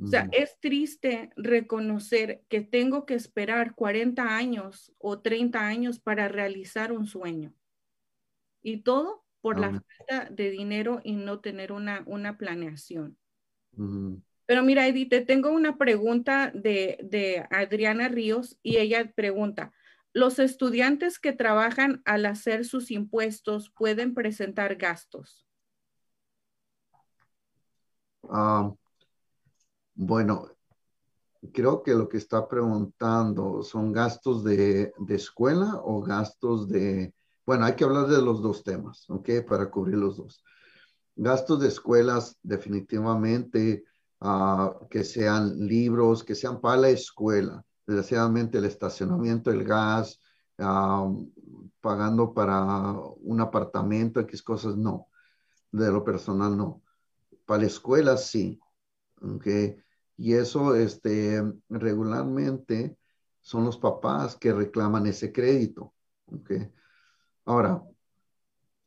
O 0.03 0.09
sea, 0.09 0.29
es 0.33 0.59
triste 0.61 1.31
reconocer 1.37 2.45
que 2.49 2.61
tengo 2.61 3.07
que 3.07 3.15
esperar 3.15 3.75
40 3.75 4.37
años 4.37 4.93
o 4.99 5.21
30 5.21 5.67
años 5.67 6.01
para 6.01 6.29
realizar 6.29 6.93
un 6.93 7.07
sueño. 7.07 7.55
Y 8.63 8.83
todo 8.83 9.25
por 9.41 9.59
la 9.59 9.71
falta 9.71 10.29
de 10.31 10.51
dinero 10.51 11.01
y 11.03 11.15
no 11.15 11.41
tener 11.41 11.73
una, 11.73 12.03
una 12.07 12.37
planeación. 12.37 13.17
Pero 14.47 14.63
mira, 14.63 14.87
Edith, 14.87 15.11
te 15.11 15.21
tengo 15.21 15.51
una 15.51 15.77
pregunta 15.77 16.53
de, 16.55 17.45
Adriana 17.51 18.09
Ríos 18.09 18.57
y 18.63 18.77
ella 18.77 19.13
pregunta, 19.15 19.73
¿los 20.13 20.39
estudiantes 20.39 21.19
que 21.19 21.33
trabajan 21.33 22.01
al 22.05 22.27
hacer 22.27 22.65
sus 22.65 22.93
impuestos 22.93 23.71
pueden 23.71 24.15
presentar 24.15 24.77
gastos? 24.77 25.45
Ah, 28.29 28.73
bueno, 29.95 30.49
creo 31.53 31.83
que 31.83 31.95
lo 31.95 32.09
que 32.09 32.19
está 32.19 32.47
preguntando 32.47 33.63
son 33.63 33.93
gastos 33.93 34.45
de, 34.45 34.93
de, 34.97 35.15
escuela 35.15 35.81
o 35.83 36.03
gastos 36.03 36.69
de, 36.69 37.13
bueno, 37.45 37.65
hay 37.65 37.75
que 37.75 37.85
hablar 37.85 38.07
de 38.07 38.23
los 38.23 38.43
dos 38.43 38.63
temas, 38.63 39.09
¿ok? 39.11 39.29
Para 39.47 39.71
cubrir 39.71 39.97
los 39.97 40.17
dos. 40.17 40.43
Gastos 41.17 41.61
de 41.61 41.69
escuelas, 41.69 42.39
definitivamente 42.43 43.85
Ah, 44.21 44.79
que 44.91 45.05
sean 45.05 45.67
libros, 45.67 46.25
que 46.25 46.35
sean 46.35 46.61
para 46.61 46.79
la 46.79 46.89
escuela, 46.89 47.63
desgraciadamente 47.87 48.59
el 48.59 48.65
estacionamiento, 48.65 49.51
el 49.51 49.63
gas, 49.65 50.21
pagando 50.57 52.33
para 52.33 52.93
un 53.21 53.41
apartamento, 53.41 54.21
X 54.21 54.43
cosas, 54.43 54.77
no. 54.77 55.09
De 55.71 55.91
lo 55.93 56.03
personal, 56.03 56.57
no. 56.57 56.83
Para 57.45 57.61
la 57.61 57.67
escuela, 57.67 58.17
sí. 58.17 58.59
Okay. 59.21 59.77
Y 60.17 60.33
eso, 60.33 60.75
este, 60.75 61.43
regularmente 61.69 62.97
son 63.41 63.65
los 63.65 63.77
papás 63.77 64.37
que 64.37 64.53
reclaman 64.53 65.07
ese 65.07 65.31
crédito. 65.33 65.95
Ahora, 67.45 67.83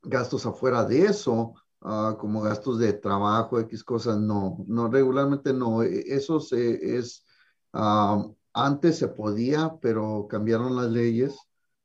gastos 0.01 0.45
afuera 0.45 0.83
de 0.83 1.05
eso, 1.05 1.53
Ah, 1.81 2.17
como 2.19 2.41
gastos 2.41 2.77
de 2.77 2.91
trabajo, 2.91 3.57
X 3.59 3.83
cosas, 3.83 4.17
no, 4.17 4.57
no, 4.67 4.89
regularmente 4.89 5.53
no. 5.53 5.81
E, 5.81 6.03
eso 6.07 6.39
se, 6.41 6.97
es, 6.97 7.25
ah, 7.71 8.25
antes 8.53 8.97
se 8.97 9.07
podía, 9.07 9.77
pero 9.81 10.27
cambiaron 10.29 10.75
las 10.75 10.91
leyes 10.91 11.37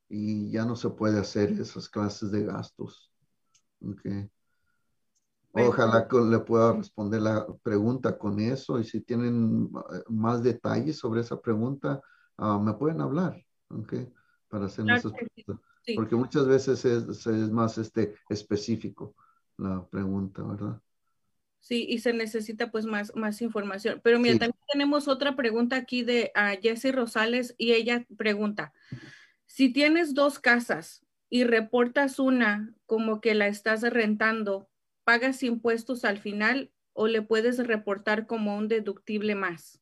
y 0.08 0.50
ya 0.50 0.64
no 0.64 0.74
se 0.74 0.90
puede 0.90 1.20
hacer 1.20 1.52
esas 1.52 1.88
clases 1.88 2.32
de 2.32 2.44
gastos. 2.44 3.12
Okay. 3.80 4.28
Ojalá 5.52 6.08
que 6.08 6.18
le 6.18 6.40
pueda 6.40 6.72
responder 6.72 7.22
la 7.22 7.46
pregunta 7.62 8.18
con 8.18 8.40
eso 8.40 8.80
y 8.80 8.84
si 8.84 9.00
tienen 9.02 9.70
eh, 9.92 10.02
más 10.08 10.42
detalles 10.42 10.98
sobre 10.98 11.20
esa 11.20 11.40
pregunta, 11.40 12.02
ah, 12.36 12.58
me 12.58 12.74
pueden 12.74 13.00
hablar, 13.00 13.40
okay, 13.68 14.12
para 14.48 14.66
hacer 14.66 14.90
esas 14.90 15.12
preguntas. 15.12 15.64
Porque 15.94 16.16
muchas 16.16 16.48
veces 16.48 16.84
es, 16.84 17.26
es 17.26 17.52
más 17.52 17.78
este, 17.78 18.16
específico 18.28 19.14
la 19.56 19.86
pregunta, 19.86 20.42
¿verdad? 20.42 20.80
Sí, 21.60 21.86
y 21.88 22.00
se 22.00 22.12
necesita 22.12 22.70
pues 22.70 22.84
más, 22.84 23.16
más 23.16 23.40
información. 23.40 24.00
Pero 24.04 24.18
mira, 24.18 24.38
también 24.38 24.60
tenemos 24.70 25.08
otra 25.08 25.34
pregunta 25.34 25.76
aquí 25.76 26.02
de 26.02 26.30
a 26.34 26.56
Jessie 26.56 26.92
Rosales 26.92 27.54
y 27.56 27.72
ella 27.72 28.06
pregunta, 28.18 28.74
si 29.46 29.72
tienes 29.72 30.12
dos 30.12 30.38
casas 30.38 31.04
y 31.30 31.44
reportas 31.44 32.18
una 32.18 32.74
como 32.84 33.20
que 33.22 33.34
la 33.34 33.48
estás 33.48 33.80
rentando, 33.80 34.68
¿pagas 35.04 35.42
impuestos 35.42 36.04
al 36.04 36.18
final 36.18 36.70
o 36.92 37.06
le 37.06 37.22
puedes 37.22 37.58
reportar 37.66 38.26
como 38.26 38.56
un 38.56 38.68
deductible 38.68 39.34
más? 39.34 39.80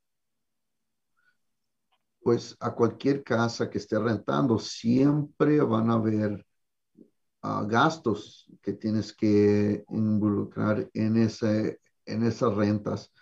Pues 2.22 2.56
a 2.60 2.72
cualquier 2.74 3.24
casa 3.24 3.68
que 3.68 3.78
esté 3.78 3.98
rentando 3.98 4.58
siempre 4.58 5.60
van 5.60 5.90
a 5.90 5.94
haber 5.94 6.46
gastos 7.42 8.46
que 8.62 8.72
tienes 8.72 9.12
que 9.12 9.84
involucrar 9.90 10.88
en, 10.94 11.16
ese, 11.16 11.80
en 12.06 12.24
esas 12.24 12.54
rentas. 12.54 13.12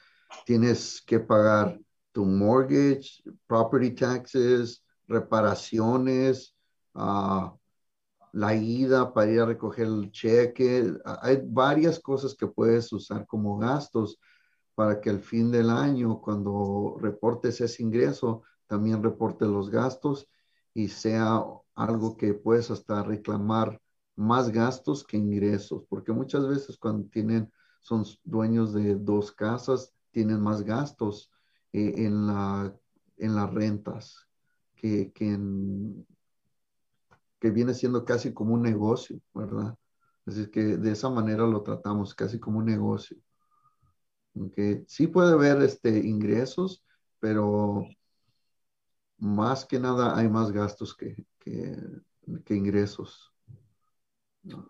Tienes 0.45 1.03
que 1.07 1.21
pagar 1.21 1.81
tu 2.13 2.25
mortgage, 2.25 3.23
property 3.47 3.93
taxes, 3.93 4.85
reparaciones, 5.09 6.55
uh, 6.95 7.51
la 8.33 8.55
ida 8.55 9.13
para 9.13 9.31
ir 9.31 9.41
a 9.41 9.47
recoger 9.47 9.87
el 9.87 10.11
cheque. 10.13 10.95
Hay 11.23 11.43
varias 11.45 11.99
cosas 11.99 12.35
que 12.35 12.47
puedes 12.47 12.93
usar 12.93 13.27
como 13.27 13.59
gastos 13.59 14.19
para 14.75 15.01
que 15.01 15.11
al 15.11 15.21
fin 15.21 15.51
del 15.51 15.71
año, 15.71 16.21
cuando 16.21 16.97
reportes 17.01 17.61
ese 17.61 17.83
ingreso, 17.83 18.43
también 18.67 19.03
reporte 19.03 19.47
los 19.47 19.69
gastos 19.69 20.29
y 20.73 20.89
sea 20.89 21.45
algo 21.75 22.17
que 22.17 22.35
puedes 22.35 22.71
hasta 22.71 23.03
reclamar 23.03 23.81
más 24.21 24.51
gastos 24.51 25.03
que 25.03 25.17
ingresos, 25.17 25.83
porque 25.89 26.13
muchas 26.13 26.47
veces 26.47 26.77
cuando 26.77 27.09
tienen, 27.09 27.51
son 27.81 28.05
dueños 28.23 28.75
de 28.75 28.95
dos 28.95 29.33
casas, 29.33 29.95
tienen 30.11 30.41
más 30.41 30.63
gastos 30.63 31.33
eh, 31.73 31.95
en, 31.97 32.27
la, 32.27 32.77
en 33.17 33.35
las 33.35 33.51
rentas 33.51 34.29
que, 34.77 35.11
que, 35.13 35.39
que 37.41 37.51
viene 37.51 37.73
siendo 37.73 38.05
casi 38.05 38.35
como 38.35 38.53
un 38.53 38.63
negocio, 38.63 39.19
¿verdad? 39.33 39.75
Así 40.27 40.51
que 40.51 40.77
de 40.77 40.93
esa 40.93 41.09
manera 41.09 41.47
lo 41.47 41.63
tratamos 41.63 42.15
casi 42.15 42.39
como 42.39 42.59
un 42.59 42.67
negocio. 42.67 43.17
Okay. 44.35 44.85
Sí 44.87 45.07
puede 45.07 45.33
haber 45.33 45.63
este, 45.63 45.99
ingresos, 45.99 46.85
pero 47.19 47.87
más 49.17 49.65
que 49.65 49.81
nada 49.81 50.17
hay 50.17 50.29
más 50.29 50.53
gastos 50.53 50.95
que, 50.95 51.25
que, 51.39 51.75
que 52.45 52.55
ingresos. 52.55 53.30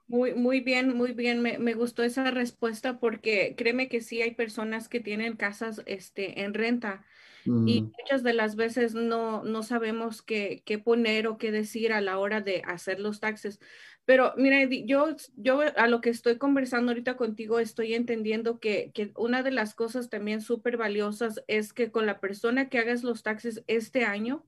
Muy, 0.09 0.35
muy 0.35 0.61
bien, 0.61 0.97
muy 0.97 1.13
bien. 1.13 1.41
Me, 1.43 1.59
me, 1.59 1.75
gustó 1.75 2.03
esa 2.03 2.31
respuesta 2.31 2.99
porque 2.99 3.55
créeme 3.57 3.89
que 3.89 4.01
sí 4.01 4.21
hay 4.21 4.35
personas 4.35 4.89
que 4.89 5.01
tienen 5.01 5.37
casas 5.37 5.83
este, 5.87 6.43
en 6.43 6.55
renta 6.55 7.05
mm. 7.45 7.69
y 7.69 7.83
muchas 7.83 8.25
de 8.25 8.35
las 8.35 8.57
veces 8.57 8.95
no, 8.95 9.45
no 9.45 9.63
sabemos 9.63 10.23
qué, 10.23 10.63
qué, 10.67 10.79
poner 10.79 11.29
o 11.29 11.39
qué 11.39 11.53
decir 11.53 11.93
a 11.93 12.01
la 12.01 12.19
hora 12.19 12.41
de 12.41 12.63
hacer 12.67 12.99
los 12.99 13.21
taxes. 13.21 13.61
Pero 14.05 14.35
mira, 14.37 14.65
yo, 14.65 15.15
yo 15.37 15.61
a 15.77 15.87
lo 15.87 16.01
que 16.01 16.11
estoy 16.11 16.37
conversando 16.37 16.91
ahorita 16.91 17.17
contigo 17.17 17.61
estoy 17.61 17.95
entendiendo 17.95 18.59
que, 18.59 18.91
que 18.93 19.13
una 19.17 19.45
de 19.45 19.53
las 19.53 19.77
cosas 19.77 20.11
también 20.11 20.41
súper 20.41 20.79
valiosas 20.79 21.45
es 21.47 21.73
que 21.73 21.93
con 21.93 22.07
la 22.07 22.19
persona 22.19 22.69
que 22.69 22.79
hagas 22.79 23.05
los 23.05 23.23
taxes 23.23 23.63
este 23.69 24.05
año 24.05 24.45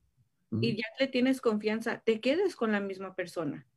mm. 0.51 0.65
y 0.65 0.77
ya 0.79 0.87
le 0.99 1.07
tienes 1.07 1.41
confianza, 1.41 2.03
te 2.05 2.21
quedes 2.21 2.57
con 2.57 2.73
la 2.73 2.81
misma 2.81 3.15
persona 3.15 3.69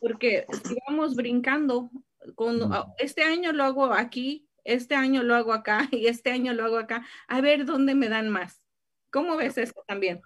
porque 0.00 0.46
si 0.64 0.76
vamos 0.88 1.14
brincando, 1.14 1.90
con, 2.34 2.60
este 2.98 3.22
año 3.22 3.52
lo 3.52 3.64
hago 3.64 3.86
aquí, 3.86 4.48
este 4.64 4.94
año 4.94 5.22
lo 5.22 5.34
hago 5.34 5.52
acá 5.52 5.88
y 5.92 6.06
este 6.06 6.30
año 6.30 6.52
lo 6.52 6.64
hago 6.64 6.78
acá, 6.78 7.06
a 7.28 7.40
ver 7.40 7.64
dónde 7.64 7.94
me 7.94 8.08
dan 8.08 8.30
más. 8.30 8.62
¿Cómo 9.10 9.36
ves 9.36 9.56
esto 9.58 9.82
también? 9.86 10.20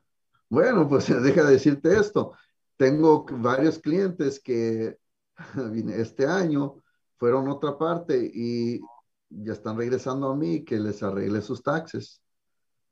Bueno, 0.48 0.88
pues 0.88 1.08
deja 1.22 1.44
de 1.44 1.52
decirte 1.52 1.96
esto. 1.96 2.32
Tengo 2.76 3.26
varios 3.30 3.78
clientes 3.78 4.40
que 4.40 4.98
este 5.94 6.26
año 6.26 6.82
fueron 7.16 7.48
a 7.48 7.54
otra 7.54 7.78
parte 7.78 8.30
y 8.32 8.80
ya 9.28 9.52
están 9.52 9.76
regresando 9.76 10.30
a 10.30 10.36
mí 10.36 10.64
que 10.64 10.78
les 10.78 11.02
arregle 11.02 11.42
sus 11.42 11.62
taxes. 11.62 12.20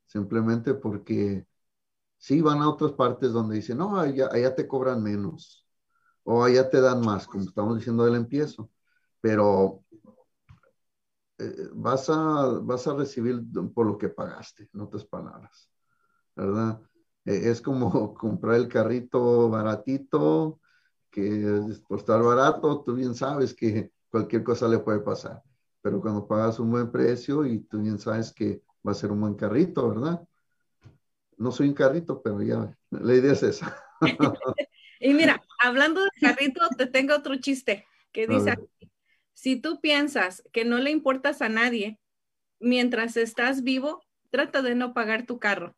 Simplemente 0.05 0.73
porque 0.73 1.45
sí 2.17 2.41
van 2.41 2.59
a 2.59 2.69
otras 2.69 2.93
partes 2.93 3.31
donde 3.31 3.57
dicen, 3.57 3.77
no, 3.77 3.99
allá, 3.99 4.29
allá 4.31 4.55
te 4.55 4.67
cobran 4.67 5.03
menos 5.03 5.68
o 6.31 6.43
allá 6.43 6.69
te 6.69 6.79
dan 6.79 7.01
más, 7.01 7.25
como 7.25 7.43
estamos 7.43 7.79
diciendo 7.79 8.05
del 8.05 8.13
empiezo, 8.13 8.69
pero 9.19 9.83
eh, 11.39 11.69
vas, 11.73 12.07
a, 12.11 12.59
vas 12.61 12.85
a 12.85 12.93
recibir 12.93 13.41
por 13.73 13.87
lo 13.87 13.97
que 13.97 14.09
pagaste, 14.09 14.69
en 14.71 14.81
otras 14.81 15.05
palabras, 15.05 15.71
¿verdad? 16.35 16.79
E, 17.25 17.49
es 17.49 17.59
como 17.59 18.13
comprar 18.13 18.57
el 18.57 18.67
carrito 18.67 19.49
baratito, 19.49 20.59
que 21.09 21.63
por 21.87 21.97
estar 21.97 22.21
barato, 22.21 22.83
tú 22.83 22.93
bien 22.93 23.15
sabes 23.15 23.55
que 23.55 23.91
cualquier 24.11 24.43
cosa 24.43 24.67
le 24.67 24.77
puede 24.77 24.99
pasar, 24.99 25.41
pero 25.81 25.99
cuando 25.99 26.27
pagas 26.27 26.59
un 26.59 26.69
buen 26.69 26.91
precio 26.91 27.43
y 27.43 27.61
tú 27.61 27.81
bien 27.81 27.97
sabes 27.97 28.31
que 28.31 28.61
va 28.87 28.91
a 28.91 28.95
ser 28.95 29.11
un 29.11 29.21
buen 29.21 29.33
carrito, 29.33 29.89
¿verdad? 29.89 30.21
No 31.37 31.51
soy 31.51 31.69
un 31.69 31.73
carrito, 31.73 32.21
pero 32.21 32.39
ya, 32.43 32.71
la 32.91 33.15
idea 33.15 33.33
es 33.33 33.41
esa. 33.41 33.75
Y 35.01 35.13
mira, 35.13 35.41
hablando 35.59 36.03
de 36.03 36.09
carrito, 36.19 36.67
te 36.77 36.85
tengo 36.85 37.15
otro 37.15 37.35
chiste 37.35 37.85
que 38.11 38.27
dice, 38.27 38.55
si 39.33 39.55
tú 39.55 39.79
piensas 39.81 40.43
que 40.51 40.65
no 40.65 40.77
le 40.79 40.91
importas 40.91 41.41
a 41.41 41.49
nadie 41.49 41.99
mientras 42.59 43.17
estás 43.17 43.63
vivo, 43.63 44.03
trata 44.31 44.61
de 44.61 44.75
no 44.75 44.93
pagar 44.93 45.25
tu 45.25 45.39
carro. 45.39 45.75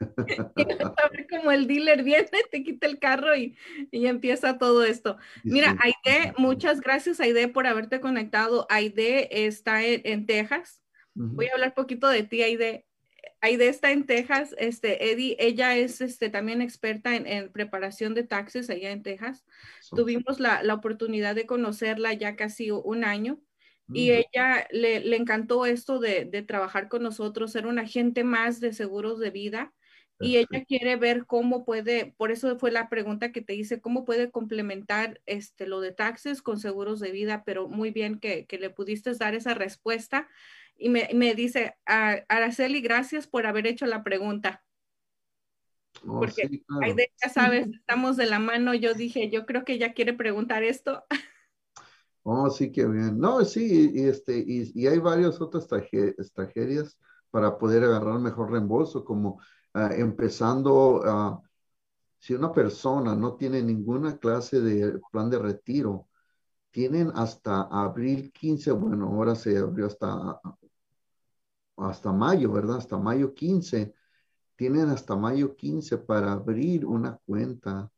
y 0.56 0.62
a 0.62 1.08
ver 1.08 1.26
como 1.28 1.50
el 1.50 1.66
dealer 1.66 2.02
viene, 2.02 2.28
te 2.50 2.62
quita 2.62 2.86
el 2.86 2.98
carro 2.98 3.34
y, 3.36 3.56
y 3.90 4.06
empieza 4.06 4.58
todo 4.58 4.84
esto. 4.84 5.16
Mira, 5.42 5.76
Aide, 5.80 6.34
muchas 6.36 6.80
gracias 6.80 7.20
Aide 7.20 7.48
por 7.48 7.66
haberte 7.66 8.00
conectado. 8.00 8.66
Aide 8.68 9.46
está 9.46 9.84
en, 9.84 10.26
Texas. 10.26 10.80
Voy 11.14 11.46
a 11.46 11.54
hablar 11.54 11.74
poquito 11.74 12.08
de 12.08 12.22
ti, 12.22 12.42
Aide. 12.42 12.86
Aide 13.44 13.66
está 13.66 13.90
en 13.90 14.06
Texas, 14.06 14.54
este, 14.56 15.10
Eddie, 15.10 15.36
ella 15.40 15.76
es 15.76 16.00
este, 16.00 16.30
también 16.30 16.62
experta 16.62 17.16
en, 17.16 17.50
preparación 17.50 18.14
de 18.14 18.22
taxes 18.22 18.70
allá 18.70 18.92
en 18.92 19.02
Texas. 19.02 19.44
Tuvimos 19.90 20.38
la, 20.38 20.62
oportunidad 20.72 21.34
de 21.34 21.44
conocerla 21.44 22.12
ya 22.12 22.36
casi 22.36 22.70
un 22.70 23.02
año 23.02 23.40
y 23.92 24.12
ella 24.12 24.68
le, 24.70 25.16
encantó 25.16 25.66
esto 25.66 25.98
de, 25.98 26.24
trabajar 26.46 26.88
con 26.88 27.02
nosotros, 27.02 27.50
ser 27.50 27.66
un 27.66 27.80
agente 27.80 28.22
más 28.22 28.60
de 28.60 28.72
seguros 28.72 29.18
de 29.18 29.30
vida. 29.30 29.74
Y 30.20 30.36
ella 30.36 30.64
quiere 30.68 30.94
ver 30.94 31.26
cómo 31.26 31.64
puede, 31.64 32.14
por 32.16 32.30
eso 32.30 32.56
fue 32.56 32.70
la 32.70 32.88
pregunta 32.88 33.32
que 33.32 33.42
te 33.42 33.56
hice, 33.56 33.80
cómo 33.80 34.04
puede 34.04 34.30
complementar 34.30 35.20
este, 35.26 35.66
lo 35.66 35.80
de 35.80 35.90
taxes 35.90 36.42
con 36.42 36.60
seguros 36.60 37.00
de 37.00 37.10
vida, 37.10 37.42
pero 37.44 37.66
muy 37.66 37.90
bien 37.90 38.20
que, 38.20 38.46
que 38.46 38.58
le 38.58 38.70
pudiste 38.70 39.12
dar 39.14 39.34
esa 39.34 39.54
respuesta 39.54 40.28
y 40.76 40.88
me, 40.88 41.08
me 41.14 41.34
dice, 41.34 41.76
Araceli, 41.86 42.80
gracias 42.80 43.26
por 43.26 43.46
haber 43.46 43.66
hecho 43.66 43.86
la 43.86 44.02
pregunta. 44.02 44.62
Oh, 46.06 46.20
Porque 46.20 46.62
ya 47.22 47.28
sabes, 47.28 47.68
estamos 47.68 48.16
de 48.16 48.26
la 48.26 48.38
mano. 48.38 48.74
Yo 48.74 48.94
dije, 48.94 49.30
yo 49.30 49.46
creo 49.46 49.64
que 49.64 49.74
ella 49.74 49.92
quiere 49.92 50.14
preguntar 50.14 50.62
esto. 50.62 51.04
Oh, 52.24 52.48
sí, 52.50 52.70
qué 52.70 52.86
bien. 52.86 53.18
No, 53.18 53.44
sí, 53.44 53.90
y, 53.92 54.04
este, 54.04 54.44
y, 54.46 54.86
hay 54.86 54.98
varias 54.98 55.40
otras 55.40 55.66
tragedias 55.66 56.96
para 57.32 57.58
poder 57.58 57.82
agarrar 57.82 58.20
mejor 58.20 58.52
reembolso, 58.52 59.04
como 59.04 59.40
ah, 59.74 59.90
empezando, 59.92 61.00
uh, 61.00 61.42
si 62.20 62.34
una 62.34 62.52
persona 62.52 63.16
no 63.16 63.34
tiene 63.34 63.60
ninguna 63.60 64.18
clase 64.18 64.60
de 64.60 65.00
plan 65.10 65.30
de 65.30 65.40
retiro, 65.40 66.08
tienen 66.70 67.10
hasta 67.16 67.62
abril 67.62 68.32
15, 68.32 68.70
bueno, 68.70 69.08
ahora 69.08 69.34
se 69.34 69.58
abrió 69.58 69.86
hasta 69.86 70.40
hasta 71.88 72.12
mayo, 72.12 72.52
¿verdad? 72.52 72.78
Hasta 72.78 72.98
mayo 72.98 73.34
15. 73.34 73.94
Tienen 74.56 74.88
hasta 74.90 75.16
mayo 75.16 75.56
15 75.56 75.98
para 75.98 76.32
abrir 76.32 76.86
una 76.86 77.18
cuenta 77.26 77.90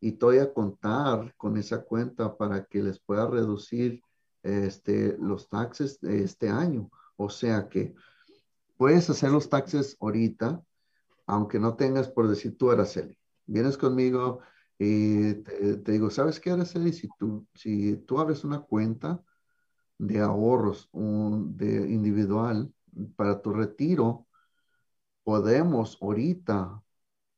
y 0.00 0.12
todavía 0.12 0.52
contar 0.52 1.34
con 1.36 1.56
esa 1.56 1.82
cuenta 1.82 2.36
para 2.36 2.64
que 2.64 2.82
les 2.82 3.00
pueda 3.00 3.26
reducir 3.26 4.02
este, 4.42 5.16
los 5.18 5.48
taxes 5.48 6.00
de 6.00 6.22
este 6.22 6.48
año. 6.48 6.90
O 7.16 7.30
sea 7.30 7.68
que 7.68 7.94
puedes 8.76 9.08
hacer 9.10 9.30
los 9.30 9.48
taxes 9.48 9.96
ahorita, 10.00 10.62
aunque 11.26 11.58
no 11.58 11.74
tengas 11.76 12.08
por 12.08 12.28
decir 12.28 12.56
tú, 12.56 12.70
Araceli. 12.70 13.18
Vienes 13.46 13.78
conmigo 13.78 14.40
y 14.78 15.34
te, 15.34 15.92
digo, 15.92 16.10
¿sabes 16.10 16.38
qué, 16.40 16.50
Araceli? 16.50 16.92
Si 16.92 17.08
tú, 17.18 17.46
si 17.54 17.96
tú 17.96 18.20
abres 18.20 18.44
una 18.44 18.60
cuenta 18.60 19.22
de 19.98 20.20
ahorros 20.20 20.88
un, 20.92 21.56
de 21.56 21.90
individual, 21.90 22.72
para 23.16 23.40
tu 23.42 23.52
retiro, 23.52 24.26
podemos 25.24 25.98
ahorita 26.00 26.82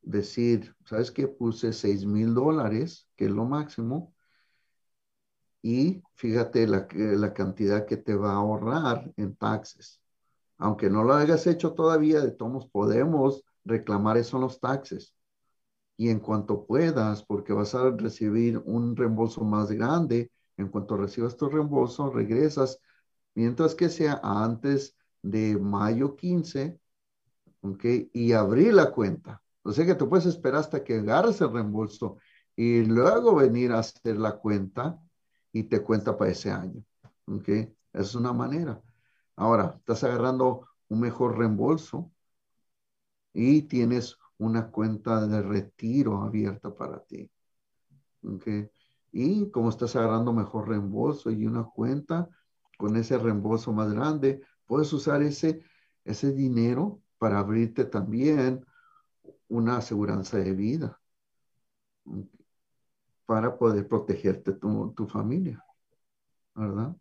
decir, 0.02 0.74
¿sabes 0.84 1.10
qué? 1.10 1.28
Puse 1.28 1.72
6 1.72 2.06
mil 2.06 2.34
dólares, 2.34 3.08
que 3.16 3.26
es 3.26 3.30
lo 3.30 3.44
máximo, 3.44 4.14
y 5.62 6.02
fíjate 6.14 6.66
la, 6.66 6.86
la 6.92 7.34
cantidad 7.34 7.86
que 7.86 7.96
te 7.96 8.14
va 8.14 8.32
a 8.32 8.36
ahorrar 8.36 9.12
en 9.16 9.34
taxes. 9.36 10.00
Aunque 10.58 10.90
no 10.90 11.04
lo 11.04 11.14
hayas 11.14 11.46
hecho 11.46 11.74
todavía, 11.74 12.20
de 12.20 12.32
todos 12.32 12.68
podemos 12.68 13.44
reclamar 13.64 14.16
eso 14.18 14.36
en 14.36 14.42
los 14.42 14.60
taxes. 14.60 15.14
Y 15.96 16.10
en 16.10 16.20
cuanto 16.20 16.66
puedas, 16.66 17.24
porque 17.24 17.52
vas 17.52 17.74
a 17.74 17.90
recibir 17.90 18.58
un 18.58 18.96
reembolso 18.96 19.44
más 19.44 19.70
grande, 19.70 20.30
en 20.56 20.68
cuanto 20.68 20.96
recibas 20.96 21.36
tu 21.36 21.48
reembolso, 21.48 22.10
regresas, 22.10 22.80
mientras 23.34 23.74
que 23.74 23.88
sea 23.88 24.20
antes 24.22 24.96
de 25.22 25.58
mayo 25.58 26.16
15, 26.16 26.78
¿ok? 27.62 27.84
Y 28.12 28.32
abrir 28.32 28.74
la 28.74 28.90
cuenta. 28.92 29.42
O 29.62 29.72
sea 29.72 29.86
que 29.86 29.94
tú 29.94 30.08
puedes 30.08 30.26
esperar 30.26 30.60
hasta 30.60 30.84
que 30.84 30.98
agarres 30.98 31.40
el 31.40 31.52
reembolso 31.52 32.18
y 32.56 32.84
luego 32.84 33.36
venir 33.36 33.72
a 33.72 33.80
hacer 33.80 34.16
la 34.16 34.36
cuenta 34.38 34.98
y 35.52 35.64
te 35.64 35.82
cuenta 35.82 36.16
para 36.16 36.30
ese 36.30 36.50
año, 36.50 36.82
¿ok? 37.26 37.48
Es 37.92 38.14
una 38.14 38.32
manera. 38.32 38.80
Ahora, 39.36 39.74
estás 39.78 40.04
agarrando 40.04 40.68
un 40.88 41.00
mejor 41.00 41.38
reembolso 41.38 42.10
y 43.32 43.62
tienes 43.62 44.18
una 44.38 44.70
cuenta 44.70 45.26
de 45.26 45.42
retiro 45.42 46.22
abierta 46.22 46.74
para 46.74 47.00
ti. 47.04 47.30
¿ok? 48.22 48.46
Y 49.12 49.50
como 49.50 49.70
estás 49.70 49.96
agarrando 49.96 50.32
mejor 50.32 50.68
reembolso 50.68 51.30
y 51.30 51.46
una 51.46 51.64
cuenta 51.64 52.28
con 52.76 52.96
ese 52.96 53.18
reembolso 53.18 53.72
más 53.72 53.92
grande, 53.92 54.42
puedes 54.68 54.92
usar 54.92 55.22
ese, 55.22 55.64
ese 56.04 56.32
dinero 56.32 57.02
para 57.18 57.40
abrirte 57.40 57.84
también 57.84 58.64
una 59.48 59.78
aseguranza 59.78 60.38
de 60.38 60.52
vida. 60.52 61.00
para 63.26 63.58
poder 63.58 63.86
protegerte 63.86 64.52
tu, 64.52 64.94
tu 64.96 65.06
familia, 65.06 65.62
¿verdad? 66.54 66.96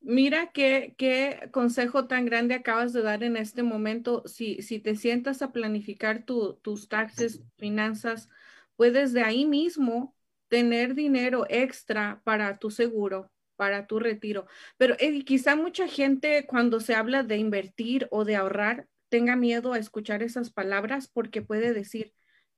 Mira 0.00 0.52
qué, 0.52 0.94
qué 0.96 1.50
consejo 1.52 2.06
tan 2.06 2.26
grande 2.26 2.54
acabas 2.54 2.92
de 2.92 3.02
dar 3.02 3.24
en 3.24 3.36
este 3.36 3.62
momento. 3.62 4.22
Si, 4.26 4.62
si 4.62 4.78
te 4.78 4.94
sientas 4.94 5.42
a 5.42 5.52
planificar 5.52 6.24
tus 6.24 6.88
taxes, 6.88 7.42
finanzas, 7.58 8.28
puedes 8.76 9.12
de 9.12 9.22
ahí 9.22 9.46
mismo 9.46 10.14
tener 10.48 10.94
dinero 10.94 11.44
extra 11.48 12.22
para 12.24 12.56
tu 12.58 12.70
seguro, 12.70 13.30
para 13.56 13.86
tu 13.86 13.98
retiro. 13.98 14.46
Pero 14.76 14.94
eh, 14.98 15.24
quizá 15.24 15.56
mucha 15.56 15.88
gente 15.88 16.46
cuando 16.46 16.80
se 16.80 16.94
habla 16.94 17.22
de 17.22 17.38
invertir 17.38 18.08
o 18.10 18.24
de 18.24 18.36
ahorrar 18.36 18.86
tenga 19.08 19.36
miedo 19.36 19.72
a 19.72 19.78
escuchar 19.78 20.22
esas 20.22 20.50
palabras 20.50 21.08
porque 21.08 21.42
puede 21.42 21.72
decir, 21.72 22.12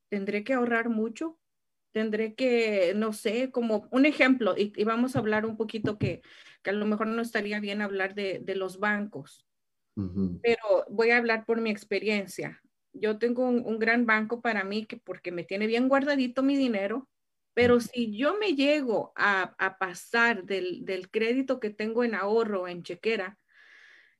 tendré 0.08 0.44
que 0.44 0.54
ahorrar 0.54 0.88
mucho, 0.88 1.38
tendré 1.92 2.34
que, 2.34 2.92
no 2.96 3.12
sé, 3.12 3.50
como 3.50 3.88
un 3.90 4.06
ejemplo, 4.06 4.54
y, 4.56 4.72
vamos 4.84 5.16
a 5.16 5.18
hablar 5.18 5.46
un 5.46 5.56
poquito 5.56 5.98
que, 5.98 6.22
que, 6.62 6.70
a 6.70 6.72
lo 6.72 6.86
mejor 6.86 7.06
no 7.08 7.22
estaría 7.22 7.60
bien 7.60 7.82
hablar 7.82 8.14
de, 8.14 8.40
de 8.42 8.54
los 8.54 8.78
bancos, 8.78 9.46
pero 10.42 10.84
voy 10.88 11.10
a 11.10 11.16
hablar 11.16 11.44
por 11.44 11.60
mi 11.60 11.70
experiencia. 11.70 12.62
Yo 12.92 13.18
tengo 13.18 13.48
un, 13.48 13.78
gran 13.80 14.06
banco 14.06 14.40
para 14.40 14.62
mí 14.62 14.86
que 14.86 14.96
porque 14.96 15.32
me 15.32 15.42
tiene 15.42 15.66
bien 15.66 15.88
guardadito 15.88 16.44
mi 16.44 16.56
dinero, 16.56 17.08
pero 17.58 17.80
si 17.80 18.16
yo 18.16 18.38
me 18.38 18.54
llego 18.54 19.12
a, 19.16 19.56
a 19.58 19.78
pasar 19.78 20.44
del, 20.44 20.84
del, 20.84 21.10
crédito 21.10 21.58
que 21.58 21.70
tengo 21.70 22.04
en 22.04 22.14
ahorro, 22.14 22.68
en 22.68 22.84
chequera, 22.84 23.36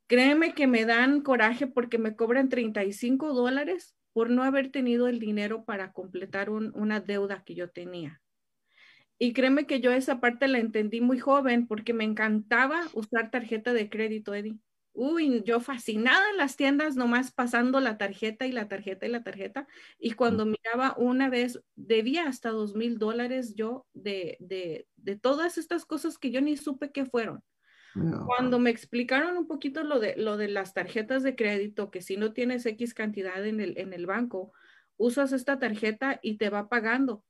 créeme 0.09 0.55
que 0.55 0.67
me 0.67 0.85
dan 0.85 1.21
coraje 1.21 1.69
porque 1.69 1.99
me 1.99 2.17
cobran 2.17 2.49
35 2.49 3.33
dólares 3.35 3.95
por 4.13 4.29
no 4.29 4.43
haber 4.43 4.73
tenido 4.73 5.07
el 5.07 5.21
dinero 5.21 5.65
para 5.65 5.93
completar 5.93 6.51
una 6.51 6.99
deuda 6.99 7.45
que 7.45 7.55
yo 7.55 7.71
tenía. 7.71 8.21
Y 9.21 9.35
créeme 9.35 9.67
que 9.67 9.79
yo 9.79 9.93
esa 9.93 10.19
parte 10.19 10.49
la 10.49 10.59
entendí 10.59 11.01
muy 11.01 11.21
joven 11.21 11.69
porque 11.69 11.93
me 11.93 12.03
encantaba 12.03 12.89
usar 12.93 13.31
tarjeta 13.31 13.73
de 13.73 13.89
crédito, 13.89 14.35
Eddie. 14.35 14.59
Uy, 15.01 15.45
yo 15.45 15.61
fascinada 15.61 16.29
en 16.31 16.39
las 16.39 16.57
tiendas, 16.57 16.97
nomás 16.97 17.31
pasando 17.31 17.79
la 17.79 17.99
tarjeta 17.99 18.49
y 18.49 18.53
la 18.53 18.67
tarjeta 18.67 19.07
y 19.07 19.11
la 19.11 19.23
tarjeta. 19.23 19.69
Y 19.97 20.15
cuando 20.15 20.45
miraba 20.45 20.97
una 20.99 21.31
vez, 21.31 21.63
debía 21.77 22.27
hasta 22.27 22.51
dos 22.51 22.75
mil 22.75 22.99
dólares 22.99 23.55
yo 23.55 23.87
de, 23.93 24.37
de, 24.41 24.89
de 24.97 25.15
todas 25.15 25.57
estas 25.57 25.85
cosas 25.85 26.19
que 26.19 26.33
yo 26.33 26.41
ni 26.41 26.57
supe 26.57 26.91
qué 26.91 27.07
fueron. 27.07 27.45
Cuando 28.27 28.59
me 28.59 28.71
explicaron 28.71 29.37
un 29.37 29.47
poquito 29.47 29.85
lo 29.85 30.01
de, 30.01 30.17
lo 30.17 30.37
de 30.37 30.49
las 30.49 30.75
tarjetas 30.75 31.23
de 31.23 31.37
crédito, 31.37 31.93
que 31.93 32.03
si 32.03 32.17
no 32.17 32.33
tienes 32.33 32.67
X 32.67 32.93
cantidad 32.93 33.47
en 33.47 33.61
el, 33.61 33.79
en 33.79 33.93
el 33.93 34.07
banco, 34.07 34.53
usas 34.97 35.33
esta 35.33 35.61
tarjeta 35.61 36.19
y 36.23 36.39
te 36.39 36.51
va 36.51 36.69
pagando. 36.69 37.25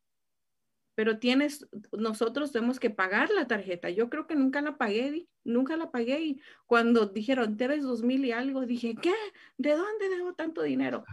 Pero 0.99 1.21
tienes, 1.21 1.65
nosotros 1.93 2.51
tenemos 2.51 2.81
que 2.81 2.91
pagar 2.91 3.31
la 3.31 3.47
tarjeta. 3.47 3.89
Yo 3.89 4.11
creo 4.11 4.27
que 4.27 4.35
nunca 4.35 4.63
la 4.63 4.79
pagué, 4.79 5.29
nunca 5.45 5.77
la 5.77 5.93
pagué. 5.93 6.21
Y 6.23 6.41
cuando 6.67 7.07
dijeron, 7.07 7.57
debes 7.57 7.85
dos 7.85 8.03
mil 8.03 8.25
y 8.25 8.33
algo, 8.33 8.67
dije, 8.67 8.97
¿qué? 9.01 9.15
¿De 9.59 9.77
dónde 9.77 10.09
debo 10.09 10.35
tanto 10.35 10.61
dinero? 10.61 11.05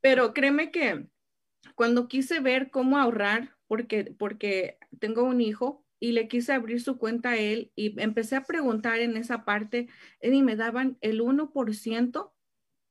Pero 0.00 0.32
créeme 0.32 0.70
que 0.70 1.08
cuando 1.74 2.06
quise 2.06 2.38
ver 2.38 2.70
cómo 2.70 2.96
ahorrar, 2.96 3.56
porque, 3.66 4.14
porque 4.16 4.78
tengo 5.00 5.24
un 5.24 5.40
hijo, 5.40 5.84
y 5.98 6.12
le 6.12 6.28
quise 6.28 6.52
abrir 6.52 6.80
su 6.80 6.96
cuenta 6.96 7.30
a 7.30 7.38
él 7.38 7.72
y 7.74 8.00
empecé 8.00 8.36
a 8.36 8.44
preguntar 8.44 9.00
en 9.00 9.16
esa 9.16 9.44
parte 9.44 9.88
y 10.20 10.42
me 10.42 10.54
daban 10.54 10.96
el 11.00 11.20
1% 11.20 12.32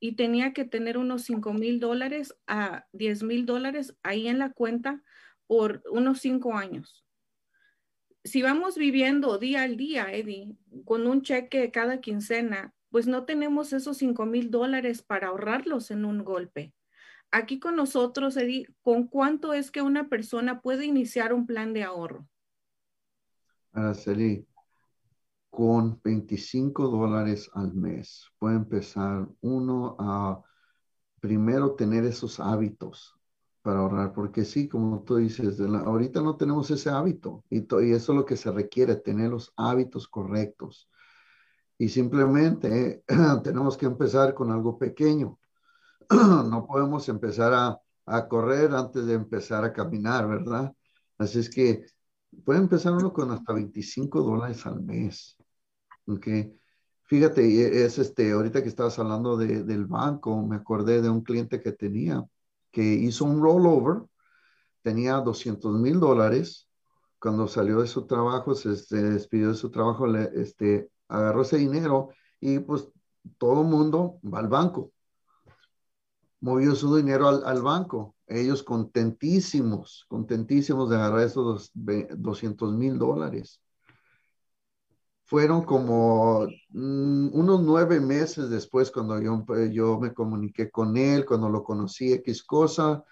y 0.01 0.15
tenía 0.17 0.51
que 0.51 0.65
tener 0.65 0.97
unos 0.97 1.23
5 1.23 1.53
mil 1.53 1.79
dólares 1.79 2.35
a 2.47 2.85
10 2.91 3.23
mil 3.23 3.45
dólares 3.45 3.95
ahí 4.03 4.27
en 4.27 4.39
la 4.39 4.51
cuenta 4.51 5.03
por 5.51 5.83
unos 5.91 6.21
5 6.21 6.53
años. 6.53 7.05
Si 8.23 8.41
vamos 8.41 8.77
viviendo 8.77 9.37
día 9.37 9.63
al 9.63 9.75
día, 9.75 10.09
Eddie, 10.09 10.55
con 10.85 11.05
un 11.07 11.23
cheque 11.23 11.71
cada 11.71 11.99
quincena, 11.99 12.73
pues 12.89 13.05
no 13.05 13.25
tenemos 13.25 13.73
esos 13.73 13.97
5 13.97 14.25
mil 14.25 14.49
dólares 14.49 15.01
para 15.01 15.27
ahorrarlos 15.27 15.91
en 15.91 16.05
un 16.05 16.23
golpe. 16.23 16.73
Aquí 17.31 17.59
con 17.59 17.75
nosotros, 17.75 18.37
Eddie, 18.37 18.65
¿con 18.81 19.09
cuánto 19.09 19.51
es 19.51 19.71
que 19.71 19.81
una 19.81 20.07
persona 20.07 20.61
puede 20.61 20.85
iniciar 20.85 21.33
un 21.33 21.45
plan 21.45 21.73
de 21.73 21.83
ahorro? 21.83 22.29
Araceli, 23.73 24.47
con 25.49 25.99
25 26.01 26.87
dólares 26.87 27.51
al 27.53 27.73
mes 27.73 28.25
puede 28.39 28.55
empezar 28.55 29.27
uno 29.41 29.97
a 29.99 30.41
primero 31.19 31.75
tener 31.75 32.05
esos 32.05 32.39
hábitos 32.39 33.20
para 33.61 33.79
ahorrar, 33.79 34.13
porque 34.13 34.45
sí, 34.45 34.67
como 34.67 35.03
tú 35.03 35.17
dices, 35.17 35.59
ahorita 35.59 36.21
no 36.21 36.35
tenemos 36.37 36.71
ese 36.71 36.89
hábito 36.89 37.43
y, 37.49 37.59
y, 37.59 37.91
eso 37.93 38.11
es 38.13 38.17
lo 38.17 38.25
que 38.25 38.37
se 38.37 38.51
requiere, 38.51 38.95
tener 38.95 39.29
los 39.29 39.53
hábitos 39.55 40.07
correctos. 40.07 40.89
Y 41.77 41.89
simplemente 41.89 43.03
tenemos 43.43 43.77
que 43.77 43.85
empezar 43.87 44.33
con 44.33 44.51
algo 44.51 44.77
pequeño. 44.77 45.39
no 46.09 46.65
podemos 46.67 47.07
empezar 47.09 47.53
a, 47.53 47.79
a 48.05 48.27
correr 48.27 48.73
antes 48.73 49.05
de 49.05 49.13
empezar 49.13 49.63
a 49.63 49.73
caminar, 49.73 50.27
¿verdad? 50.27 50.73
Así 51.17 51.39
es 51.39 51.49
que 51.49 51.85
puede 52.45 52.59
empezar 52.59 52.93
uno 52.93 53.13
con 53.13 53.31
hasta 53.31 53.53
25 53.53 54.21
dólares 54.21 54.65
al 54.65 54.81
mes. 54.81 55.37
¿ok? 56.07 56.27
Fíjate, 57.03 57.83
es 57.83 57.99
este, 57.99 58.31
ahorita 58.31 58.61
que 58.63 58.69
estabas 58.69 58.97
hablando 58.99 59.37
de, 59.37 59.63
del 59.63 59.85
banco, 59.85 60.41
me 60.45 60.55
acordé 60.55 61.01
de 61.01 61.09
un 61.09 61.21
cliente 61.21 61.61
que 61.61 61.73
tenía 61.73 62.23
que 62.71 62.83
hizo 62.83 63.25
un 63.25 63.41
rollover, 63.41 64.03
tenía 64.81 65.17
200 65.17 65.79
mil 65.79 65.99
dólares. 65.99 66.67
Cuando 67.19 67.47
salió 67.47 67.81
de 67.81 67.87
su 67.87 68.07
trabajo, 68.07 68.55
se, 68.55 68.69
despidió 68.69 69.49
de 69.49 69.55
su 69.55 69.69
trabajo, 69.69 70.07
este, 70.15 70.89
agarró 71.07 71.43
ese 71.43 71.57
dinero 71.57 72.09
y 72.39 72.59
pues 72.59 72.87
todo 73.37 73.61
el 73.61 73.67
mundo 73.67 74.19
va 74.23 74.39
al 74.39 74.47
banco. 74.47 74.91
Movió 76.39 76.73
su 76.73 76.95
dinero 76.95 77.27
al, 77.27 77.45
al 77.45 77.61
banco 77.61 78.15
ellos 78.31 78.63
contentísimos, 78.63 80.05
contentísimos 80.07 80.89
de 80.89 80.95
agarrar 80.95 81.21
esos 81.21 81.71
200 81.73 82.73
mil 82.73 82.97
dólares. 82.97 83.61
Fueron 85.31 85.63
como 85.63 86.45
mm, 86.71 87.29
unos 87.31 87.61
nueve 87.61 88.01
meses 88.01 88.49
después 88.49 88.91
cuando 88.91 89.17
yo, 89.21 89.45
yo 89.71 89.97
me 89.97 90.13
comuniqué 90.13 90.69
con 90.69 90.97
él, 90.97 91.25
cuando 91.25 91.47
lo 91.47 91.63
conocí, 91.63 92.11
X 92.11 92.43
cosa, 92.43 93.05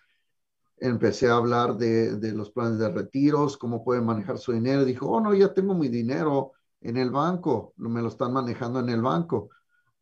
empecé 0.80 1.30
a 1.30 1.38
hablar 1.38 1.78
de, 1.78 2.18
de, 2.18 2.34
los 2.34 2.52
planes 2.52 2.78
de 2.78 2.90
retiros, 2.90 3.58
cómo 3.58 3.86
pueden 3.86 4.06
manejar 4.06 4.38
su 4.38 4.52
dinero. 4.52 4.84
Dijo, 4.84 5.08
oh, 5.08 5.22
no, 5.22 5.34
ya 5.34 5.54
tengo 5.54 5.74
mi 5.76 5.88
dinero 5.88 6.52
en 6.82 6.98
el 6.98 7.10
banco, 7.10 7.74
me 7.78 8.02
lo 8.02 8.10
están 8.10 8.34
manejando 8.34 8.82
en 8.82 8.90
el 8.90 9.02
banco. 9.02 9.52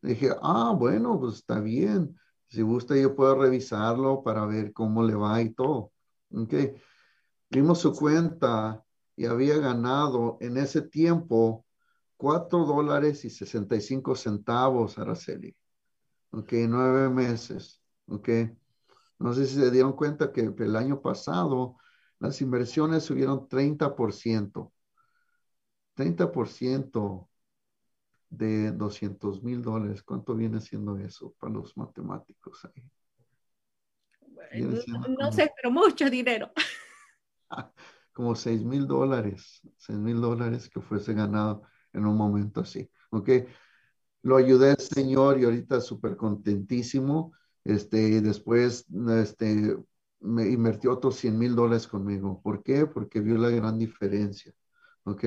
dije, 0.01 0.32
ah, 0.41 0.74
bueno, 0.76 1.20
pues 1.20 1.36
está 1.36 1.59
bien. 1.59 2.20
Si 2.47 2.63
gusta, 2.63 2.97
yo 2.97 3.15
puedo 3.15 3.36
revisarlo 3.36 4.24
para 4.24 4.43
ver 4.47 4.74
cómo 4.74 5.03
le 5.03 5.13
va 5.13 5.39
y 5.39 5.51
todo. 5.51 5.91
Ok. 6.34 6.51
Vimos 7.51 7.78
su 7.78 7.93
cuenta 7.93 8.84
y 9.15 9.28
había 9.28 9.59
ganado 9.59 10.39
en 10.41 10.57
ese 10.57 10.82
tiempo 10.82 11.66
cuatro 12.18 12.65
dólares 12.65 13.24
y 13.26 13.30
65 13.30 14.15
centavos, 14.15 14.97
Araceli. 14.97 15.55
Ok, 16.32 16.53
nueve 16.68 17.09
meses. 17.09 17.82
Ok. 18.07 18.30
No 19.20 19.34
sé 19.34 19.45
si 19.45 19.55
se 19.55 19.72
dieron 19.72 19.93
cuenta 19.93 20.32
que 20.32 20.41
el 20.41 20.76
año 20.76 21.01
pasado 21.01 21.78
las 22.20 22.41
inversiones 22.41 23.03
subieron 23.03 23.47
30%. 23.47 24.74
30% 25.95 27.30
de 28.30 28.72
200 28.72 29.43
mil 29.43 29.61
dólares. 29.61 30.03
¿Cuánto 30.03 30.36
viene 30.36 30.59
siendo 30.61 30.97
eso 30.97 31.34
para 31.39 31.53
los 31.53 31.76
matemáticos 31.78 32.65
ahí? 32.65 32.84
no, 35.20 35.32
sé, 35.32 35.51
pero 35.55 35.72
mucho 35.72 36.09
dinero. 36.09 36.51
Como 38.13 38.36
6 38.36 38.63
mil 38.63 38.88
dólares, 38.88 39.61
6 39.78 39.99
mil 39.99 40.20
dólares 40.20 40.70
que 40.70 40.82
fuese 40.82 41.13
ganado 41.13 41.63
en 41.93 42.05
un 42.05 42.15
momento 42.15 42.61
así. 42.61 42.89
¿Ok? 43.09 43.29
Lo 44.23 44.38
ayudé 44.38 44.75
Señor 44.75 45.39
y 45.39 45.45
ahorita 45.45 45.81
súper 45.81 46.17
contentísimo. 46.17 47.33
Este, 47.63 48.01
y 48.01 48.19
después 48.21 48.85
este, 49.21 49.77
me 50.19 50.47
invirtió 50.47 50.93
otros 50.93 51.15
100 51.17 51.38
mil 51.38 51.55
dólares 51.55 51.88
conmigo. 51.88 52.41
¿Por 52.41 52.63
qué? 52.63 52.85
Porque 52.85 53.19
vio 53.19 53.38
la 53.38 53.49
gran 53.49 53.77
diferencia. 53.77 54.53
¿Ok? 55.03 55.25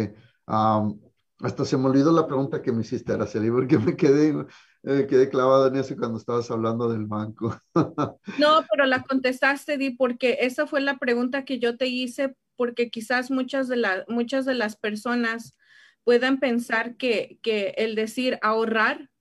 Hasta 1.42 1.64
se 1.64 1.78
me 1.78 1.86
olvidó 1.86 2.12
la 2.12 2.26
pregunta 2.26 2.60
que 2.60 2.72
me 2.72 2.82
hiciste, 2.82 3.12
Araceli, 3.12 3.50
porque 3.50 3.78
me 3.78 3.96
quedé, 3.96 4.46
eh, 4.82 5.06
quedé 5.08 5.30
clavado 5.30 5.68
en 5.68 5.76
eso 5.76 5.96
cuando 5.96 6.18
estabas 6.18 6.50
hablando 6.50 6.90
del 6.90 7.06
banco. 7.06 7.56
no, 8.38 8.64
pero 8.70 8.84
la 8.84 9.02
contestaste, 9.02 9.78
Di, 9.78 9.90
porque 9.90 10.38
esa 10.40 10.66
fue 10.66 10.82
la 10.82 10.98
pregunta 10.98 11.44
que 11.44 11.58
yo 11.58 11.78
te 11.78 11.86
hice, 11.86 12.36
porque 12.56 12.90
quizás 12.90 13.30
muchas 13.30 13.68
de, 13.68 13.76
las 13.76 14.04
muchas 14.08 14.44
de 14.44 14.54
las 14.54 14.76
personas 14.76 15.54
puedan 16.10 16.40
pensar 16.40 16.96
que, 16.96 17.38
que 17.40 17.72
el 17.76 17.94
decir 17.94 18.40
ahorrar 18.42 19.12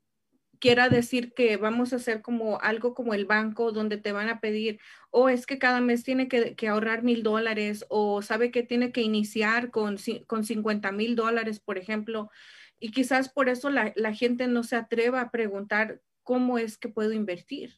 quiera 0.59 0.89
decir 0.89 1.35
que 1.35 1.55
vamos 1.55 1.93
a 1.93 1.97
hacer 1.97 2.23
como 2.23 2.59
algo 2.61 2.95
como 2.95 3.13
el 3.13 3.27
banco 3.27 3.71
donde 3.71 3.97
te 3.97 4.11
van 4.11 4.27
a 4.27 4.39
pedir, 4.39 4.79
o 5.11 5.29
es 5.29 5.45
que 5.45 5.59
cada 5.59 5.81
mes 5.81 6.03
tiene 6.03 6.27
que, 6.27 6.67
ahorrar 6.67 7.03
mil 7.03 7.21
dólares, 7.21 7.85
o 7.89 8.23
sabe 8.23 8.49
que 8.49 8.63
tiene 8.63 8.91
que 8.91 9.03
iniciar 9.03 9.69
con, 9.69 9.97
con 10.25 10.43
50 10.43 10.91
mil 10.91 11.15
dólares, 11.15 11.59
por 11.59 11.77
ejemplo. 11.77 12.31
Y 12.79 12.89
quizás 12.89 13.29
por 13.29 13.49
eso 13.49 13.69
la, 13.69 13.93
la 13.95 14.15
gente 14.15 14.47
no 14.47 14.63
se 14.63 14.75
atreva 14.75 15.21
a 15.21 15.29
preguntar 15.29 16.01
cómo 16.23 16.57
es 16.57 16.79
que 16.79 16.89
puedo 16.89 17.13
invertir. 17.13 17.75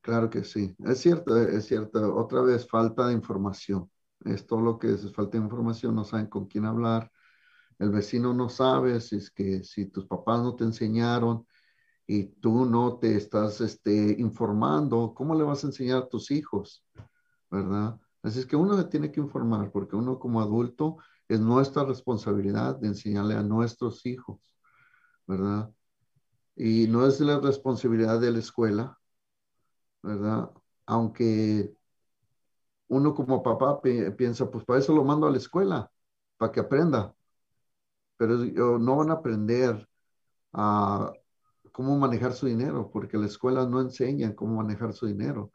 Claro 0.00 0.28
que 0.30 0.42
sí, 0.42 0.74
es 0.84 0.98
cierto, 0.98 1.40
es 1.40 1.64
cierto. 1.66 2.12
Otra 2.16 2.42
vez, 2.42 2.68
falta 2.68 3.06
de 3.06 3.12
información. 3.12 3.88
Es 4.24 4.46
todo 4.46 4.60
lo 4.60 4.78
que 4.78 4.92
es, 4.92 5.12
falta 5.12 5.38
de 5.38 5.44
información, 5.44 5.94
no 5.94 6.04
saben 6.04 6.26
con 6.26 6.46
quién 6.46 6.64
hablar. 6.64 7.10
El 7.78 7.90
vecino 7.90 8.32
no 8.32 8.48
sabe 8.48 9.00
si 9.00 9.16
es 9.16 9.30
que 9.30 9.62
si 9.64 9.86
tus 9.86 10.06
papás 10.06 10.40
no 10.42 10.54
te 10.54 10.64
enseñaron 10.64 11.46
y 12.06 12.24
tú 12.26 12.64
no 12.66 12.98
te 12.98 13.16
estás 13.16 13.60
este, 13.60 14.16
informando, 14.18 15.14
¿cómo 15.14 15.34
le 15.34 15.44
vas 15.44 15.64
a 15.64 15.68
enseñar 15.68 16.02
a 16.02 16.08
tus 16.08 16.30
hijos? 16.30 16.84
¿Verdad? 17.50 17.98
Así 18.22 18.38
es 18.40 18.46
que 18.46 18.56
uno 18.56 18.76
le 18.76 18.84
tiene 18.84 19.12
que 19.12 19.20
informar 19.20 19.70
porque 19.70 19.96
uno 19.96 20.18
como 20.18 20.40
adulto 20.40 20.96
es 21.28 21.40
nuestra 21.40 21.84
responsabilidad 21.84 22.76
de 22.76 22.88
enseñarle 22.88 23.34
a 23.34 23.42
nuestros 23.42 24.06
hijos, 24.06 24.40
¿verdad? 25.26 25.70
Y 26.56 26.86
no 26.88 27.06
es 27.06 27.20
la 27.20 27.40
responsabilidad 27.40 28.20
de 28.20 28.30
la 28.30 28.38
escuela, 28.38 28.98
¿verdad? 30.02 30.50
Aunque 30.86 31.74
uno 32.88 33.14
como 33.14 33.42
papá 33.42 33.80
piensa, 33.82 34.50
pues 34.50 34.64
para 34.64 34.78
eso 34.80 34.94
lo 34.94 35.04
mando 35.04 35.26
a 35.26 35.30
la 35.30 35.38
escuela, 35.38 35.90
para 36.36 36.52
que 36.52 36.60
aprenda. 36.60 37.14
Pero 38.16 38.36
no 38.78 38.96
van 38.96 39.10
a 39.10 39.14
aprender 39.14 39.88
a 40.52 41.12
cómo 41.72 41.98
manejar 41.98 42.32
su 42.32 42.46
dinero, 42.46 42.90
porque 42.92 43.18
las 43.18 43.32
escuelas 43.32 43.68
no 43.68 43.80
enseñan 43.80 44.34
cómo 44.34 44.56
manejar 44.56 44.92
su 44.92 45.06
dinero. 45.06 45.50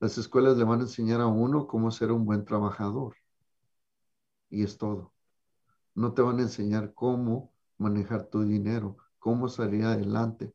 Las 0.00 0.18
escuelas 0.18 0.56
le 0.56 0.64
van 0.64 0.80
a 0.80 0.82
enseñar 0.82 1.20
a 1.20 1.26
uno 1.26 1.66
cómo 1.66 1.90
ser 1.90 2.10
un 2.12 2.24
buen 2.24 2.44
trabajador. 2.44 3.14
Y 4.50 4.64
es 4.64 4.76
todo. 4.76 5.12
No 5.94 6.12
te 6.12 6.22
van 6.22 6.38
a 6.40 6.42
enseñar 6.42 6.92
cómo 6.94 7.52
manejar 7.78 8.26
tu 8.26 8.42
dinero, 8.42 8.96
cómo 9.18 9.48
salir 9.48 9.84
adelante. 9.84 10.52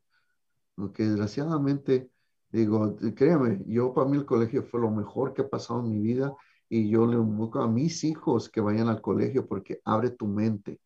Porque 0.74 1.04
desgraciadamente 1.04 2.10
Digo, 2.52 2.96
créeme, 3.14 3.62
yo 3.66 3.94
para 3.94 4.08
mí 4.08 4.16
el 4.16 4.24
colegio 4.26 4.62
fue 4.64 4.80
lo 4.80 4.90
mejor 4.90 5.32
que 5.34 5.42
ha 5.42 5.48
pasado 5.48 5.80
en 5.80 5.90
mi 5.90 6.00
vida 6.00 6.34
y 6.68 6.88
yo 6.88 7.06
le 7.06 7.16
invoco 7.16 7.60
a 7.60 7.68
mis 7.68 8.04
hijos 8.04 8.48
que 8.48 8.60
vayan 8.60 8.88
al 8.88 9.00
colegio 9.00 9.46
porque 9.46 9.80
abre 9.84 10.10
tu 10.10 10.26
mente. 10.26 10.80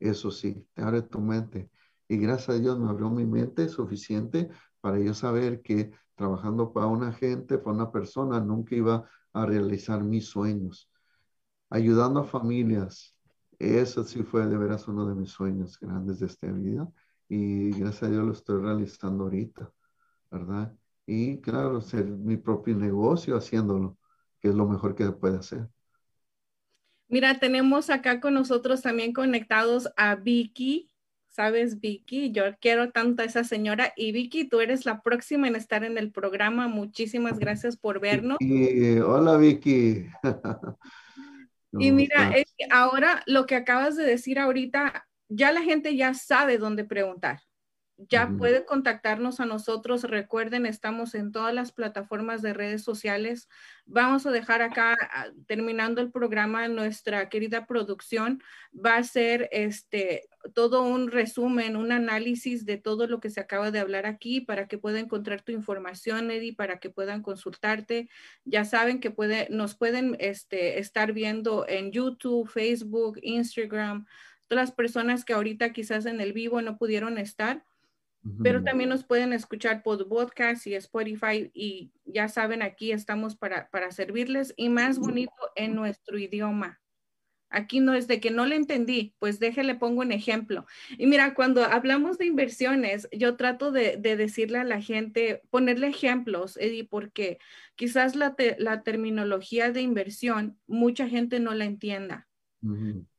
Eso 0.00 0.30
sí, 0.30 0.66
te 0.74 0.82
abre 0.82 1.02
tu 1.02 1.20
mente. 1.20 1.70
Y 2.08 2.16
gracias 2.18 2.56
a 2.56 2.60
Dios 2.60 2.78
me 2.78 2.88
abrió 2.88 3.10
mi 3.10 3.24
mente 3.26 3.68
suficiente 3.68 4.50
para 4.80 4.98
yo 4.98 5.14
saber 5.14 5.62
que 5.62 5.92
trabajando 6.14 6.72
para 6.72 6.86
una 6.86 7.12
gente, 7.12 7.58
para 7.58 7.76
una 7.76 7.92
persona, 7.92 8.40
nunca 8.40 8.74
iba 8.74 9.08
a 9.32 9.46
realizar 9.46 10.02
mis 10.02 10.26
sueños. 10.26 10.90
Ayudando 11.70 12.20
a 12.20 12.24
familias, 12.24 13.16
eso 13.58 14.04
sí 14.04 14.22
fue 14.22 14.46
de 14.46 14.58
veras 14.58 14.88
uno 14.88 15.06
de 15.06 15.14
mis 15.14 15.30
sueños 15.30 15.78
grandes 15.80 16.20
de 16.20 16.26
esta 16.26 16.50
vida. 16.52 16.88
Y 17.28 17.70
gracias 17.70 18.04
a 18.04 18.10
Dios 18.10 18.24
lo 18.24 18.32
estoy 18.32 18.60
realizando 18.60 19.24
ahorita, 19.24 19.72
¿verdad? 20.30 20.76
Y 21.06 21.40
claro, 21.40 21.80
ser 21.80 22.06
mi 22.06 22.36
propio 22.36 22.76
negocio 22.76 23.36
haciéndolo, 23.36 23.98
que 24.40 24.48
es 24.48 24.54
lo 24.54 24.66
mejor 24.66 24.94
que 24.94 25.04
se 25.04 25.12
puede 25.12 25.38
hacer. 25.38 25.68
Mira, 27.08 27.38
tenemos 27.38 27.90
acá 27.90 28.20
con 28.20 28.34
nosotros 28.34 28.82
también 28.82 29.12
conectados 29.12 29.90
a 29.96 30.14
Vicky. 30.14 30.90
¿Sabes, 31.28 31.80
Vicky? 31.80 32.30
Yo 32.32 32.44
quiero 32.60 32.90
tanto 32.90 33.22
a 33.22 33.26
esa 33.26 33.44
señora. 33.44 33.92
Y 33.96 34.12
Vicky, 34.12 34.48
tú 34.48 34.60
eres 34.60 34.86
la 34.86 35.02
próxima 35.02 35.48
en 35.48 35.56
estar 35.56 35.84
en 35.84 35.98
el 35.98 36.10
programa. 36.10 36.68
Muchísimas 36.68 37.38
gracias 37.38 37.76
por 37.76 38.00
vernos. 38.00 38.38
Y, 38.40 38.98
hola, 38.98 39.36
Vicky. 39.36 40.06
y 41.72 41.92
mira, 41.92 42.32
ahora 42.70 43.22
lo 43.26 43.46
que 43.46 43.56
acabas 43.56 43.96
de 43.96 44.04
decir 44.04 44.38
ahorita, 44.38 45.06
ya 45.28 45.52
la 45.52 45.62
gente 45.62 45.96
ya 45.96 46.14
sabe 46.14 46.58
dónde 46.58 46.84
preguntar 46.84 47.40
ya 48.08 48.28
puede 48.38 48.64
contactarnos 48.64 49.40
a 49.40 49.46
nosotros. 49.46 50.04
Recuerden, 50.04 50.66
estamos 50.66 51.14
en 51.14 51.32
todas 51.32 51.54
las 51.54 51.72
plataformas 51.72 52.42
de 52.42 52.54
redes 52.54 52.82
sociales. 52.82 53.48
Vamos 53.86 54.26
a 54.26 54.30
dejar 54.30 54.62
acá, 54.62 54.96
ah, 55.12 55.26
terminando 55.46 56.00
el 56.00 56.10
programa, 56.10 56.68
nuestra 56.68 57.28
querida 57.28 57.66
producción 57.66 58.42
va 58.74 58.94
a 58.94 58.98
hacer 58.98 59.48
este, 59.52 60.28
todo 60.54 60.82
un 60.82 61.10
resumen, 61.10 61.76
un 61.76 61.92
análisis 61.92 62.66
de 62.66 62.76
todo 62.76 63.06
lo 63.06 63.20
que 63.20 63.30
se 63.30 63.40
acaba 63.40 63.70
de 63.70 63.78
hablar 63.78 64.06
aquí 64.06 64.40
para 64.40 64.66
que 64.68 64.78
pueda 64.78 64.98
encontrar 64.98 65.42
tu 65.42 65.52
información, 65.52 66.30
Eddie, 66.30 66.54
para 66.54 66.78
que 66.78 66.90
puedan 66.90 67.22
consultarte. 67.22 68.08
Ya 68.44 68.64
saben 68.64 69.00
que 69.00 69.10
puede, 69.10 69.48
nos 69.50 69.74
pueden 69.74 70.16
este, 70.18 70.78
estar 70.78 71.12
viendo 71.12 71.66
en 71.68 71.92
YouTube, 71.92 72.48
Facebook, 72.48 73.18
Instagram. 73.22 74.06
Todas 74.48 74.68
las 74.68 74.72
personas 74.72 75.24
que 75.24 75.32
ahorita 75.32 75.72
quizás 75.72 76.06
en 76.06 76.20
el 76.20 76.32
vivo 76.32 76.60
no 76.60 76.76
pudieron 76.76 77.18
estar, 77.18 77.64
pero 78.42 78.62
también 78.62 78.90
nos 78.90 79.04
pueden 79.04 79.32
escuchar 79.32 79.82
por 79.82 80.08
podcast 80.08 80.66
y 80.66 80.74
Spotify 80.74 81.50
y 81.54 81.92
ya 82.04 82.28
saben, 82.28 82.62
aquí 82.62 82.92
estamos 82.92 83.36
para, 83.36 83.68
para 83.70 83.90
servirles 83.90 84.54
y 84.56 84.68
más 84.68 84.98
bonito 84.98 85.32
en 85.56 85.74
nuestro 85.74 86.18
idioma. 86.18 86.80
Aquí 87.52 87.80
no 87.80 87.92
es 87.94 88.08
de 88.08 88.18
que 88.18 88.30
no 88.30 88.46
le 88.46 88.56
entendí, 88.56 89.14
pues 89.18 89.38
déjele 89.38 89.74
pongo 89.74 90.00
un 90.00 90.10
ejemplo. 90.12 90.66
Y 90.96 91.06
mira, 91.06 91.34
cuando 91.34 91.64
hablamos 91.64 92.16
de 92.16 92.26
inversiones, 92.26 93.08
yo 93.12 93.36
trato 93.36 93.72
de, 93.72 93.98
de 93.98 94.16
decirle 94.16 94.58
a 94.58 94.64
la 94.64 94.80
gente, 94.80 95.42
ponerle 95.50 95.88
ejemplos, 95.88 96.56
Eddie, 96.56 96.84
porque 96.84 97.38
quizás 97.74 98.16
la, 98.16 98.34
la 98.58 98.82
terminología 98.82 99.70
de 99.70 99.82
inversión, 99.82 100.58
mucha 100.66 101.08
gente 101.08 101.40
no 101.40 101.52
la 101.52 101.66
entienda. 101.66 102.26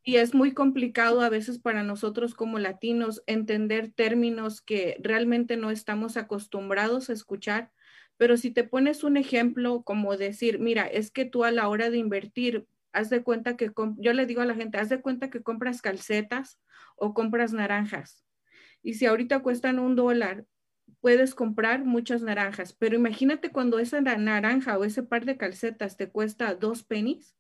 Y 0.03 0.15
es 0.17 0.33
muy 0.33 0.53
complicado 0.53 1.21
a 1.21 1.29
veces 1.29 1.59
para 1.59 1.83
nosotros 1.83 2.33
como 2.33 2.59
latinos 2.59 3.23
entender 3.27 3.91
términos 3.91 4.61
que 4.61 4.97
realmente 5.01 5.57
no 5.57 5.69
estamos 5.69 6.17
acostumbrados 6.17 7.09
a 7.09 7.13
escuchar. 7.13 7.71
Pero 8.17 8.37
si 8.37 8.51
te 8.51 8.63
pones 8.63 9.03
un 9.03 9.17
ejemplo 9.17 9.83
como 9.83 10.15
decir, 10.15 10.59
mira, 10.59 10.85
es 10.85 11.11
que 11.11 11.25
tú 11.25 11.43
a 11.43 11.51
la 11.51 11.67
hora 11.67 11.89
de 11.89 11.97
invertir, 11.97 12.67
haz 12.93 13.09
de 13.09 13.23
cuenta 13.23 13.57
que, 13.57 13.71
yo 13.97 14.13
le 14.13 14.25
digo 14.25 14.41
a 14.41 14.45
la 14.45 14.55
gente, 14.55 14.77
haz 14.77 14.89
de 14.89 15.01
cuenta 15.01 15.29
que 15.29 15.41
compras 15.41 15.81
calcetas 15.81 16.59
o 16.95 17.13
compras 17.13 17.53
naranjas. 17.53 18.23
Y 18.81 18.93
si 18.95 19.05
ahorita 19.05 19.41
cuestan 19.41 19.79
un 19.79 19.95
dólar, 19.95 20.45
puedes 21.01 21.35
comprar 21.35 21.83
muchas 21.83 22.21
naranjas. 22.21 22.73
Pero 22.73 22.95
imagínate 22.95 23.51
cuando 23.51 23.79
esa 23.79 23.99
naranja 23.99 24.77
o 24.77 24.83
ese 24.83 25.03
par 25.03 25.25
de 25.25 25.37
calcetas 25.37 25.97
te 25.97 26.09
cuesta 26.09 26.55
dos 26.55 26.83
pennies 26.83 27.35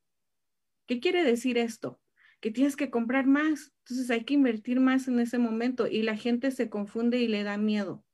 ¿Qué 0.93 0.99
quiere 0.99 1.23
decir 1.23 1.57
esto? 1.57 1.99
Que 2.39 2.51
tienes 2.51 2.75
que 2.75 2.91
comprar 2.91 3.25
más. 3.25 3.73
Entonces 3.79 4.11
hay 4.11 4.25
que 4.25 4.35
invertir 4.35 4.79
más 4.79 5.07
en 5.07 5.19
ese 5.19 5.39
momento 5.39 5.87
y 5.87 6.03
la 6.03 6.15
gente 6.15 6.51
se 6.51 6.69
confunde 6.69 7.17
y 7.17 7.27
le 7.27 7.41
da 7.41 7.57
miedo. 7.57 8.05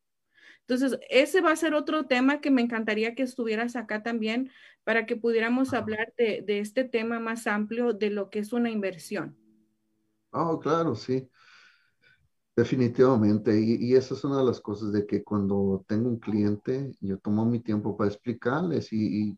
Entonces, 0.62 0.98
ese 1.10 1.42
va 1.42 1.52
a 1.52 1.58
ser 1.58 1.74
otro 1.74 2.06
tema 2.06 2.40
que 2.40 2.52
me 2.52 2.62
encantaría 2.62 3.16
que 3.16 3.24
estuvieras 3.24 3.76
acá 3.76 4.02
también 4.02 4.50
para 4.86 5.06
que 5.06 5.18
pudiéramos 5.18 5.74
hablar 5.74 6.14
de, 6.18 6.46
este 6.48 6.86
tema 6.86 7.20
más 7.20 7.48
amplio 7.48 7.92
de 7.92 8.12
lo 8.12 8.30
que 8.30 8.40
es 8.40 8.54
una 8.54 8.70
inversión. 8.70 9.36
Oh, 10.32 10.58
claro, 10.58 10.96
sí. 10.96 11.30
Definitivamente. 12.56 13.60
Y, 13.60 13.76
y, 13.92 13.96
esa 13.96 14.14
es 14.14 14.24
una 14.24 14.38
de 14.38 14.46
las 14.46 14.62
cosas 14.62 14.94
de 14.94 15.06
que 15.06 15.22
cuando 15.22 15.84
tengo 15.86 16.08
un 16.08 16.20
cliente, 16.20 16.96
yo 17.02 17.18
tomo 17.18 17.46
mi 17.46 17.60
tiempo 17.60 17.98
para 17.98 18.10
explicarles 18.10 18.94
y, 18.94 19.32
y 19.32 19.38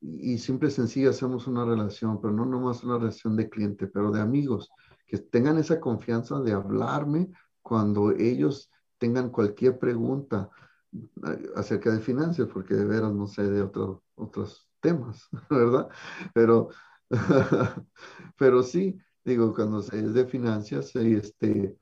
y 0.00 0.38
simple 0.38 0.68
y 0.68 0.72
sencillo 0.72 1.10
hacemos 1.10 1.46
una 1.46 1.64
relación, 1.64 2.20
pero 2.20 2.32
no 2.32 2.46
nomás 2.46 2.82
una 2.84 2.98
relación 2.98 3.36
de 3.36 3.48
cliente, 3.48 3.86
pero 3.86 4.10
de 4.10 4.20
amigos, 4.20 4.70
que 5.06 5.18
tengan 5.18 5.58
esa 5.58 5.80
confianza 5.80 6.40
de 6.40 6.52
hablarme 6.52 7.30
cuando 7.62 8.12
ellos 8.12 8.70
tengan 8.98 9.30
cualquier 9.30 9.78
pregunta 9.78 10.50
eh, 10.92 11.50
acerca 11.56 11.90
de 11.90 12.00
finanzas, 12.00 12.48
porque 12.52 12.74
de 12.74 12.84
veras 12.84 13.12
no 13.12 13.26
sé 13.26 13.42
de 13.42 13.62
otros 13.62 14.00
otros 14.14 14.68
temas, 14.80 15.28
¿verdad? 15.50 15.88
Pero, 16.34 16.70
pero 18.38 18.62
sí, 18.62 18.98
digo, 19.24 19.54
cuando 19.54 19.80
es 19.80 20.14
de 20.14 20.26
finanzas, 20.26 20.94
este, 20.96 21.76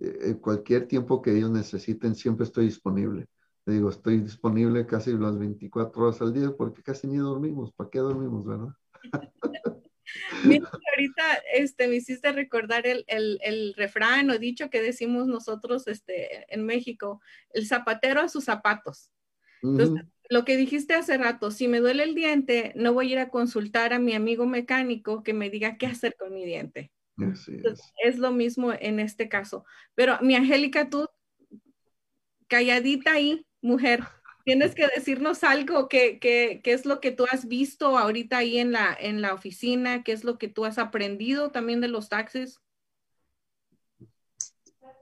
eh, 0.00 0.36
cualquier 0.40 0.88
tiempo 0.88 1.22
que 1.22 1.36
ellos 1.36 1.50
necesiten, 1.50 2.14
siempre 2.14 2.44
estoy 2.44 2.66
disponible 2.66 3.28
digo, 3.66 3.90
estoy 3.90 4.18
disponible 4.18 4.86
casi 4.86 5.12
las 5.12 5.38
24 5.38 6.02
horas 6.02 6.20
al 6.20 6.32
día 6.32 6.50
porque 6.56 6.82
casi 6.82 7.06
ni 7.06 7.18
dormimos. 7.18 7.72
¿Para 7.72 7.90
qué 7.90 7.98
dormimos, 7.98 8.44
verdad? 8.44 8.74
Mira, 10.44 10.68
ahorita 10.68 11.22
este, 11.54 11.88
me 11.88 11.96
hiciste 11.96 12.32
recordar 12.32 12.86
el, 12.86 13.04
el, 13.06 13.38
el, 13.42 13.74
refrán 13.74 14.30
o 14.30 14.38
dicho 14.38 14.68
que 14.68 14.82
decimos 14.82 15.26
nosotros 15.26 15.86
este, 15.86 16.52
en 16.52 16.66
México, 16.66 17.20
el 17.54 17.66
zapatero 17.66 18.20
a 18.20 18.28
sus 18.28 18.44
zapatos. 18.44 19.10
Entonces, 19.62 20.04
lo 20.28 20.44
que 20.44 20.56
dijiste 20.56 20.94
hace 20.94 21.16
rato, 21.16 21.50
si 21.50 21.68
me 21.68 21.78
duele 21.78 22.02
el 22.02 22.14
diente, 22.14 22.72
no 22.74 22.92
voy 22.92 23.08
a 23.08 23.12
ir 23.12 23.18
a 23.20 23.28
consultar 23.28 23.92
a 23.92 24.00
mi 24.00 24.12
amigo 24.12 24.44
mecánico 24.44 25.22
que 25.22 25.34
me 25.34 25.50
diga 25.50 25.76
qué 25.76 25.86
hacer 25.86 26.16
con 26.18 26.34
mi 26.34 26.44
diente. 26.44 26.90
es. 27.18 27.48
es 28.02 28.18
lo 28.18 28.32
mismo 28.32 28.72
en 28.72 28.98
este 28.98 29.28
caso. 29.28 29.64
Pero 29.94 30.18
mi 30.20 30.34
Angélica, 30.34 30.90
tú 30.90 31.06
calladita 32.48 33.12
ahí, 33.12 33.46
mujer. 33.62 34.04
Tienes 34.44 34.74
que 34.74 34.88
decirnos 34.88 35.44
algo, 35.44 35.88
¿qué, 35.88 36.18
qué, 36.18 36.60
qué 36.62 36.72
es 36.72 36.84
lo 36.84 37.00
que 37.00 37.12
tú 37.12 37.24
has 37.30 37.46
visto 37.46 37.96
ahorita 37.96 38.38
ahí 38.38 38.58
en 38.58 38.72
la, 38.72 38.96
en 38.98 39.22
la 39.22 39.34
oficina? 39.34 40.02
¿Qué 40.02 40.12
es 40.12 40.24
lo 40.24 40.36
que 40.36 40.48
tú 40.48 40.64
has 40.64 40.78
aprendido 40.78 41.50
también 41.52 41.80
de 41.80 41.88
los 41.88 42.08
taxes? 42.08 42.60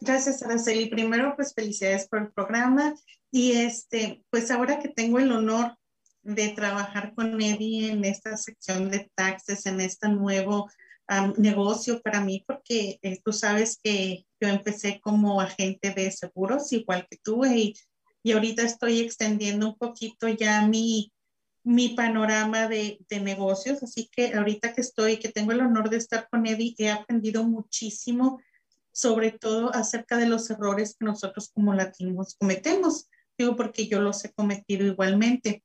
Gracias, 0.03 0.43
Araceli. 0.43 0.87
Primero, 0.87 1.35
pues 1.37 1.55
felicidades 1.55 2.07
por 2.07 2.21
el 2.21 2.33
programa. 2.33 2.95
Y 3.31 3.53
este, 3.53 4.25
pues 4.31 4.51
ahora 4.51 4.79
que 4.79 4.89
tengo 4.89 5.19
el 5.19 5.33
honor 5.33 5.77
de 6.23 6.51
trabajar 6.51 7.15
con 7.15 7.41
Eddie 7.41 7.91
en 7.91 8.05
esta 8.05 8.37
sección 8.37 8.91
de 8.91 9.11
taxes, 9.15 9.67
en 9.67 9.81
este 9.81 10.09
nuevo 10.09 10.71
negocio 11.39 12.01
para 12.03 12.21
mí, 12.21 12.45
porque 12.47 12.99
eh, 13.03 13.21
tú 13.25 13.33
sabes 13.33 13.81
que 13.83 14.25
yo 14.41 14.49
empecé 14.49 15.01
como 15.01 15.41
agente 15.41 15.93
de 15.93 16.11
seguros, 16.13 16.73
igual 16.73 17.07
que 17.11 17.19
tú, 17.23 17.45
y, 17.45 17.75
y 18.23 18.33
ahorita 18.33 18.63
estoy 18.63 19.01
extendiendo 19.01 19.69
un 19.69 19.77
poquito 19.77 20.29
ya 20.29 20.67
mi, 20.67 21.13
mi 21.65 21.91
panorama 21.91 22.69
de, 22.69 22.99
de, 23.09 23.21
negocios, 23.21 23.83
así 23.83 24.09
que 24.13 24.35
ahorita 24.35 24.73
que 24.73 24.81
estoy, 24.81 25.19
que 25.19 25.29
tengo 25.29 25.53
el 25.53 25.61
honor 25.61 25.91
de 25.91 25.97
estar 25.97 26.29
con 26.31 26.47
Eddie, 26.47 26.75
he 26.79 26.91
aprendido 26.91 27.45
muchísimo 27.45 28.41
sobre 28.93 29.33
todo 29.33 29.75
acerca 29.75 30.17
de 30.17 30.27
los 30.27 30.51
errores 30.51 30.97
que 30.99 31.05
nosotros 31.05 31.51
como 31.55 31.75
latinos 31.75 32.37
cometemos. 32.39 33.09
Digo, 33.39 33.57
porque 33.57 33.87
yo 33.87 34.01
los 34.01 34.25
he 34.25 34.33
cometido 34.33 34.87
igualmente. 34.87 35.65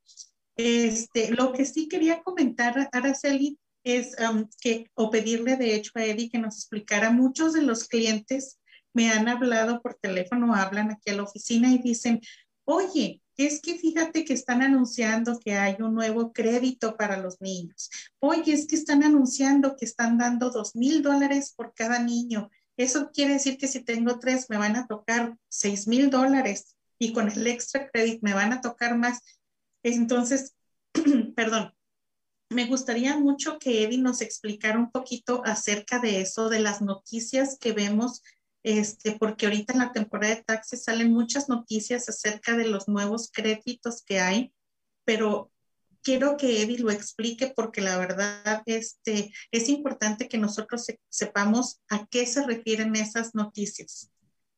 Este, 0.56 1.32
lo 1.32 1.52
que 1.52 1.66
sí 1.66 1.88
quería 1.90 2.24
comentar, 2.24 2.90
Araceli, 2.92 3.60
es 3.84 4.16
um, 4.20 4.48
que, 4.62 4.90
o 4.96 5.10
pedirle 5.12 5.58
de 5.58 5.76
hecho 5.76 5.92
a 5.96 6.06
Eddie 6.06 6.30
que 6.30 6.40
nos 6.40 6.56
explicara, 6.56 7.12
muchos 7.12 7.54
de 7.54 7.62
los 7.62 7.88
clientes 7.88 8.60
me 8.94 9.12
han 9.12 9.28
hablado 9.28 9.82
por 9.82 9.96
teléfono, 9.96 10.56
hablan 10.56 10.92
aquí 10.92 11.12
a 11.12 11.16
la 11.16 11.24
oficina 11.24 11.72
y 11.72 11.80
dicen, 11.80 12.22
oye, 12.66 13.22
es 13.38 13.62
que 13.62 13.78
fíjate 13.78 14.26
que 14.26 14.34
están 14.34 14.62
anunciando 14.62 15.40
que 15.40 15.54
hay 15.54 15.76
un 15.80 15.94
nuevo 15.94 16.32
crédito 16.32 16.96
para 16.96 17.18
los 17.18 17.42
niños. 17.42 17.90
Oye, 18.20 18.54
es 18.54 18.68
que 18.68 18.76
están 18.76 19.04
anunciando 19.04 19.76
que 19.76 19.86
están 19.86 20.18
dando 20.18 20.50
dos 20.50 20.76
mil 20.76 21.02
dólares 21.02 21.54
por 21.56 21.74
cada 21.74 22.00
niño. 22.00 22.50
Eso 22.78 23.12
quiere 23.12 23.34
decir 23.34 23.58
que 23.58 23.68
si 23.68 23.84
tengo 23.84 24.20
tres, 24.20 24.50
me 24.50 24.58
van 24.58 24.76
a 24.76 24.88
tocar 24.88 25.38
seis 25.50 25.88
mil 25.88 26.10
dólares 26.10 26.76
y 26.98 27.14
con 27.14 27.30
el 27.30 27.46
extra 27.48 27.90
credit 27.90 28.22
me 28.22 28.34
van 28.34 28.54
a 28.54 28.62
tocar 28.62 28.98
más. 28.98 29.22
Entonces, 29.84 30.56
perdón, 31.36 31.74
me 32.50 32.66
gustaría 32.66 33.18
mucho 33.18 33.60
que 33.60 33.84
Eddie 33.84 33.98
nos 33.98 34.22
explicara 34.22 34.80
un 34.80 34.92
poquito 34.92 35.42
acerca 35.46 36.00
de 36.00 36.22
eso, 36.22 36.50
de 36.50 36.60
las 36.60 36.82
noticias 36.82 37.58
que 37.60 37.74
vemos, 37.74 38.22
este, 38.66 39.12
porque 39.20 39.46
ahorita 39.46 39.74
en 39.74 39.80
la 39.80 39.92
temporada 39.92 40.34
de 40.34 40.44
taxis 40.44 40.86
salen 40.86 41.14
muchas 41.14 41.50
noticias 41.50 42.10
acerca 42.10 42.58
de 42.58 42.68
los 42.68 42.88
nuevos 42.88 43.30
créditos 43.32 44.02
que 44.04 44.20
hay, 44.20 44.56
pero 45.04 45.52
quiero 46.02 46.36
que 46.36 46.64
Eddie 46.64 46.80
lo 46.80 46.90
explique 46.90 47.54
porque 47.56 47.82
la 47.82 47.96
verdad 48.00 48.64
este, 48.66 49.32
es 49.52 49.70
importante 49.70 50.28
que 50.28 50.40
nosotros 50.40 50.88
sepamos 51.10 51.80
a 51.90 52.08
qué 52.08 52.26
se 52.26 52.44
refieren 52.44 52.96
esas 52.96 53.36
noticias, 53.36 54.10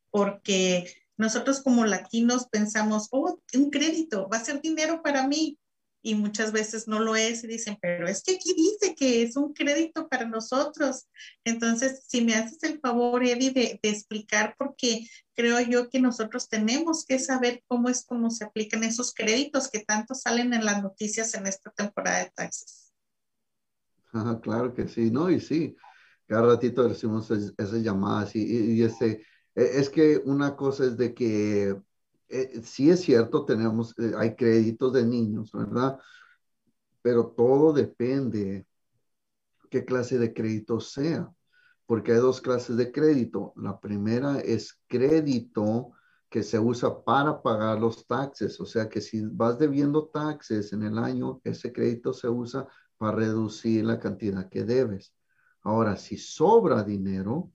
porque 0.10 0.90
nosotros 1.18 1.62
como 1.62 1.84
latinos 1.84 2.48
pensamos, 2.50 3.10
oh, 3.12 3.42
un 3.56 3.70
crédito, 3.70 4.30
va 4.30 4.38
a 4.38 4.46
ser 4.46 4.62
dinero 4.62 5.02
para 5.04 5.28
mí, 5.28 5.60
y 6.02 6.16
muchas 6.16 6.52
veces 6.52 6.88
no 6.88 7.00
lo 7.00 7.16
es 7.16 7.44
y 7.44 7.48
dicen, 7.48 7.78
pero 7.82 8.08
es 8.08 8.24
que 8.24 8.36
aquí 8.36 8.54
dice 8.54 8.96
que 8.96 9.24
es 9.24 9.36
un 9.36 9.54
crédito 9.54 10.08
para 10.08 10.26
nosotros. 10.26 11.08
Entonces, 11.44 12.04
si 12.08 12.24
me 12.24 12.36
haces 12.36 12.64
el 12.64 12.80
favor, 12.80 13.24
Eddie, 13.24 13.52
de, 13.52 13.80
de 13.82 13.90
explicar, 13.90 14.56
porque 14.58 15.08
creo 15.34 15.60
yo 15.62 15.90
que 15.90 16.00
nosotros 16.00 16.50
tenemos 16.50 17.06
que 17.06 17.20
saber 17.20 17.64
cómo 17.68 17.90
es 17.90 18.06
cómo 18.06 18.30
se 18.30 18.46
aplican 18.46 18.84
esos 18.84 19.14
créditos 19.14 19.70
que 19.70 19.80
tanto 19.80 20.16
salen 20.16 20.54
en 20.54 20.66
las 20.66 20.82
noticias 20.82 21.34
en 21.34 21.48
esta 21.48 21.72
temporada 21.72 22.20
de 22.20 22.32
taxes. 22.36 22.94
claro 24.42 24.74
que 24.74 24.88
sí, 24.88 25.12
¿no? 25.12 25.30
Y 25.30 25.40
sí, 25.40 25.76
cada 26.26 26.48
ratito 26.48 26.88
recibimos 26.88 27.30
esas 27.32 27.82
llamadas 27.82 28.36
y, 28.36 28.44
y, 28.44 28.72
y 28.74 28.84
este, 28.84 29.26
es 29.56 29.90
que 29.90 30.22
una 30.26 30.56
cosa 30.56 30.86
es 30.86 30.98
de 30.98 31.14
que 31.14 31.76
eh, 32.30 32.62
sí 32.64 32.90
es 32.90 33.02
cierto, 33.02 33.46
tenemos, 33.46 33.98
eh, 34.00 34.14
hay 34.18 34.36
créditos 34.36 34.94
de 34.94 35.06
niños, 35.06 35.52
¿verdad? 35.52 36.00
Pero 37.02 37.28
todo 37.28 37.74
depende 37.74 38.68
qué 39.70 39.86
clase 39.86 40.18
de 40.18 40.34
crédito 40.34 40.80
sea, 40.80 41.32
porque 41.86 42.14
hay 42.14 42.20
dos 42.20 42.42
clases 42.42 42.78
de 42.78 42.92
crédito. 42.92 43.54
La 43.56 43.80
primera 43.80 44.40
es 44.40 44.80
crédito 44.88 45.92
que 46.30 46.44
se 46.44 46.60
usa 46.60 47.04
para 47.04 47.42
pagar 47.42 47.80
los 47.80 48.06
taxes, 48.06 48.60
o 48.60 48.66
sea 48.66 48.90
que 48.90 49.00
si 49.02 49.22
vas 49.22 49.58
debiendo 49.58 50.08
taxes 50.08 50.74
en 50.74 50.84
el 50.84 50.98
año, 50.98 51.40
ese 51.44 51.72
crédito 51.72 52.14
se 52.14 52.28
usa 52.28 52.68
para 52.98 53.16
reducir 53.16 53.86
la 53.86 54.00
cantidad 54.00 54.50
que 54.50 54.64
debes. 54.64 55.14
Ahora, 55.62 55.96
si 55.96 56.18
sobra 56.18 56.84
dinero, 56.84 57.52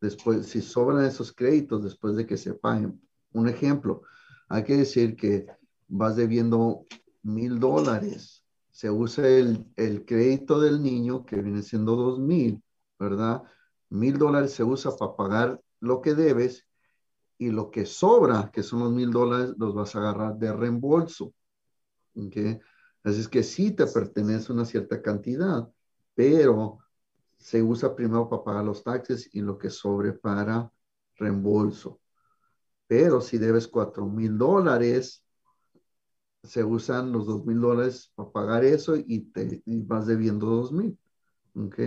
después, 0.00 0.46
si 0.46 0.60
sobran 0.60 1.04
esos 1.04 1.32
créditos 1.32 1.82
después 1.82 2.16
de 2.16 2.26
que 2.26 2.36
se 2.36 2.54
paguen, 2.54 3.00
un 3.32 3.48
ejemplo, 3.48 4.02
hay 4.48 4.64
que 4.64 4.76
decir 4.76 5.16
que 5.16 5.46
vas 5.88 6.16
debiendo 6.16 6.86
mil 7.22 7.58
dólares. 7.60 8.44
Se 8.70 8.90
usa 8.90 9.28
el, 9.28 9.66
crédito 10.06 10.60
del 10.60 10.82
niño, 10.82 11.24
que 11.24 11.40
viene 11.40 11.62
siendo 11.62 11.96
dos 11.96 12.18
mil, 12.18 12.62
¿verdad? 12.98 13.42
Mil 13.90 14.18
dólares 14.18 14.52
se 14.52 14.64
usa 14.64 14.96
para 14.96 15.14
pagar 15.14 15.60
lo 15.80 16.00
que 16.00 16.14
debes 16.14 16.66
y 17.38 17.50
lo 17.50 17.70
que 17.70 17.86
sobra, 17.86 18.50
que 18.52 18.62
son 18.62 18.80
los 18.80 18.92
mil 18.92 19.10
dólares, 19.10 19.54
los 19.58 19.74
vas 19.74 19.94
a 19.94 19.98
agarrar 19.98 20.36
de 20.36 20.52
reembolso. 20.52 21.32
¿ok? 22.14 22.36
Así 23.02 23.20
es 23.20 23.28
que 23.28 23.42
sí 23.42 23.70
te 23.72 23.86
pertenece 23.86 24.52
una 24.52 24.64
cierta 24.64 25.00
cantidad, 25.00 25.68
pero 26.14 26.78
se 27.38 27.62
usa 27.62 27.94
primero 27.96 28.28
para 28.28 28.44
pagar 28.44 28.64
los 28.64 28.84
taxes 28.84 29.30
y 29.32 29.40
lo 29.40 29.56
que 29.56 29.70
sobre 29.70 30.12
para 30.12 30.70
reembolso. 31.16 32.00
Pero 32.90 33.20
si 33.20 33.38
debes 33.38 33.68
cuatro 33.68 34.04
mil 34.04 34.36
dólares, 34.36 35.24
se 36.42 36.64
usan 36.64 37.12
los 37.12 37.24
dos 37.24 37.46
mil 37.46 37.60
dólares 37.60 38.10
para 38.16 38.32
pagar 38.32 38.64
eso 38.64 38.96
y 38.96 39.20
te 39.30 39.62
vas 39.66 40.08
debiendo 40.08 40.46
dos 40.46 40.72
mil. 40.72 40.98
¿Ok? 41.54 41.78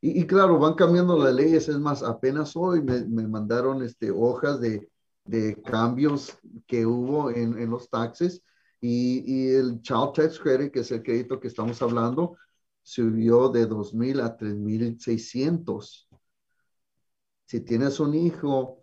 Y, 0.00 0.24
claro, 0.28 0.60
van 0.60 0.74
cambiando 0.74 1.18
las 1.18 1.34
leyes. 1.34 1.68
Es 1.68 1.80
más, 1.80 2.04
apenas 2.04 2.54
hoy 2.54 2.82
me, 2.82 3.26
mandaron 3.26 3.82
este, 3.82 4.12
hojas 4.12 4.60
de, 4.60 4.88
cambios 5.64 6.38
que 6.68 6.86
hubo 6.86 7.32
en, 7.32 7.68
los 7.68 7.90
taxes 7.90 8.40
y, 8.80 9.24
y, 9.26 9.48
el 9.48 9.82
Child 9.82 10.12
Tax 10.14 10.38
Credit, 10.38 10.72
que 10.72 10.80
es 10.80 10.92
el 10.92 11.02
crédito 11.02 11.40
que 11.40 11.48
estamos 11.48 11.82
hablando, 11.82 12.36
subió 12.84 13.48
de 13.48 13.66
dos 13.66 13.92
mil 13.92 14.20
a 14.20 14.36
tres 14.36 14.54
mil 14.54 15.00
seiscientos. 15.00 16.08
Si 17.46 17.60
tienes 17.60 17.98
un 17.98 18.14
hijo 18.14 18.77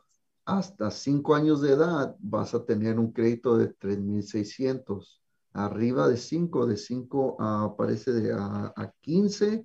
hasta 0.46 0.92
cinco 0.92 1.36
años 1.36 1.62
de 1.62 1.74
edad 1.74 2.16
vas 2.20 2.54
a 2.54 2.66
tener 2.66 3.00
un 3.00 3.12
crédito 3.12 3.58
de 3.58 3.76
3.600. 3.78 5.22
Arriba 5.54 6.08
de 6.08 6.18
5, 6.18 6.66
de 6.68 6.78
5 6.78 7.38
a, 7.40 7.76
parece 7.76 8.12
de 8.12 8.34
a, 8.34 8.74
a 8.76 8.92
15, 9.02 9.64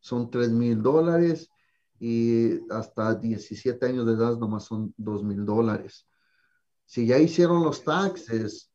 son 0.00 0.30
3.000 0.30 0.80
dólares 0.80 1.50
y 1.98 2.60
hasta 2.72 3.14
17 3.14 3.86
años 3.86 4.06
de 4.06 4.14
edad 4.14 4.36
nomás 4.38 4.64
son 4.64 4.94
2.000 4.96 5.44
dólares. 5.44 6.06
Si 6.84 7.06
ya 7.06 7.18
hicieron 7.18 7.62
los 7.62 7.84
taxes, 7.84 8.72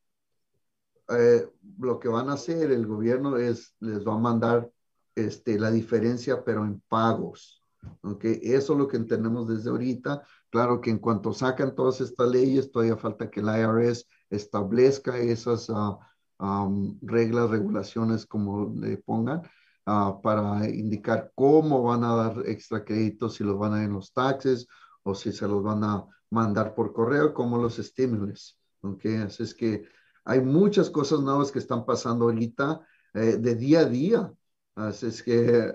eh, 1.09 1.47
lo 1.79 1.99
que 1.99 2.07
van 2.07 2.29
a 2.29 2.33
hacer 2.33 2.71
el 2.71 2.85
gobierno 2.85 3.37
es, 3.37 3.75
les 3.79 4.05
va 4.05 4.15
a 4.15 4.19
mandar 4.19 4.69
este, 5.15 5.59
la 5.59 5.71
diferencia, 5.71 6.43
pero 6.43 6.63
en 6.63 6.81
pagos. 6.87 7.56
¿Okay? 8.01 8.39
Eso 8.41 8.73
es 8.73 8.79
lo 8.79 8.88
que 8.88 8.97
entendemos 8.97 9.47
desde 9.47 9.69
ahorita 9.69 10.23
Claro 10.49 10.79
que 10.79 10.89
en 10.89 10.99
cuanto 10.99 11.33
sacan 11.33 11.75
todas 11.75 12.01
estas 12.01 12.29
leyes, 12.29 12.71
todavía 12.71 12.97
falta 12.97 13.29
que 13.29 13.41
el 13.41 13.47
IRS 13.47 14.07
establezca 14.29 15.17
esas 15.17 15.69
ah, 15.69 15.99
reglas, 17.01 17.49
regulaciones, 17.49 18.25
como 18.25 18.73
le 18.75 18.97
pongan, 18.97 19.41
ah, 19.85 20.19
para 20.23 20.67
indicar 20.69 21.31
cómo 21.35 21.83
van 21.83 22.03
a 22.03 22.15
dar 22.15 22.43
extra 22.45 22.83
créditos, 22.83 23.35
si 23.35 23.43
los 23.43 23.57
van 23.57 23.73
a 23.73 23.75
dar 23.77 23.85
en 23.85 23.93
los 23.93 24.13
taxes 24.13 24.67
o 25.03 25.13
si 25.15 25.31
se 25.33 25.47
los 25.47 25.63
van 25.63 25.83
a 25.83 26.05
mandar 26.29 26.73
por 26.73 26.93
correo, 26.93 27.33
como 27.33 27.57
los 27.57 27.77
estímulos. 27.79 28.59
¿okay? 28.81 29.17
Así 29.17 29.43
es 29.43 29.53
que 29.53 29.83
hay 30.23 30.41
muchas 30.41 30.89
cosas 30.89 31.19
nuevas 31.21 31.51
que 31.51 31.59
están 31.59 31.85
pasando 31.85 32.25
ahorita 32.25 32.81
eh, 33.13 33.38
de 33.38 33.55
día 33.55 33.81
a 33.81 33.85
día. 33.85 34.33
Así 34.75 35.07
es 35.07 35.23
que, 35.23 35.73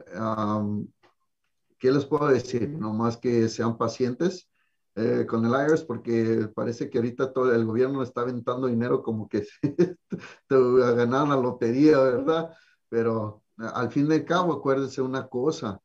¿qué 1.82 1.90
les 1.90 2.06
puedo 2.06 2.28
decir? 2.28 2.68
No 2.68 2.92
más 2.92 3.16
que 3.16 3.48
sean 3.48 3.76
pacientes 3.76 4.48
eh, 4.94 5.26
con 5.28 5.44
el 5.44 5.50
IRS 5.50 5.82
porque 5.84 6.48
parece 6.54 6.88
que 6.88 6.98
ahorita 6.98 7.32
todo 7.32 7.52
el 7.52 7.64
gobierno 7.64 8.04
está 8.04 8.20
aventando 8.20 8.68
dinero 8.68 9.02
como 9.02 9.28
que 9.28 9.48
te 10.46 10.54
a 10.54 10.92
ganar 10.92 11.26
la 11.26 11.34
lotería, 11.34 11.98
¿verdad? 11.98 12.54
Pero 12.88 13.42
al 13.56 13.90
fin 13.90 14.08
y 14.08 14.14
al 14.14 14.24
cabo, 14.24 14.52
acuérdense 14.52 15.02
una 15.02 15.26
cosa, 15.26 15.80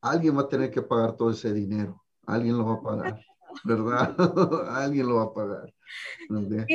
alguien 0.00 0.36
va 0.36 0.42
a 0.42 0.48
tener 0.48 0.68
que 0.68 0.82
pagar 0.82 1.14
todo 1.14 1.30
ese 1.30 1.52
dinero, 1.52 2.02
alguien 2.26 2.58
lo 2.58 2.66
va 2.66 2.74
a 2.74 2.82
pagar. 2.82 3.20
¿verdad? 3.64 4.14
Alguien 4.68 5.08
lo 5.08 5.14
va 5.14 5.22
a 5.22 5.32
pagar. 5.32 5.74
Mira, 6.28 6.66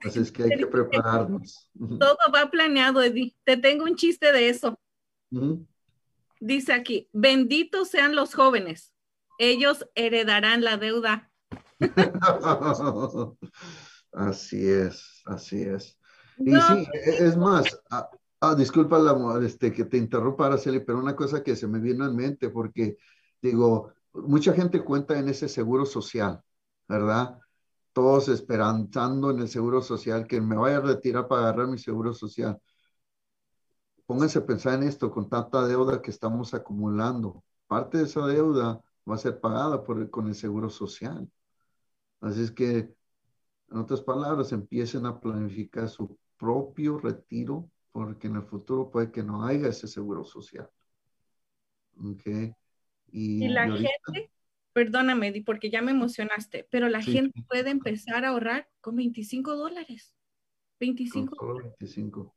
Así 0.00 0.18
es 0.18 0.32
que 0.32 0.42
hay 0.42 0.58
que 0.58 0.66
prepararnos. 0.66 1.70
Todo 1.78 2.16
va 2.34 2.50
planeado, 2.50 3.00
Eddie. 3.00 3.36
Te 3.44 3.56
tengo 3.56 3.84
un 3.84 3.94
chiste 3.94 4.32
de 4.32 4.48
eso. 4.48 4.76
Dice 6.40 6.72
aquí, 6.72 7.08
benditos 7.12 7.88
sean 7.88 8.14
los 8.14 8.34
jóvenes. 8.34 8.92
Ellos 9.38 9.86
heredarán 9.94 10.64
la 10.64 10.76
deuda. 10.76 11.30
así 14.12 14.68
es, 14.68 15.22
así 15.26 15.62
es. 15.62 15.98
Y 16.38 16.52
sí, 16.52 16.88
e, 16.92 17.26
es 17.26 17.36
más, 17.36 17.80
ah, 17.90 18.08
ah, 18.40 18.54
disculpa 18.54 18.98
la, 18.98 19.44
este, 19.44 19.72
que 19.72 19.84
te 19.84 19.96
interrumpa, 19.96 20.46
Araceli, 20.46 20.80
pero 20.80 20.98
una 20.98 21.16
cosa 21.16 21.42
que 21.42 21.56
se 21.56 21.66
me 21.66 21.78
vino 21.78 22.06
en 22.06 22.14
mente, 22.14 22.50
porque 22.50 22.98
digo, 23.40 23.92
mucha 24.12 24.52
gente 24.52 24.82
cuenta 24.82 25.18
en 25.18 25.28
ese 25.28 25.48
seguro 25.48 25.86
social, 25.86 26.42
¿verdad? 26.88 27.38
Todos 27.92 28.28
esperanzando 28.28 29.30
en 29.30 29.40
el 29.40 29.48
seguro 29.48 29.80
social, 29.80 30.26
que 30.26 30.40
me 30.40 30.56
vaya 30.56 30.78
a 30.78 30.82
retirar 30.82 31.28
para 31.28 31.42
agarrar 31.42 31.68
mi 31.68 31.78
seguro 31.78 32.12
social. 32.12 32.60
Pónganse 34.06 34.38
a 34.38 34.46
pensar 34.46 34.74
en 34.74 34.88
esto, 34.88 35.10
con 35.10 35.28
tanta 35.28 35.66
deuda 35.66 36.00
que 36.00 36.10
estamos 36.10 36.54
acumulando. 36.54 37.44
Parte 37.66 37.98
de 37.98 38.04
esa 38.04 38.24
deuda 38.26 38.80
va 39.08 39.14
a 39.14 39.18
ser 39.18 39.40
pagada 39.40 39.82
por, 39.82 40.08
con 40.10 40.28
el 40.28 40.34
seguro 40.34 40.70
social. 40.70 41.28
Así 42.20 42.42
es 42.42 42.52
que, 42.52 42.94
en 43.70 43.76
otras 43.76 44.00
palabras, 44.00 44.52
empiecen 44.52 45.06
a 45.06 45.20
planificar 45.20 45.88
su 45.88 46.16
propio 46.38 46.98
retiro, 46.98 47.68
porque 47.90 48.28
en 48.28 48.36
el 48.36 48.42
futuro 48.42 48.90
puede 48.90 49.10
que 49.10 49.24
no 49.24 49.44
haya 49.44 49.68
ese 49.68 49.88
seguro 49.88 50.24
social. 50.24 50.70
Okay. 51.98 52.54
Y, 53.10 53.48
la 53.48 53.68
gente, 53.70 54.30
perdóname, 54.72 55.42
porque 55.44 55.70
ya 55.70 55.82
me 55.82 55.90
emocionaste, 55.92 56.68
pero 56.70 56.88
la 56.88 57.02
gente 57.02 57.42
puede 57.48 57.70
empezar 57.70 58.24
a 58.24 58.28
ahorrar 58.28 58.68
con 58.80 58.94
25 58.94 59.56
dólares. 59.56 60.14
25. 60.78 61.54
25. 61.80 62.35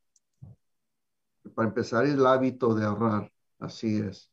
Para 1.54 1.68
empezar 1.68 2.06
el 2.06 2.24
hábito 2.26 2.74
de 2.74 2.84
ahorrar, 2.84 3.32
así 3.58 3.96
es. 3.98 4.30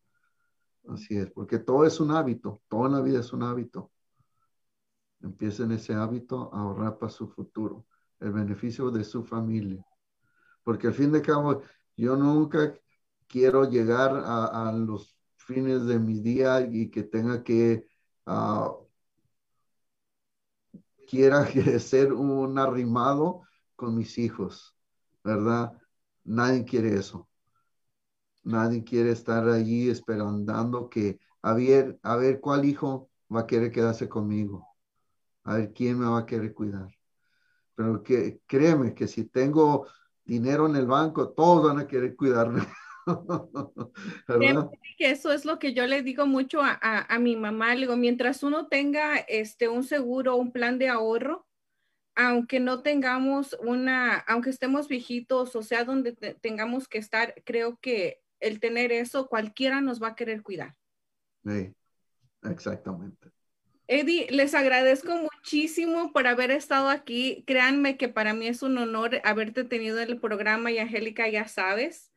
Así 0.88 1.18
es, 1.18 1.30
porque 1.32 1.60
todo 1.60 1.86
es 1.86 2.00
un 2.00 2.12
hábito, 2.12 2.62
toda 2.70 2.90
la 2.90 3.02
vida 3.02 3.20
es 3.20 3.34
un 3.34 3.44
hábito. 3.44 3.92
Empiecen 5.22 5.72
ese 5.72 5.94
hábito 5.94 6.50
a 6.54 6.62
ahorrar 6.62 6.98
para 6.98 7.12
su 7.12 7.28
futuro, 7.28 7.86
el 8.20 8.32
beneficio 8.32 8.90
de 8.90 9.04
su 9.04 9.24
familia. 9.24 9.86
Porque 10.64 10.88
al 10.88 10.94
fin 10.94 11.12
de 11.12 11.22
cabo, 11.22 11.62
yo 11.98 12.16
nunca 12.16 12.74
quiero 13.28 13.70
llegar 13.70 14.12
a, 14.26 14.72
los 14.72 15.18
fines 15.36 15.86
de 15.86 16.00
mi 16.00 16.20
día 16.20 16.62
y 16.62 16.90
que 16.90 17.04
tenga 17.04 17.44
que, 17.44 17.86
uh, 18.26 18.88
quiera 21.08 21.46
ser 21.80 22.14
un 22.14 22.58
arrimado 22.60 23.42
con 23.76 23.96
mis 23.96 24.18
hijos, 24.18 24.76
¿verdad? 25.24 25.74
Nadie 26.28 26.66
quiere 26.66 26.94
eso. 26.96 27.28
Nadie 28.44 28.84
quiere 28.84 29.12
estar 29.12 29.48
allí 29.50 29.90
esperando 29.90 30.90
que 30.90 31.20
a 31.42 31.54
ver, 31.54 31.98
a 32.04 32.18
ver 32.18 32.40
cuál 32.42 32.66
hijo 32.66 33.10
va 33.34 33.42
a 33.42 33.48
querer 33.48 33.72
quedarse 33.72 34.10
conmigo. 34.10 34.68
A 35.46 35.56
ver 35.56 35.74
quién 35.74 36.00
me 36.00 36.06
va 36.06 36.20
a 36.20 36.26
querer 36.26 36.54
cuidar. 36.54 36.90
Pero 37.76 38.04
que 38.04 38.42
créeme 38.46 38.94
que 38.94 39.08
si 39.08 39.26
tengo 39.26 39.88
dinero 40.26 40.68
en 40.68 40.76
el 40.76 40.86
banco, 40.86 41.30
todos 41.30 41.64
van 41.66 41.80
a 41.80 41.88
querer 41.88 42.16
cuidarme. 42.16 42.62
que 44.98 45.12
eso 45.12 45.32
es 45.32 45.46
lo 45.46 45.60
que 45.60 45.74
yo 45.74 45.88
le 45.88 46.02
digo 46.02 46.26
mucho 46.26 46.62
a, 46.62 46.74
a, 46.82 47.20
mi 47.20 47.38
mamá. 47.38 47.74
Le 47.76 47.82
digo, 47.82 47.96
mientras 47.96 48.44
uno 48.44 48.68
tenga 48.68 49.16
este, 49.18 49.70
un 49.70 49.86
seguro, 49.86 50.36
un 50.36 50.52
plan 50.52 50.78
de 50.78 50.90
ahorro, 50.90 51.47
aunque 52.18 52.60
no 52.60 52.82
tengamos 52.82 53.56
una, 53.62 54.18
aunque 54.18 54.50
estemos 54.50 54.88
viejitos, 54.88 55.56
o 55.56 55.62
sea, 55.62 55.84
donde 55.84 56.14
tengamos 56.42 56.88
que 56.88 56.98
estar, 56.98 57.36
creo 57.46 57.78
que 57.80 58.22
el 58.40 58.60
tener 58.60 58.92
eso, 58.92 59.30
cualquiera 59.30 59.82
nos 59.82 60.02
va 60.02 60.10
a 60.10 60.16
querer 60.16 60.42
cuidar. 60.42 60.76
Sí, 61.46 61.72
exactamente. 62.44 63.30
Eddie, 63.86 64.28
les 64.32 64.56
agradezco 64.56 65.16
muchísimo 65.16 66.12
por 66.12 66.26
haber 66.26 66.50
estado 66.50 66.90
aquí. 66.90 67.44
Créanme 67.46 67.98
que 67.98 68.10
para 68.10 68.34
mí 68.34 68.48
es 68.48 68.64
un 68.64 68.80
honor 68.80 69.22
haberte 69.24 69.64
tenido 69.64 70.00
en 70.00 70.10
el 70.10 70.20
programa 70.20 70.72
y 70.72 70.80
Angélica, 70.80 71.30
ya 71.30 71.48
sabes. 71.48 72.12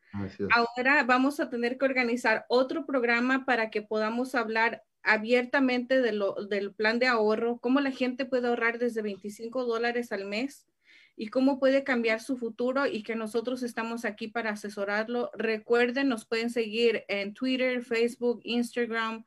Ahora 0.49 1.03
vamos 1.03 1.39
a 1.39 1.51
tener 1.51 1.77
que 1.77 1.85
organizar 1.85 2.45
otro 2.49 2.87
programa 2.87 3.45
para 3.45 3.69
que 3.69 3.83
podamos 3.83 4.33
hablar 4.33 4.83
abiertamente 5.03 6.01
de 6.01 6.11
del 6.49 6.73
plan 6.73 6.99
de 6.99 7.07
ahorro, 7.07 7.59
cómo 7.59 7.79
la 7.79 7.91
gente 7.91 8.25
puede 8.25 8.47
ahorrar 8.47 8.79
desde 8.79 9.01
25 9.01 9.65
dólares 9.65 10.11
al 10.11 10.25
mes 10.25 10.67
y 11.15 11.27
cómo 11.27 11.59
puede 11.59 11.83
cambiar 11.83 12.21
su 12.21 12.37
futuro 12.37 12.87
y 12.87 13.03
que 13.03 13.15
nosotros 13.15 13.63
estamos 13.63 14.05
aquí 14.05 14.27
para 14.27 14.51
asesorarlo. 14.51 15.29
Recuerden, 15.35 16.09
nos 16.09 16.25
pueden 16.25 16.49
seguir 16.49 17.03
en 17.07 17.33
Twitter, 17.33 17.83
Facebook, 17.83 18.41
Instagram. 18.43 19.25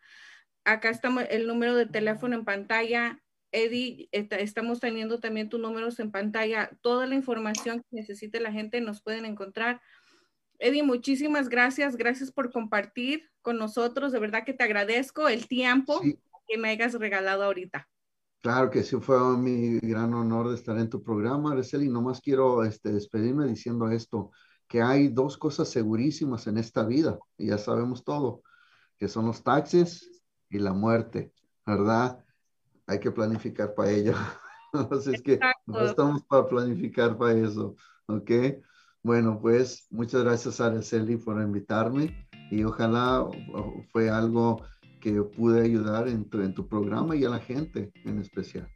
Acá 0.65 0.91
estamos 0.91 1.25
el 1.31 1.47
número 1.47 1.77
de 1.77 1.87
teléfono 1.87 2.35
en 2.35 2.45
pantalla. 2.45 3.21
Eddie, 3.53 4.09
estamos 4.11 4.81
teniendo 4.81 5.21
también 5.21 5.49
tus 5.49 5.61
números 5.61 6.01
en 6.01 6.11
pantalla. 6.11 6.71
Toda 6.81 7.07
la 7.07 7.15
información 7.15 7.81
que 7.81 7.97
necesite 7.97 8.41
la 8.41 8.51
gente 8.51 8.81
nos 8.81 9.01
pueden 9.01 9.25
encontrar. 9.25 9.81
Eddie, 10.65 10.83
muchísimas 10.83 11.51
gracias. 11.51 11.95
Gracias 11.95 12.33
por 12.33 12.51
compartir 12.51 13.31
con 13.43 13.59
nosotros. 13.59 14.13
De 14.13 14.19
verdad 14.19 14.47
que 14.47 14.55
te 14.55 14.65
agradezco 14.65 15.29
el 15.29 15.47
tiempo 15.47 16.01
que 16.01 16.57
me 16.57 16.71
hayas 16.71 16.95
regalado 16.95 17.45
ahorita. 17.45 17.87
Claro 18.41 18.71
que 18.71 18.83
sí, 18.83 18.97
fue 18.99 19.19
mi 19.37 19.79
gran 19.81 20.15
honor 20.15 20.49
de 20.49 20.55
estar 20.55 20.79
en 20.79 20.89
tu 20.89 21.03
programa, 21.03 21.53
Araceli. 21.53 21.91
Nomás 21.91 22.23
quiero 22.23 22.65
este, 22.65 22.93
despedirme 22.93 23.47
diciendo 23.47 23.91
esto, 23.91 24.31
que 24.67 24.81
hay 24.81 25.09
dos 25.09 25.37
cosas 25.37 25.69
segurísimas 25.69 26.47
en 26.47 26.57
esta 26.57 26.83
vida, 26.83 27.19
y 27.37 27.49
ya 27.49 27.59
sabemos 27.59 28.03
todo, 28.03 28.43
que 28.97 29.07
son 29.07 29.27
los 29.27 29.43
taxes 29.43 30.23
y 30.49 30.59
la 30.61 30.73
muerte, 30.73 31.31
¿verdad? 31.67 32.25
Hay 32.87 33.01
que 33.01 33.11
planificar 33.11 33.75
para 33.75 33.91
ello. 33.91 34.15
Así 34.91 35.13
es 35.13 35.21
que 35.21 35.39
no 35.67 35.85
estamos 35.85 36.23
para 36.25 36.49
planificar 36.49 37.19
para 37.19 37.35
eso, 37.35 37.77
¿ok? 38.07 38.31
Bueno, 39.05 39.39
pues 39.39 39.87
muchas 39.91 40.25
gracias, 40.25 40.63
Araceli, 40.63 41.19
por 41.19 41.41
invitarme 41.41 42.27
y 42.51 42.65
ojalá 42.65 43.27
fue 43.93 44.09
algo 44.09 44.65
que 44.99 45.23
pude 45.23 45.63
ayudar 45.63 46.09
en 46.09 46.25
tu, 46.25 46.41
en 46.41 46.55
tu 46.55 46.67
programa 46.67 47.15
y 47.15 47.23
a 47.25 47.29
la 47.29 47.39
gente 47.39 47.93
en 48.07 48.19
especial. 48.19 48.67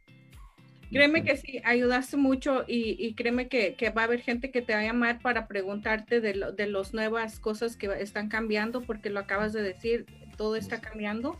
Créeme 0.91 1.23
que 1.23 1.35
sí, 1.35 1.59
ayudaste 1.65 2.15
mucho 2.17 2.63
y, 2.67 3.11
créeme 3.15 3.47
que, 3.47 3.73
que, 3.73 3.89
va 3.89 4.03
a 4.03 4.05
haber 4.05 4.21
gente 4.21 4.51
que 4.51 4.61
te 4.61 4.73
va 4.73 4.81
a 4.81 4.83
llamar 4.83 5.19
para 5.19 5.47
preguntarte 5.47 6.21
de, 6.21 6.35
lo, 6.35 6.51
de 6.51 6.67
las 6.67 6.93
nuevas 6.93 7.39
cosas 7.39 7.75
que 7.75 7.87
están 7.99 8.29
cambiando, 8.29 8.81
porque 8.81 9.09
lo 9.09 9.19
acabas 9.19 9.51
de 9.51 9.63
decir, 9.63 10.05
todo 10.37 10.55
está 10.55 10.79
cambiando 10.79 11.39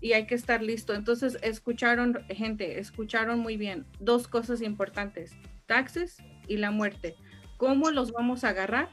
y 0.00 0.12
hay 0.12 0.26
que 0.26 0.34
estar 0.34 0.62
listo. 0.62 0.94
Entonces, 0.94 1.36
escucharon, 1.42 2.24
gente, 2.30 2.78
escucharon 2.78 3.38
muy 3.38 3.58
bien 3.58 3.84
dos 4.00 4.28
cosas 4.28 4.62
importantes, 4.62 5.32
taxes 5.66 6.16
y 6.48 6.56
la 6.56 6.70
muerte. 6.70 7.16
¿Cómo 7.60 7.90
los 7.90 8.12
vamos 8.12 8.42
a 8.42 8.48
agarrar? 8.48 8.88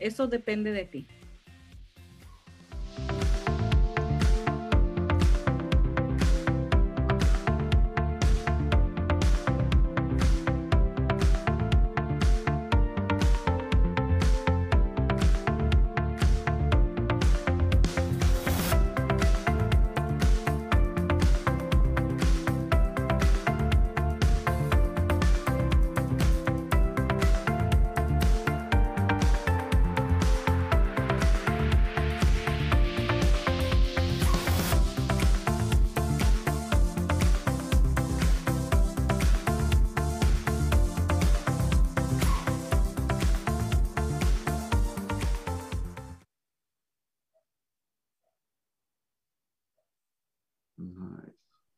Eso 0.00 0.26
depende 0.26 0.72
de 0.72 0.84
ti. 0.84 1.06